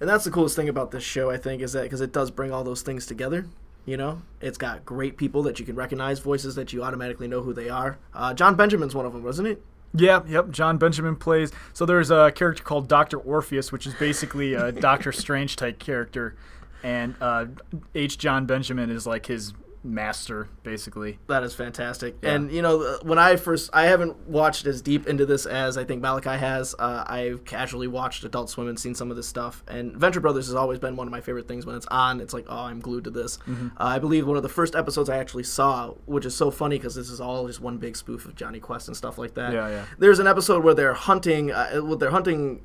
And 0.00 0.08
that's 0.08 0.24
the 0.24 0.30
coolest 0.30 0.56
thing 0.56 0.68
about 0.68 0.90
this 0.90 1.04
show, 1.04 1.30
I 1.30 1.36
think, 1.36 1.62
is 1.62 1.72
that 1.74 1.84
because 1.84 2.00
it 2.00 2.12
does 2.12 2.30
bring 2.30 2.52
all 2.52 2.64
those 2.64 2.82
things 2.82 3.06
together. 3.06 3.46
You 3.84 3.96
know, 3.96 4.22
it's 4.40 4.58
got 4.58 4.84
great 4.84 5.16
people 5.16 5.42
that 5.44 5.58
you 5.58 5.64
can 5.64 5.76
recognize, 5.76 6.18
voices 6.20 6.54
that 6.56 6.72
you 6.72 6.82
automatically 6.82 7.26
know 7.26 7.40
who 7.40 7.52
they 7.52 7.68
are. 7.68 7.98
Uh, 8.12 8.34
Jon 8.34 8.54
Benjamin's 8.56 8.94
one 8.94 9.06
of 9.06 9.12
them, 9.12 9.22
wasn't 9.22 9.48
he? 9.48 9.56
Yeah, 9.94 10.22
yep. 10.26 10.50
Jon 10.50 10.78
Benjamin 10.78 11.16
plays. 11.16 11.52
So 11.72 11.84
there's 11.84 12.10
a 12.10 12.32
character 12.34 12.62
called 12.62 12.88
Doctor 12.88 13.18
Orpheus, 13.18 13.70
which 13.72 13.86
is 13.86 13.94
basically 13.94 14.54
a 14.54 14.72
Doctor 14.88 15.12
Strange 15.12 15.56
type 15.56 15.78
character, 15.78 16.34
and 16.82 17.14
uh, 17.20 17.46
H. 17.94 18.18
Jon 18.18 18.46
Benjamin 18.46 18.90
is 18.90 19.06
like 19.06 19.26
his 19.26 19.52
master, 19.84 20.48
basically. 20.62 21.18
That 21.26 21.42
is 21.42 21.54
fantastic. 21.54 22.16
And 22.22 22.52
you 22.52 22.62
know, 22.62 22.98
when 23.02 23.18
I 23.18 23.36
first, 23.36 23.70
I 23.72 23.86
haven't 23.86 24.28
watched 24.28 24.66
as 24.66 24.80
deep 24.80 25.06
into 25.06 25.26
this 25.26 25.44
as 25.46 25.76
I 25.76 25.84
think 25.84 26.02
Malachi 26.02 26.38
has. 26.38 26.74
Uh, 26.78 27.04
I've 27.06 27.44
casually 27.44 27.88
watched 27.88 28.24
Adult 28.24 28.50
Swim 28.50 28.68
and 28.68 28.78
seen 28.78 28.94
some 28.94 29.10
of 29.10 29.16
this 29.16 29.26
stuff. 29.26 29.62
And 29.66 29.96
Venture 29.96 30.20
Brothers 30.20 30.46
has 30.46 30.54
always 30.54 30.78
been 30.78 30.96
one 30.96 31.06
of 31.06 31.10
my 31.10 31.20
favorite 31.20 31.48
things. 31.48 31.66
When 31.66 31.76
it's 31.76 31.86
on, 31.86 32.20
it's 32.20 32.32
like, 32.32 32.46
oh, 32.48 32.64
I'm 32.64 32.80
glued 32.80 33.04
to 33.04 33.10
this. 33.10 33.38
Uh, 33.48 33.58
I 33.78 33.98
believe 33.98 34.26
one 34.26 34.36
of 34.36 34.42
the 34.42 34.48
first 34.48 34.74
episodes 34.74 35.08
I 35.08 35.18
actually 35.18 35.44
saw, 35.44 35.88
which 36.06 36.24
is 36.26 36.34
so 36.34 36.50
funny 36.50 36.78
because 36.78 36.94
this 36.94 37.10
is 37.10 37.20
all 37.20 37.46
just 37.46 37.60
one 37.60 37.78
big 37.78 37.96
spoof 37.96 38.24
of 38.24 38.34
Jonny 38.36 38.60
Quest 38.60 38.88
and 38.88 38.96
stuff 38.96 39.18
like 39.18 39.34
that. 39.34 39.52
Yeah, 39.52 39.68
yeah. 39.68 39.84
There's 39.98 40.18
an 40.18 40.26
episode 40.26 40.62
where 40.64 40.74
they're 40.74 40.94
hunting. 40.94 41.50
Uh, 41.50 41.80
where 41.80 41.96
they're 41.96 42.10
hunting. 42.10 42.62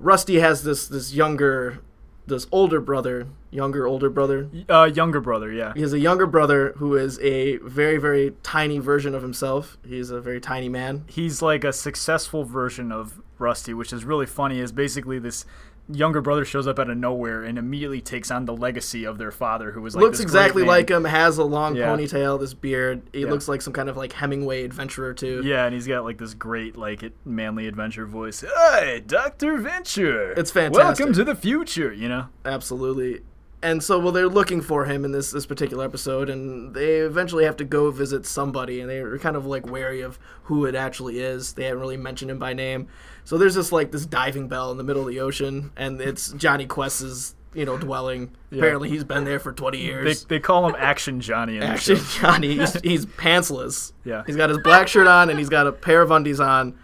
Rusty 0.00 0.40
has 0.40 0.64
this 0.64 0.88
this 0.88 1.14
younger, 1.14 1.80
this 2.26 2.46
older 2.50 2.80
brother, 2.80 3.26
younger 3.50 3.86
older 3.86 4.08
brother. 4.08 4.48
Uh, 4.68 4.84
younger 4.84 5.20
brother, 5.20 5.52
yeah. 5.52 5.72
He 5.74 5.82
has 5.82 5.92
a 5.92 5.98
younger 5.98 6.26
brother 6.26 6.72
who 6.76 6.96
is 6.96 7.18
a 7.20 7.58
very, 7.58 7.98
very 7.98 8.34
tiny 8.42 8.78
version 8.78 9.14
of 9.14 9.22
himself. 9.22 9.76
He's 9.86 10.10
a 10.10 10.20
very 10.20 10.40
tiny 10.40 10.68
man. 10.68 11.04
He's 11.06 11.42
like 11.42 11.64
a 11.64 11.72
successful 11.72 12.44
version 12.44 12.90
of 12.90 13.20
Rusty, 13.38 13.74
which 13.74 13.92
is 13.92 14.04
really 14.04 14.26
funny. 14.26 14.60
Is 14.60 14.72
basically 14.72 15.18
this 15.18 15.44
younger 15.92 16.20
brother 16.22 16.44
shows 16.44 16.66
up 16.66 16.78
out 16.78 16.88
of 16.88 16.96
nowhere 16.96 17.42
and 17.44 17.58
immediately 17.58 18.00
takes 18.00 18.30
on 18.30 18.46
the 18.46 18.56
legacy 18.56 19.04
of 19.04 19.18
their 19.18 19.30
father, 19.30 19.72
who 19.72 19.82
was 19.82 19.94
like 19.94 20.02
looks 20.02 20.20
exactly 20.20 20.62
like 20.62 20.88
him, 20.90 21.04
has 21.04 21.36
a 21.38 21.44
long 21.44 21.76
Yeah. 21.76 21.88
ponytail, 21.88 22.40
this 22.40 22.54
beard. 22.54 23.02
He 23.12 23.20
Yeah. 23.20 23.30
looks 23.30 23.48
like 23.48 23.60
some 23.62 23.72
kind 23.72 23.88
of 23.88 23.96
like 23.96 24.12
Hemingway 24.12 24.64
adventurer 24.64 25.12
too. 25.12 25.42
Yeah, 25.44 25.64
and 25.66 25.74
he's 25.74 25.86
got 25.86 26.04
like 26.04 26.18
this 26.18 26.32
great, 26.34 26.76
like 26.76 27.12
manly 27.26 27.66
adventure 27.66 28.06
voice. 28.06 28.42
Hey, 28.56 29.02
Doctor 29.06 29.58
Venture. 29.58 30.32
It's 30.32 30.50
fantastic. 30.50 30.84
Welcome 31.06 31.12
to 31.14 31.24
the 31.24 31.34
future. 31.34 31.92
You 31.92 32.08
know. 32.08 32.26
Absolutely. 32.44 33.20
And 33.64 33.82
so, 33.82 33.98
well, 33.98 34.12
they're 34.12 34.28
looking 34.28 34.60
for 34.60 34.84
him 34.84 35.04
in 35.04 35.12
this 35.12 35.30
this 35.30 35.46
particular 35.46 35.84
episode, 35.84 36.28
and 36.28 36.74
they 36.74 36.96
eventually 36.96 37.44
have 37.44 37.56
to 37.56 37.64
go 37.64 37.90
visit 37.90 38.26
somebody, 38.26 38.80
and 38.80 38.90
they're 38.90 39.18
kind 39.18 39.36
of 39.36 39.46
like 39.46 39.66
wary 39.66 40.02
of 40.02 40.18
who 40.44 40.66
it 40.66 40.74
actually 40.74 41.18
is. 41.20 41.54
They 41.54 41.64
haven't 41.64 41.80
really 41.80 41.96
mentioned 41.96 42.30
him 42.30 42.38
by 42.38 42.52
name. 42.52 42.88
So 43.24 43.38
there's 43.38 43.54
this 43.54 43.72
like 43.72 43.90
this 43.90 44.04
diving 44.04 44.48
bell 44.48 44.70
in 44.70 44.76
the 44.76 44.84
middle 44.84 45.02
of 45.02 45.08
the 45.08 45.18
ocean, 45.18 45.72
and 45.76 46.00
it's 46.00 46.32
Jonny 46.32 46.66
Quest's 46.66 47.34
you 47.54 47.64
know 47.64 47.78
dwelling. 47.78 48.36
Apparently, 48.52 48.90
he's 48.90 49.04
been 49.04 49.24
there 49.24 49.38
for 49.38 49.52
20 49.52 49.78
years. 49.78 50.24
they 50.26 50.40
call 50.40 50.66
him 50.66 50.76
Action 50.78 51.20
Johnny 51.20 51.56
in 51.56 51.60
the 51.60 52.18
Johnny, 52.20 52.56
he's, 52.56 52.80
he's 52.82 53.06
pantsless. 53.06 53.92
Yeah. 54.04 54.22
He's 54.26 54.36
got 54.36 54.50
his 54.50 54.58
black 54.58 54.88
shirt 54.88 55.06
on 55.06 55.30
and 55.30 55.38
he's 55.38 55.48
got 55.48 55.66
a 55.66 55.72
pair 55.72 56.02
of 56.02 56.10
undies 56.10 56.40
on. 56.40 56.78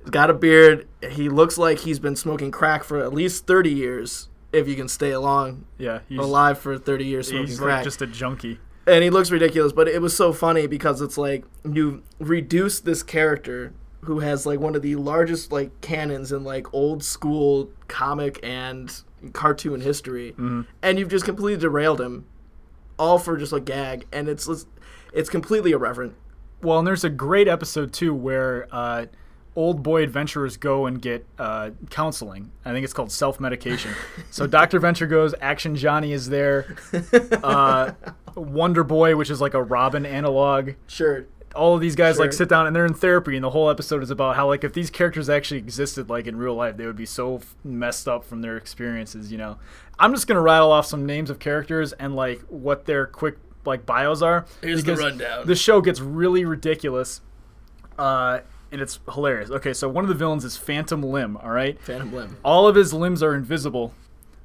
He's 0.00 0.10
got 0.10 0.30
a 0.30 0.34
beard. 0.34 0.86
He 1.10 1.28
looks 1.28 1.56
like 1.56 1.78
he's 1.78 1.98
been 1.98 2.16
smoking 2.16 2.50
crack 2.50 2.84
for 2.84 2.98
at 3.02 3.12
least 3.14 3.46
30 3.46 3.70
years, 3.70 4.28
if 4.54 4.68
you 4.68 4.74
can 4.76 4.88
stay 4.88 5.10
along 5.10 5.64
Yeah, 5.78 6.00
alive 6.18 6.58
for 6.58 6.78
30 6.78 7.04
years 7.04 7.28
smoking 7.28 7.46
he's 7.48 7.58
crack. 7.58 7.76
like 7.78 7.84
just 7.84 8.00
a 8.02 8.06
junkie. 8.06 8.58
and 8.86 9.02
he 9.04 9.10
looks 9.10 9.30
ridiculous, 9.30 9.72
but 9.72 9.88
it 9.88 10.00
was 10.02 10.16
so 10.16 10.32
funny 10.32 10.66
because 10.66 11.00
it's 11.00 11.18
like 11.18 11.44
you 11.70 12.02
reduce 12.18 12.80
this 12.80 13.02
character 13.02 13.72
who 14.02 14.20
has 14.20 14.44
like 14.46 14.60
one 14.60 14.74
of 14.76 14.82
the 14.82 14.96
largest 14.96 15.50
like 15.50 15.80
canons 15.80 16.30
in 16.32 16.44
like 16.44 16.72
old 16.74 17.02
school 17.02 17.70
comic 17.88 18.38
and 18.42 19.02
cartoon 19.32 19.80
history, 19.80 20.32
Mm-hmm. 20.32 20.62
and 20.82 20.98
you've 20.98 21.08
just 21.08 21.24
completely 21.24 21.60
derailed 21.60 22.00
him, 22.00 22.26
all 22.98 23.18
for 23.18 23.36
just 23.38 23.52
a 23.54 23.60
gag, 23.60 24.06
and 24.12 24.28
it's 24.28 24.48
it's 25.14 25.30
completely 25.30 25.70
irreverent. 25.72 26.14
Well, 26.62 26.78
and 26.78 26.86
there's 26.86 27.04
a 27.04 27.10
great 27.10 27.48
episode 27.48 27.92
too 27.94 28.14
where 28.14 28.66
uh, 28.70 29.06
old 29.56 29.82
boy 29.82 30.02
adventurers 30.02 30.56
go 30.56 30.86
and 30.86 31.00
get 31.00 31.24
uh, 31.38 31.70
counseling. 31.90 32.50
I 32.64 32.72
think 32.72 32.84
it's 32.84 32.92
called 32.92 33.12
self 33.12 33.38
medication. 33.40 33.92
so 34.30 34.46
Doctor 34.48 34.78
Venture 34.80 35.06
goes. 35.06 35.34
Action 35.40 35.76
Johnny 35.76 36.12
is 36.12 36.28
there. 36.28 36.76
Uh, 37.42 37.92
Wonder 38.34 38.84
Boy, 38.84 39.16
which 39.16 39.30
is 39.30 39.40
like 39.40 39.54
a 39.54 39.62
Robin 39.62 40.04
analog. 40.04 40.72
Sure, 40.88 41.26
All 41.54 41.74
of 41.74 41.80
these 41.80 41.94
guys 41.94 42.18
like 42.18 42.32
sit 42.32 42.48
down 42.48 42.66
and 42.66 42.74
they're 42.74 42.86
in 42.86 42.94
therapy, 42.94 43.36
and 43.36 43.44
the 43.44 43.50
whole 43.50 43.70
episode 43.70 44.02
is 44.02 44.10
about 44.10 44.34
how 44.36 44.48
like 44.48 44.64
if 44.64 44.72
these 44.72 44.90
characters 44.90 45.28
actually 45.28 45.58
existed 45.58 46.08
like 46.10 46.26
in 46.26 46.36
real 46.36 46.54
life, 46.54 46.76
they 46.76 46.86
would 46.86 46.96
be 46.96 47.06
so 47.06 47.36
f- 47.36 47.54
messed 47.62 48.08
up 48.08 48.24
from 48.24 48.42
their 48.42 48.56
experiences. 48.56 49.30
You 49.30 49.38
know, 49.38 49.58
I'm 49.98 50.12
just 50.12 50.26
gonna 50.26 50.40
rattle 50.42 50.72
off 50.72 50.86
some 50.86 51.06
names 51.06 51.30
of 51.30 51.38
characters 51.38 51.92
and 51.92 52.16
like 52.16 52.40
what 52.48 52.86
their 52.86 53.06
quick 53.06 53.36
like 53.64 53.86
bios 53.86 54.20
are. 54.20 54.46
Here's 54.62 54.82
the 54.82 54.96
rundown. 54.96 55.46
The 55.46 55.54
show 55.54 55.80
gets 55.80 56.00
really 56.00 56.44
ridiculous, 56.44 57.20
uh, 57.98 58.40
and 58.74 58.82
it's 58.82 58.98
hilarious. 59.10 59.50
Okay, 59.50 59.72
so 59.72 59.88
one 59.88 60.04
of 60.04 60.08
the 60.08 60.14
villains 60.14 60.44
is 60.44 60.56
Phantom 60.58 61.02
Limb. 61.02 61.36
All 61.38 61.50
right, 61.50 61.80
Phantom 61.80 62.12
Limb. 62.12 62.36
all 62.44 62.68
of 62.68 62.74
his 62.74 62.92
limbs 62.92 63.22
are 63.22 63.34
invisible. 63.34 63.94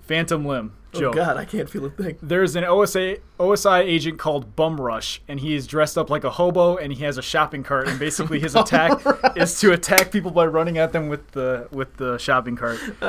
Phantom 0.04 0.46
Limb. 0.46 0.74
Oh 0.94 1.00
Joke. 1.00 1.16
God, 1.16 1.36
I 1.36 1.46
can't 1.46 1.70
feel 1.70 1.86
a 1.86 1.90
thing. 1.90 2.18
There's 2.22 2.56
an 2.56 2.64
OSA 2.64 3.18
OSI 3.40 3.80
agent 3.80 4.20
called 4.20 4.56
Bum 4.56 4.80
Rush, 4.82 5.22
and 5.28 5.40
he 5.40 5.56
is 5.56 5.66
dressed 5.66 5.98
up 5.98 6.10
like 6.10 6.24
a 6.26 6.30
hobo, 6.30 6.76
and 6.78 6.92
he 6.92 7.04
has 7.06 7.18
a 7.18 7.22
shopping 7.22 7.64
cart, 7.64 7.88
and 7.88 7.98
basically 7.98 8.40
his 8.40 8.54
attack 8.64 9.00
is 9.38 9.60
to 9.62 9.72
attack 9.72 10.12
people 10.12 10.30
by 10.32 10.46
running 10.46 10.78
at 10.78 10.92
them 10.92 11.08
with 11.08 11.32
the 11.32 11.68
with 11.72 11.96
the 11.98 12.18
shopping 12.18 12.56
cart. 12.58 12.78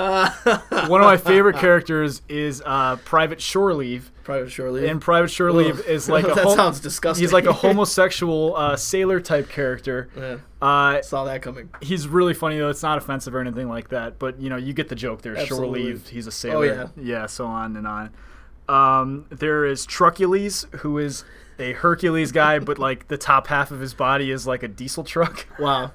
One 0.88 1.00
of 1.00 1.06
my 1.06 1.16
favorite 1.16 1.56
characters 1.56 2.22
is 2.28 2.62
uh, 2.64 2.96
Private 3.04 3.40
Shore 3.40 3.74
Leave, 3.74 4.12
Private 4.22 4.50
Shore 4.50 4.70
Leave. 4.70 4.84
and 4.88 5.00
Private 5.00 5.28
Shore 5.30 5.52
Leave 5.52 5.80
Ugh. 5.80 5.84
is 5.88 6.08
like 6.08 6.24
a 6.28 6.28
That 6.34 6.44
hom- 6.44 6.56
sounds 6.56 6.80
disgusting. 6.80 7.22
He's 7.22 7.32
like 7.32 7.46
a 7.46 7.52
homosexual 7.52 8.54
uh, 8.56 8.76
sailor 8.76 9.20
type 9.20 9.48
character. 9.48 10.08
Yeah, 10.16 10.36
Uh, 10.62 11.02
saw 11.02 11.24
that 11.24 11.42
coming. 11.42 11.70
he's 11.82 12.06
really 12.06 12.34
funny 12.34 12.56
though. 12.58 12.68
It's 12.70 12.82
not 12.82 12.98
offensive 12.98 13.34
or 13.34 13.40
anything 13.40 13.68
like 13.68 13.88
that, 13.88 14.18
but 14.18 14.40
you 14.40 14.48
know 14.48 14.56
you 14.56 14.72
get 14.72 14.88
the 14.88 14.94
joke 14.94 15.22
there. 15.22 15.34
Shore 15.34 15.42
Absolutely. 15.42 15.82
leave. 15.84 16.08
He's 16.08 16.26
a 16.26 16.32
sailor. 16.32 16.66
yeah. 16.66 16.86
yeah, 16.96 17.26
so 17.26 17.46
on 17.46 17.76
and 17.76 17.86
on. 17.86 18.10
Um, 18.70 19.26
there 19.30 19.64
is 19.64 19.86
Truckules, 19.86 20.72
who 20.76 20.98
is 20.98 21.24
a 21.58 21.72
Hercules 21.72 22.32
guy, 22.32 22.58
but 22.58 22.78
like 22.78 23.08
the 23.08 23.18
top 23.18 23.48
half 23.48 23.70
of 23.70 23.80
his 23.80 23.92
body 23.94 24.30
is 24.30 24.46
like 24.46 24.62
a 24.62 24.68
diesel 24.68 25.04
truck. 25.04 25.46
Wow. 25.58 25.92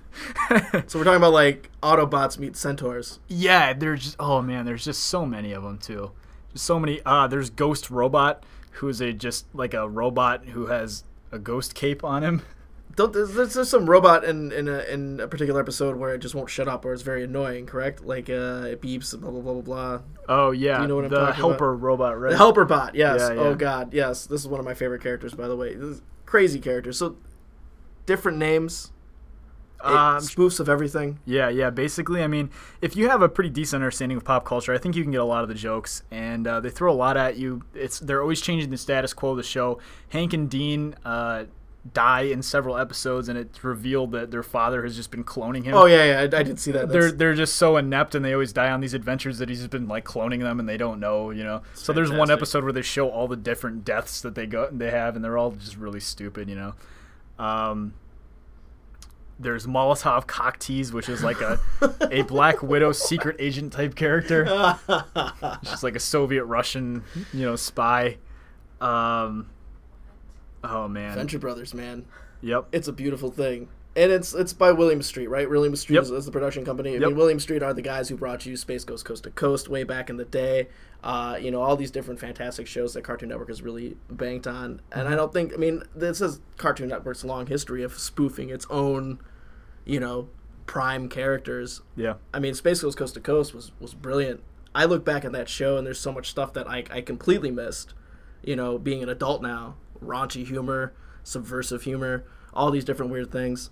so 0.85 0.99
we're 0.99 1.05
talking 1.05 1.15
about 1.15 1.33
like 1.33 1.71
Autobots 1.81 2.37
meet 2.37 2.55
Centaurs. 2.55 3.19
yeah, 3.27 3.73
there's 3.73 4.03
just 4.03 4.15
oh 4.19 4.41
man, 4.41 4.65
there's 4.65 4.85
just 4.85 5.03
so 5.03 5.25
many 5.25 5.53
of 5.53 5.63
them 5.63 5.77
too. 5.79 6.11
Just 6.53 6.65
so 6.65 6.79
many. 6.79 7.01
Uh, 7.05 7.27
there's 7.27 7.49
Ghost 7.49 7.89
Robot, 7.89 8.43
who 8.71 8.89
is 8.89 9.01
a 9.01 9.11
just 9.13 9.45
like 9.55 9.73
a 9.73 9.87
robot 9.89 10.45
who 10.47 10.67
has 10.67 11.03
a 11.31 11.39
ghost 11.39 11.73
cape 11.75 12.03
on 12.03 12.23
him. 12.23 12.41
Don't, 12.95 13.11
there's, 13.11 13.53
there's 13.53 13.69
some 13.69 13.89
robot 13.89 14.23
in 14.23 14.53
in 14.53 14.69
a, 14.69 14.79
in 14.83 15.19
a 15.19 15.27
particular 15.27 15.59
episode 15.59 15.97
where 15.97 16.15
it 16.15 16.19
just 16.19 16.33
won't 16.33 16.49
shut 16.49 16.67
up 16.67 16.85
or 16.85 16.93
it's 16.93 17.01
very 17.01 17.23
annoying. 17.25 17.65
Correct? 17.65 18.05
Like 18.05 18.29
uh, 18.29 18.67
it 18.69 18.81
beeps. 18.81 19.19
Blah 19.19 19.31
blah 19.31 19.41
blah 19.41 19.53
blah 19.53 19.61
blah. 19.61 20.01
Oh 20.29 20.51
yeah, 20.51 20.81
you 20.81 20.87
know 20.87 20.95
what 20.95 21.05
I'm 21.05 21.11
the 21.11 21.19
talking 21.19 21.35
helper 21.35 21.75
robot, 21.75 22.19
right? 22.19 22.31
The 22.31 22.37
helper 22.37 22.63
bot. 22.63 22.95
Yes. 22.95 23.19
Yeah, 23.19 23.33
yeah. 23.33 23.39
Oh 23.41 23.55
God. 23.55 23.93
Yes. 23.93 24.25
This 24.25 24.41
is 24.41 24.47
one 24.47 24.59
of 24.59 24.65
my 24.65 24.73
favorite 24.73 25.01
characters, 25.01 25.33
by 25.33 25.47
the 25.47 25.55
way. 25.57 25.75
Crazy 26.25 26.59
characters. 26.59 26.97
So 26.97 27.17
different 28.05 28.37
names. 28.37 28.91
Um, 29.81 30.17
spoofs 30.17 30.59
of 30.59 30.67
everything. 30.67 31.19
Yeah, 31.25 31.49
yeah. 31.49 31.69
Basically, 31.69 32.23
I 32.23 32.27
mean, 32.27 32.49
if 32.81 32.95
you 32.95 33.09
have 33.09 33.21
a 33.21 33.29
pretty 33.29 33.51
decent 33.51 33.83
understanding 33.83 34.17
of 34.17 34.23
pop 34.23 34.45
culture, 34.45 34.73
I 34.73 34.79
think 34.79 34.95
you 34.95 35.03
can 35.03 35.11
get 35.11 35.19
a 35.19 35.25
lot 35.25 35.43
of 35.43 35.49
the 35.49 35.53
jokes, 35.53 36.01
and 36.09 36.47
uh, 36.47 36.59
they 36.59 36.69
throw 36.69 36.91
a 36.91 36.95
lot 36.95 37.17
at 37.17 37.37
you. 37.37 37.61
It's 37.75 37.99
they're 37.99 38.21
always 38.21 38.41
changing 38.41 38.71
the 38.71 38.77
status 38.77 39.13
quo 39.13 39.31
of 39.31 39.37
the 39.37 39.43
show. 39.43 39.79
Hank 40.09 40.33
and 40.33 40.49
Dean 40.49 40.95
uh, 41.03 41.43
die 41.93 42.21
in 42.21 42.41
several 42.41 42.77
episodes, 42.77 43.29
and 43.29 43.37
it's 43.37 43.63
revealed 43.63 44.11
that 44.11 44.31
their 44.31 44.43
father 44.43 44.83
has 44.83 44.95
just 44.95 45.11
been 45.11 45.23
cloning 45.23 45.63
him. 45.63 45.75
Oh 45.75 45.85
yeah, 45.85 46.05
yeah. 46.05 46.19
I, 46.37 46.39
I 46.39 46.43
did 46.43 46.59
see 46.59 46.71
that. 46.71 46.89
They're 46.89 47.11
they're 47.11 47.35
just 47.35 47.55
so 47.55 47.77
inept, 47.77 48.15
and 48.15 48.25
they 48.25 48.33
always 48.33 48.53
die 48.53 48.71
on 48.71 48.81
these 48.81 48.93
adventures 48.93 49.37
that 49.37 49.49
he's 49.49 49.59
just 49.59 49.69
been 49.69 49.87
like 49.87 50.03
cloning 50.03 50.41
them, 50.41 50.59
and 50.59 50.67
they 50.67 50.77
don't 50.77 50.99
know, 50.99 51.29
you 51.29 51.43
know. 51.43 51.61
so 51.73 51.93
there's 51.93 52.11
one 52.11 52.31
episode 52.31 52.63
where 52.63 52.73
they 52.73 52.81
show 52.81 53.09
all 53.09 53.27
the 53.27 53.35
different 53.35 53.85
deaths 53.85 54.21
that 54.21 54.35
they 54.35 54.45
go 54.45 54.69
they 54.71 54.91
have, 54.91 55.15
and 55.15 55.23
they're 55.23 55.37
all 55.37 55.51
just 55.51 55.77
really 55.77 55.99
stupid, 55.99 56.49
you 56.49 56.55
know. 56.55 56.73
Um, 57.37 57.93
there's 59.37 59.67
Molotov 59.67 60.25
Cocktease, 60.25 60.91
which 60.91 61.09
is 61.09 61.23
like 61.23 61.41
a 61.41 61.59
a 62.09 62.21
Black 62.27 62.63
Widow 62.63 62.93
secret 62.93 63.35
agent 63.37 63.73
type 63.73 63.93
character. 63.95 64.45
she's 65.63 65.83
like 65.83 65.95
a 65.95 65.99
Soviet 65.99 66.45
Russian, 66.45 67.03
you 67.33 67.45
know, 67.45 67.55
spy. 67.55 68.17
Um, 68.81 69.49
oh 70.69 70.87
man, 70.87 71.15
Venture 71.15 71.39
Brothers, 71.39 71.73
man. 71.73 72.05
yep. 72.41 72.67
It's 72.71 72.87
a 72.87 72.93
beautiful 72.93 73.31
thing. 73.31 73.69
And 73.97 74.11
it's 74.11 74.33
it's 74.33 74.51
by 74.51 74.73
William 74.73 75.01
Street, 75.01 75.27
right? 75.27 75.49
William 75.49 75.73
Street 75.75 75.95
Yep. 75.95 76.03
is, 76.03 76.11
is 76.11 76.25
the 76.25 76.31
production 76.31 76.65
company. 76.65 76.91
I 76.91 76.93
Yep. 76.95 77.01
mean, 77.09 77.15
William 77.15 77.39
Street 77.39 77.63
are 77.63 77.73
the 77.73 77.81
guys 77.81 78.09
who 78.09 78.17
brought 78.17 78.45
you 78.45 78.57
Space 78.57 78.83
Ghost 78.83 79.05
Coast 79.05 79.23
to 79.23 79.31
Coast 79.31 79.69
way 79.69 79.83
back 79.85 80.09
in 80.09 80.17
the 80.17 80.25
day. 80.25 80.67
Uh, 81.01 81.37
you 81.39 81.49
know, 81.49 81.61
all 81.61 81.77
these 81.77 81.91
different 81.91 82.19
fantastic 82.19 82.67
shows 82.67 82.93
that 82.93 83.03
Cartoon 83.05 83.29
Network 83.29 83.47
has 83.47 83.61
really 83.61 83.95
banked 84.09 84.47
on. 84.47 84.81
And 84.91 85.03
Mm-hmm. 85.03 85.13
I 85.13 85.15
don't 85.15 85.31
think, 85.31 85.53
I 85.53 85.57
mean, 85.57 85.83
this 85.95 86.19
is 86.19 86.41
Cartoon 86.57 86.89
Network's 86.89 87.23
long 87.23 87.47
history 87.47 87.83
of 87.83 87.93
spoofing 87.97 88.49
its 88.49 88.65
own, 88.69 89.19
you 89.85 89.99
know, 90.01 90.27
prime 90.65 91.07
characters. 91.07 91.81
Yeah. 91.95 92.15
I 92.33 92.39
mean, 92.39 92.53
Space 92.53 92.81
Ghost 92.81 92.97
Coast 92.97 93.13
to 93.13 93.21
Coast 93.21 93.53
was, 93.53 93.71
was 93.79 93.93
brilliant. 93.93 94.41
I 94.73 94.83
look 94.85 95.05
back 95.05 95.23
at 95.23 95.31
that 95.31 95.47
show 95.47 95.77
and 95.77 95.87
there's 95.87 95.99
so 96.01 96.11
much 96.11 96.29
stuff 96.29 96.51
that 96.53 96.67
I, 96.69 96.83
I 96.91 96.99
completely 96.99 97.49
missed. 97.51 97.93
You 98.43 98.57
know, 98.57 98.77
being 98.77 99.01
an 99.03 99.07
adult 99.09 99.41
now, 99.41 99.75
raunchy 100.03 100.45
humor, 100.45 100.93
subversive 101.23 101.83
humor, 101.83 102.23
all 102.53 102.71
these 102.71 102.85
different 102.85 103.11
weird 103.11 103.31
things. 103.31 103.69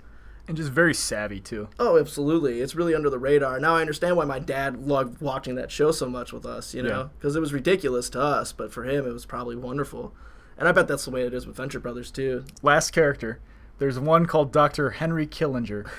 and 0.47 0.57
just 0.57 0.71
very 0.71 0.93
savvy 0.93 1.39
too. 1.39 1.69
Oh, 1.79 1.97
absolutely. 1.97 2.59
It's 2.61 2.75
really 2.75 2.93
under 2.93 3.09
the 3.09 3.17
radar. 3.19 3.59
Now 3.61 3.75
I 3.77 3.81
understand 3.81 4.17
why 4.17 4.25
my 4.25 4.39
dad 4.39 4.85
loved 4.85 5.21
watching 5.21 5.55
that 5.55 5.71
show 5.71 5.91
so 5.91 6.09
much 6.09 6.33
with 6.33 6.45
us, 6.45 6.73
you 6.73 6.83
know? 6.83 7.11
Because 7.17 7.35
it 7.37 7.39
was 7.39 7.53
ridiculous 7.53 8.09
to 8.09 8.21
us, 8.21 8.51
but 8.51 8.73
for 8.73 8.83
him, 8.83 9.07
it 9.07 9.13
was 9.13 9.25
probably 9.25 9.55
wonderful. 9.55 10.13
And 10.57 10.67
I 10.67 10.73
bet 10.73 10.87
that's 10.89 11.05
the 11.05 11.11
way 11.11 11.23
it 11.23 11.33
is 11.33 11.47
with 11.47 11.55
Venture 11.55 11.79
Brothers, 11.79 12.11
too. 12.11 12.43
Last 12.61 12.91
character. 12.91 13.39
There's 13.79 13.97
one 13.97 14.25
called 14.25 14.51
Dr. 14.51 14.91
Henry 14.91 15.25
Killinger, 15.25 15.89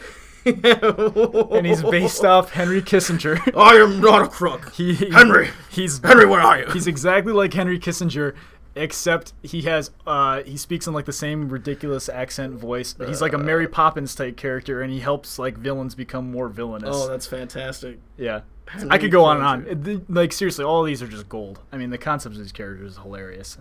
and 0.47 1.67
he's 1.67 1.83
based 1.83 2.25
off 2.25 2.51
Henry 2.53 2.83
Kissinger. 2.83 3.39
I 3.57 3.77
am 3.77 4.01
not 4.01 4.23
a 4.23 4.29
crook. 4.29 4.73
He- 4.75 4.95
Henry! 5.11 5.49
He's 5.71 5.99
Henry, 6.05 6.27
where 6.27 6.41
are 6.41 6.59
you? 6.61 6.67
He's 6.71 6.87
exactly 6.87 7.33
like 7.33 7.53
Henry 7.55 7.79
Kissinger, 7.79 8.35
except 8.77 9.33
he 9.43 9.63
has 9.63 9.91
uh 10.07 10.43
he 10.43 10.57
speaks 10.57 10.87
in 10.87 10.93
like 10.93 11.05
the 11.05 11.13
same 11.13 11.49
ridiculous 11.49 12.09
accent 12.09 12.55
voice. 12.55 12.93
But 12.93 13.09
he's 13.09 13.21
like 13.23 13.33
a 13.33 13.39
Mary 13.39 13.69
Poppins 13.69 14.15
type 14.15 14.37
character, 14.37 14.83
and 14.83 14.93
he 14.93 15.01
helps 15.01 15.39
like 15.39 15.57
villains 15.57 15.95
become 15.95 16.31
more 16.31 16.49
villainous. 16.49 16.91
oh, 16.93 17.09
that's 17.09 17.27
fantastic. 17.27 17.99
yeah. 18.17 18.41
I 18.89 18.97
could 18.97 19.11
go 19.11 19.25
on 19.25 19.37
and 19.37 19.85
on. 19.87 20.07
Like 20.09 20.33
seriously, 20.33 20.65
all 20.65 20.83
these 20.85 21.03
are 21.03 21.07
just 21.07 21.29
gold. 21.29 21.61
I 21.71 21.77
mean, 21.77 21.91
the 21.91 21.99
concepts 21.99 22.37
of 22.37 22.43
these 22.43 22.53
characters 22.53 22.93
is 22.93 22.99
hilarious. 22.99 23.59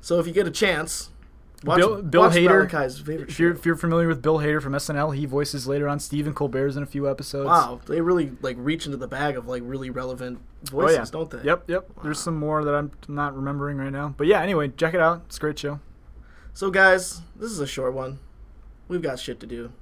So 0.00 0.20
if 0.20 0.26
you 0.26 0.32
get 0.32 0.46
a 0.46 0.50
chance, 0.52 1.10
watch 1.64 1.78
Bill- 1.78 2.02
Bill 2.02 2.20
watch 2.22 2.32
Hader, 2.34 2.70
Malachi's 2.70 3.00
favorite 3.00 3.28
If 3.30 3.38
you're, 3.40 3.52
if 3.52 3.64
you're 3.66 3.76
familiar 3.76 4.06
with 4.08 4.22
Bill 4.22 4.38
Hader 4.38 4.60
from 4.62 4.72
SNL, 4.74 5.16
he 5.16 5.26
voices 5.26 5.66
later 5.66 5.88
on 5.88 5.98
Stephen 5.98 6.34
Colbert's 6.34 6.76
in 6.76 6.82
a 6.82 6.86
few 6.86 7.08
episodes. 7.10 7.46
Wow, 7.46 7.80
they 7.86 8.00
really 8.00 8.32
like 8.42 8.56
reach 8.58 8.86
into 8.86 8.96
the 8.98 9.08
bag 9.08 9.36
of 9.36 9.46
like 9.48 9.62
really 9.64 9.90
relevant 9.90 10.38
Oh, 10.68 10.70
voices, 10.70 10.96
yeah. 10.98 11.04
don't 11.10 11.30
they? 11.30 11.42
Yep, 11.42 11.68
yep. 11.70 11.90
There's 12.02 12.18
some 12.20 12.36
more 12.38 12.64
that 12.64 12.74
I'm 12.74 12.90
not 13.08 13.34
remembering 13.36 13.76
right 13.78 13.92
now. 13.92 14.14
But 14.16 14.26
yeah, 14.26 14.40
anyway, 14.42 14.68
check 14.68 14.94
it 14.94 15.00
out. 15.00 15.22
It's 15.26 15.36
a 15.36 15.40
great 15.40 15.58
show. 15.58 15.80
So 16.52 16.70
guys, 16.70 17.20
this 17.36 17.50
is 17.50 17.58
a 17.60 17.66
short 17.66 17.94
one. 17.94 18.18
We've 18.88 19.02
got 19.02 19.18
shit 19.18 19.40
to 19.40 19.46
do. 19.46 19.72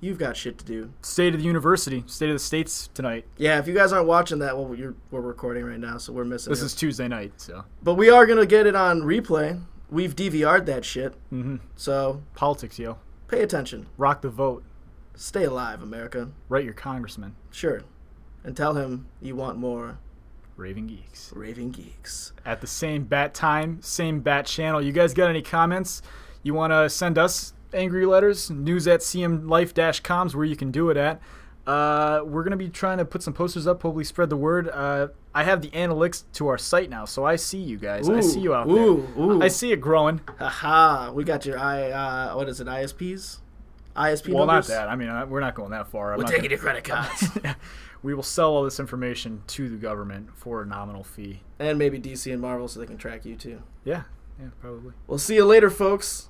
You've 0.00 0.18
got 0.18 0.36
shit 0.36 0.58
to 0.58 0.64
do. 0.66 0.92
State 1.00 1.32
of 1.34 1.40
the 1.40 1.46
University, 1.46 2.04
State 2.06 2.28
of 2.28 2.34
the 2.34 2.38
States 2.38 2.90
tonight. 2.92 3.24
Yeah, 3.38 3.58
if 3.58 3.66
you 3.66 3.72
guys 3.72 3.90
aren't 3.90 4.06
watching 4.06 4.38
that, 4.40 4.54
well, 4.56 4.74
you're, 4.74 4.94
we're 5.10 5.22
recording 5.22 5.64
right 5.64 5.80
now, 5.80 5.96
so 5.96 6.12
we're 6.12 6.26
missing 6.26 6.50
This 6.50 6.60
it. 6.60 6.66
is 6.66 6.74
Tuesday 6.74 7.08
night, 7.08 7.32
so. 7.38 7.64
But 7.82 7.94
we 7.94 8.10
are 8.10 8.26
gonna 8.26 8.44
get 8.44 8.66
it 8.66 8.76
on 8.76 9.00
replay. 9.00 9.60
We've 9.90 10.16
DVR'd 10.16 10.66
that 10.66 10.84
shit, 10.84 11.14
hmm 11.30 11.56
so 11.76 12.22
Politics, 12.34 12.78
yo. 12.78 12.98
pay 13.28 13.42
attention. 13.42 13.86
Rock 13.96 14.22
the 14.22 14.28
vote. 14.30 14.64
Stay 15.14 15.44
alive, 15.44 15.82
America. 15.82 16.30
Write 16.48 16.64
your 16.64 16.74
congressman. 16.74 17.36
Sure, 17.50 17.82
and 18.42 18.56
tell 18.56 18.74
him 18.74 19.06
you 19.20 19.36
want 19.36 19.58
more 19.58 19.98
Raving 20.56 20.86
Geeks. 20.86 21.32
raving 21.34 21.72
geeks. 21.72 22.32
At 22.46 22.60
the 22.60 22.66
same 22.68 23.04
bat 23.04 23.34
time, 23.34 23.82
same 23.82 24.20
bat 24.20 24.46
channel. 24.46 24.80
You 24.80 24.92
guys 24.92 25.12
got 25.12 25.28
any 25.28 25.42
comments? 25.42 26.00
You 26.44 26.54
want 26.54 26.72
to 26.72 26.88
send 26.88 27.18
us 27.18 27.54
angry 27.72 28.06
letters? 28.06 28.50
News 28.50 28.86
at 28.86 29.00
cmlife-coms 29.00 30.36
where 30.36 30.44
you 30.44 30.54
can 30.56 30.70
do 30.70 30.90
it 30.90 30.96
at. 30.96 31.20
Uh, 31.66 32.20
we're 32.24 32.42
going 32.42 32.50
to 32.50 32.56
be 32.56 32.68
trying 32.68 32.98
to 32.98 33.04
put 33.04 33.22
some 33.22 33.32
posters 33.32 33.66
up, 33.66 33.80
hopefully 33.82 34.04
spread 34.04 34.28
the 34.30 34.36
word. 34.36 34.68
Uh, 34.68 35.08
I 35.34 35.44
have 35.44 35.62
the 35.62 35.70
analytics 35.70 36.24
to 36.34 36.48
our 36.48 36.58
site 36.58 36.90
now, 36.90 37.04
so 37.06 37.24
I 37.24 37.36
see 37.36 37.58
you 37.58 37.78
guys. 37.78 38.08
I 38.08 38.20
see 38.20 38.40
you 38.40 38.54
out 38.54 38.68
ooh, 38.68 39.06
there. 39.16 39.24
Ooh, 39.24 39.42
I 39.42 39.48
see 39.48 39.72
it 39.72 39.80
growing. 39.80 40.20
Haha, 40.38 41.10
we 41.12 41.24
got 41.24 41.46
your 41.46 41.58
I. 41.58 41.90
Uh, 41.90 42.34
what 42.36 42.48
is 42.48 42.60
it? 42.60 42.66
ISPs. 42.66 43.38
ISP 43.96 44.34
Well, 44.34 44.46
not 44.46 44.66
that. 44.66 44.88
I 44.88 44.96
mean, 44.96 45.08
uh, 45.08 45.24
we're 45.26 45.40
not 45.40 45.54
going 45.54 45.70
that 45.70 45.88
far. 45.88 46.12
I'm 46.12 46.18
We're 46.18 46.24
taking 46.24 46.42
gonna- 46.42 46.50
your 46.50 46.58
credit 46.58 46.84
cards. 46.84 47.28
we 48.02 48.12
will 48.12 48.22
sell 48.24 48.50
all 48.50 48.64
this 48.64 48.78
information 48.80 49.42
to 49.46 49.68
the 49.68 49.76
government 49.76 50.30
for 50.36 50.62
a 50.62 50.66
nominal 50.66 51.04
fee. 51.04 51.40
and 51.58 51.78
maybe 51.78 51.98
DC 51.98 52.30
and 52.32 52.42
Marvel 52.42 52.68
so 52.68 52.80
they 52.80 52.86
can 52.86 52.98
track 52.98 53.24
you 53.24 53.36
too. 53.36 53.62
Yeah, 53.84 54.02
yeah, 54.40 54.48
probably. 54.60 54.92
We'll 55.06 55.18
see 55.18 55.36
you 55.36 55.44
later, 55.46 55.70
folks. 55.70 56.28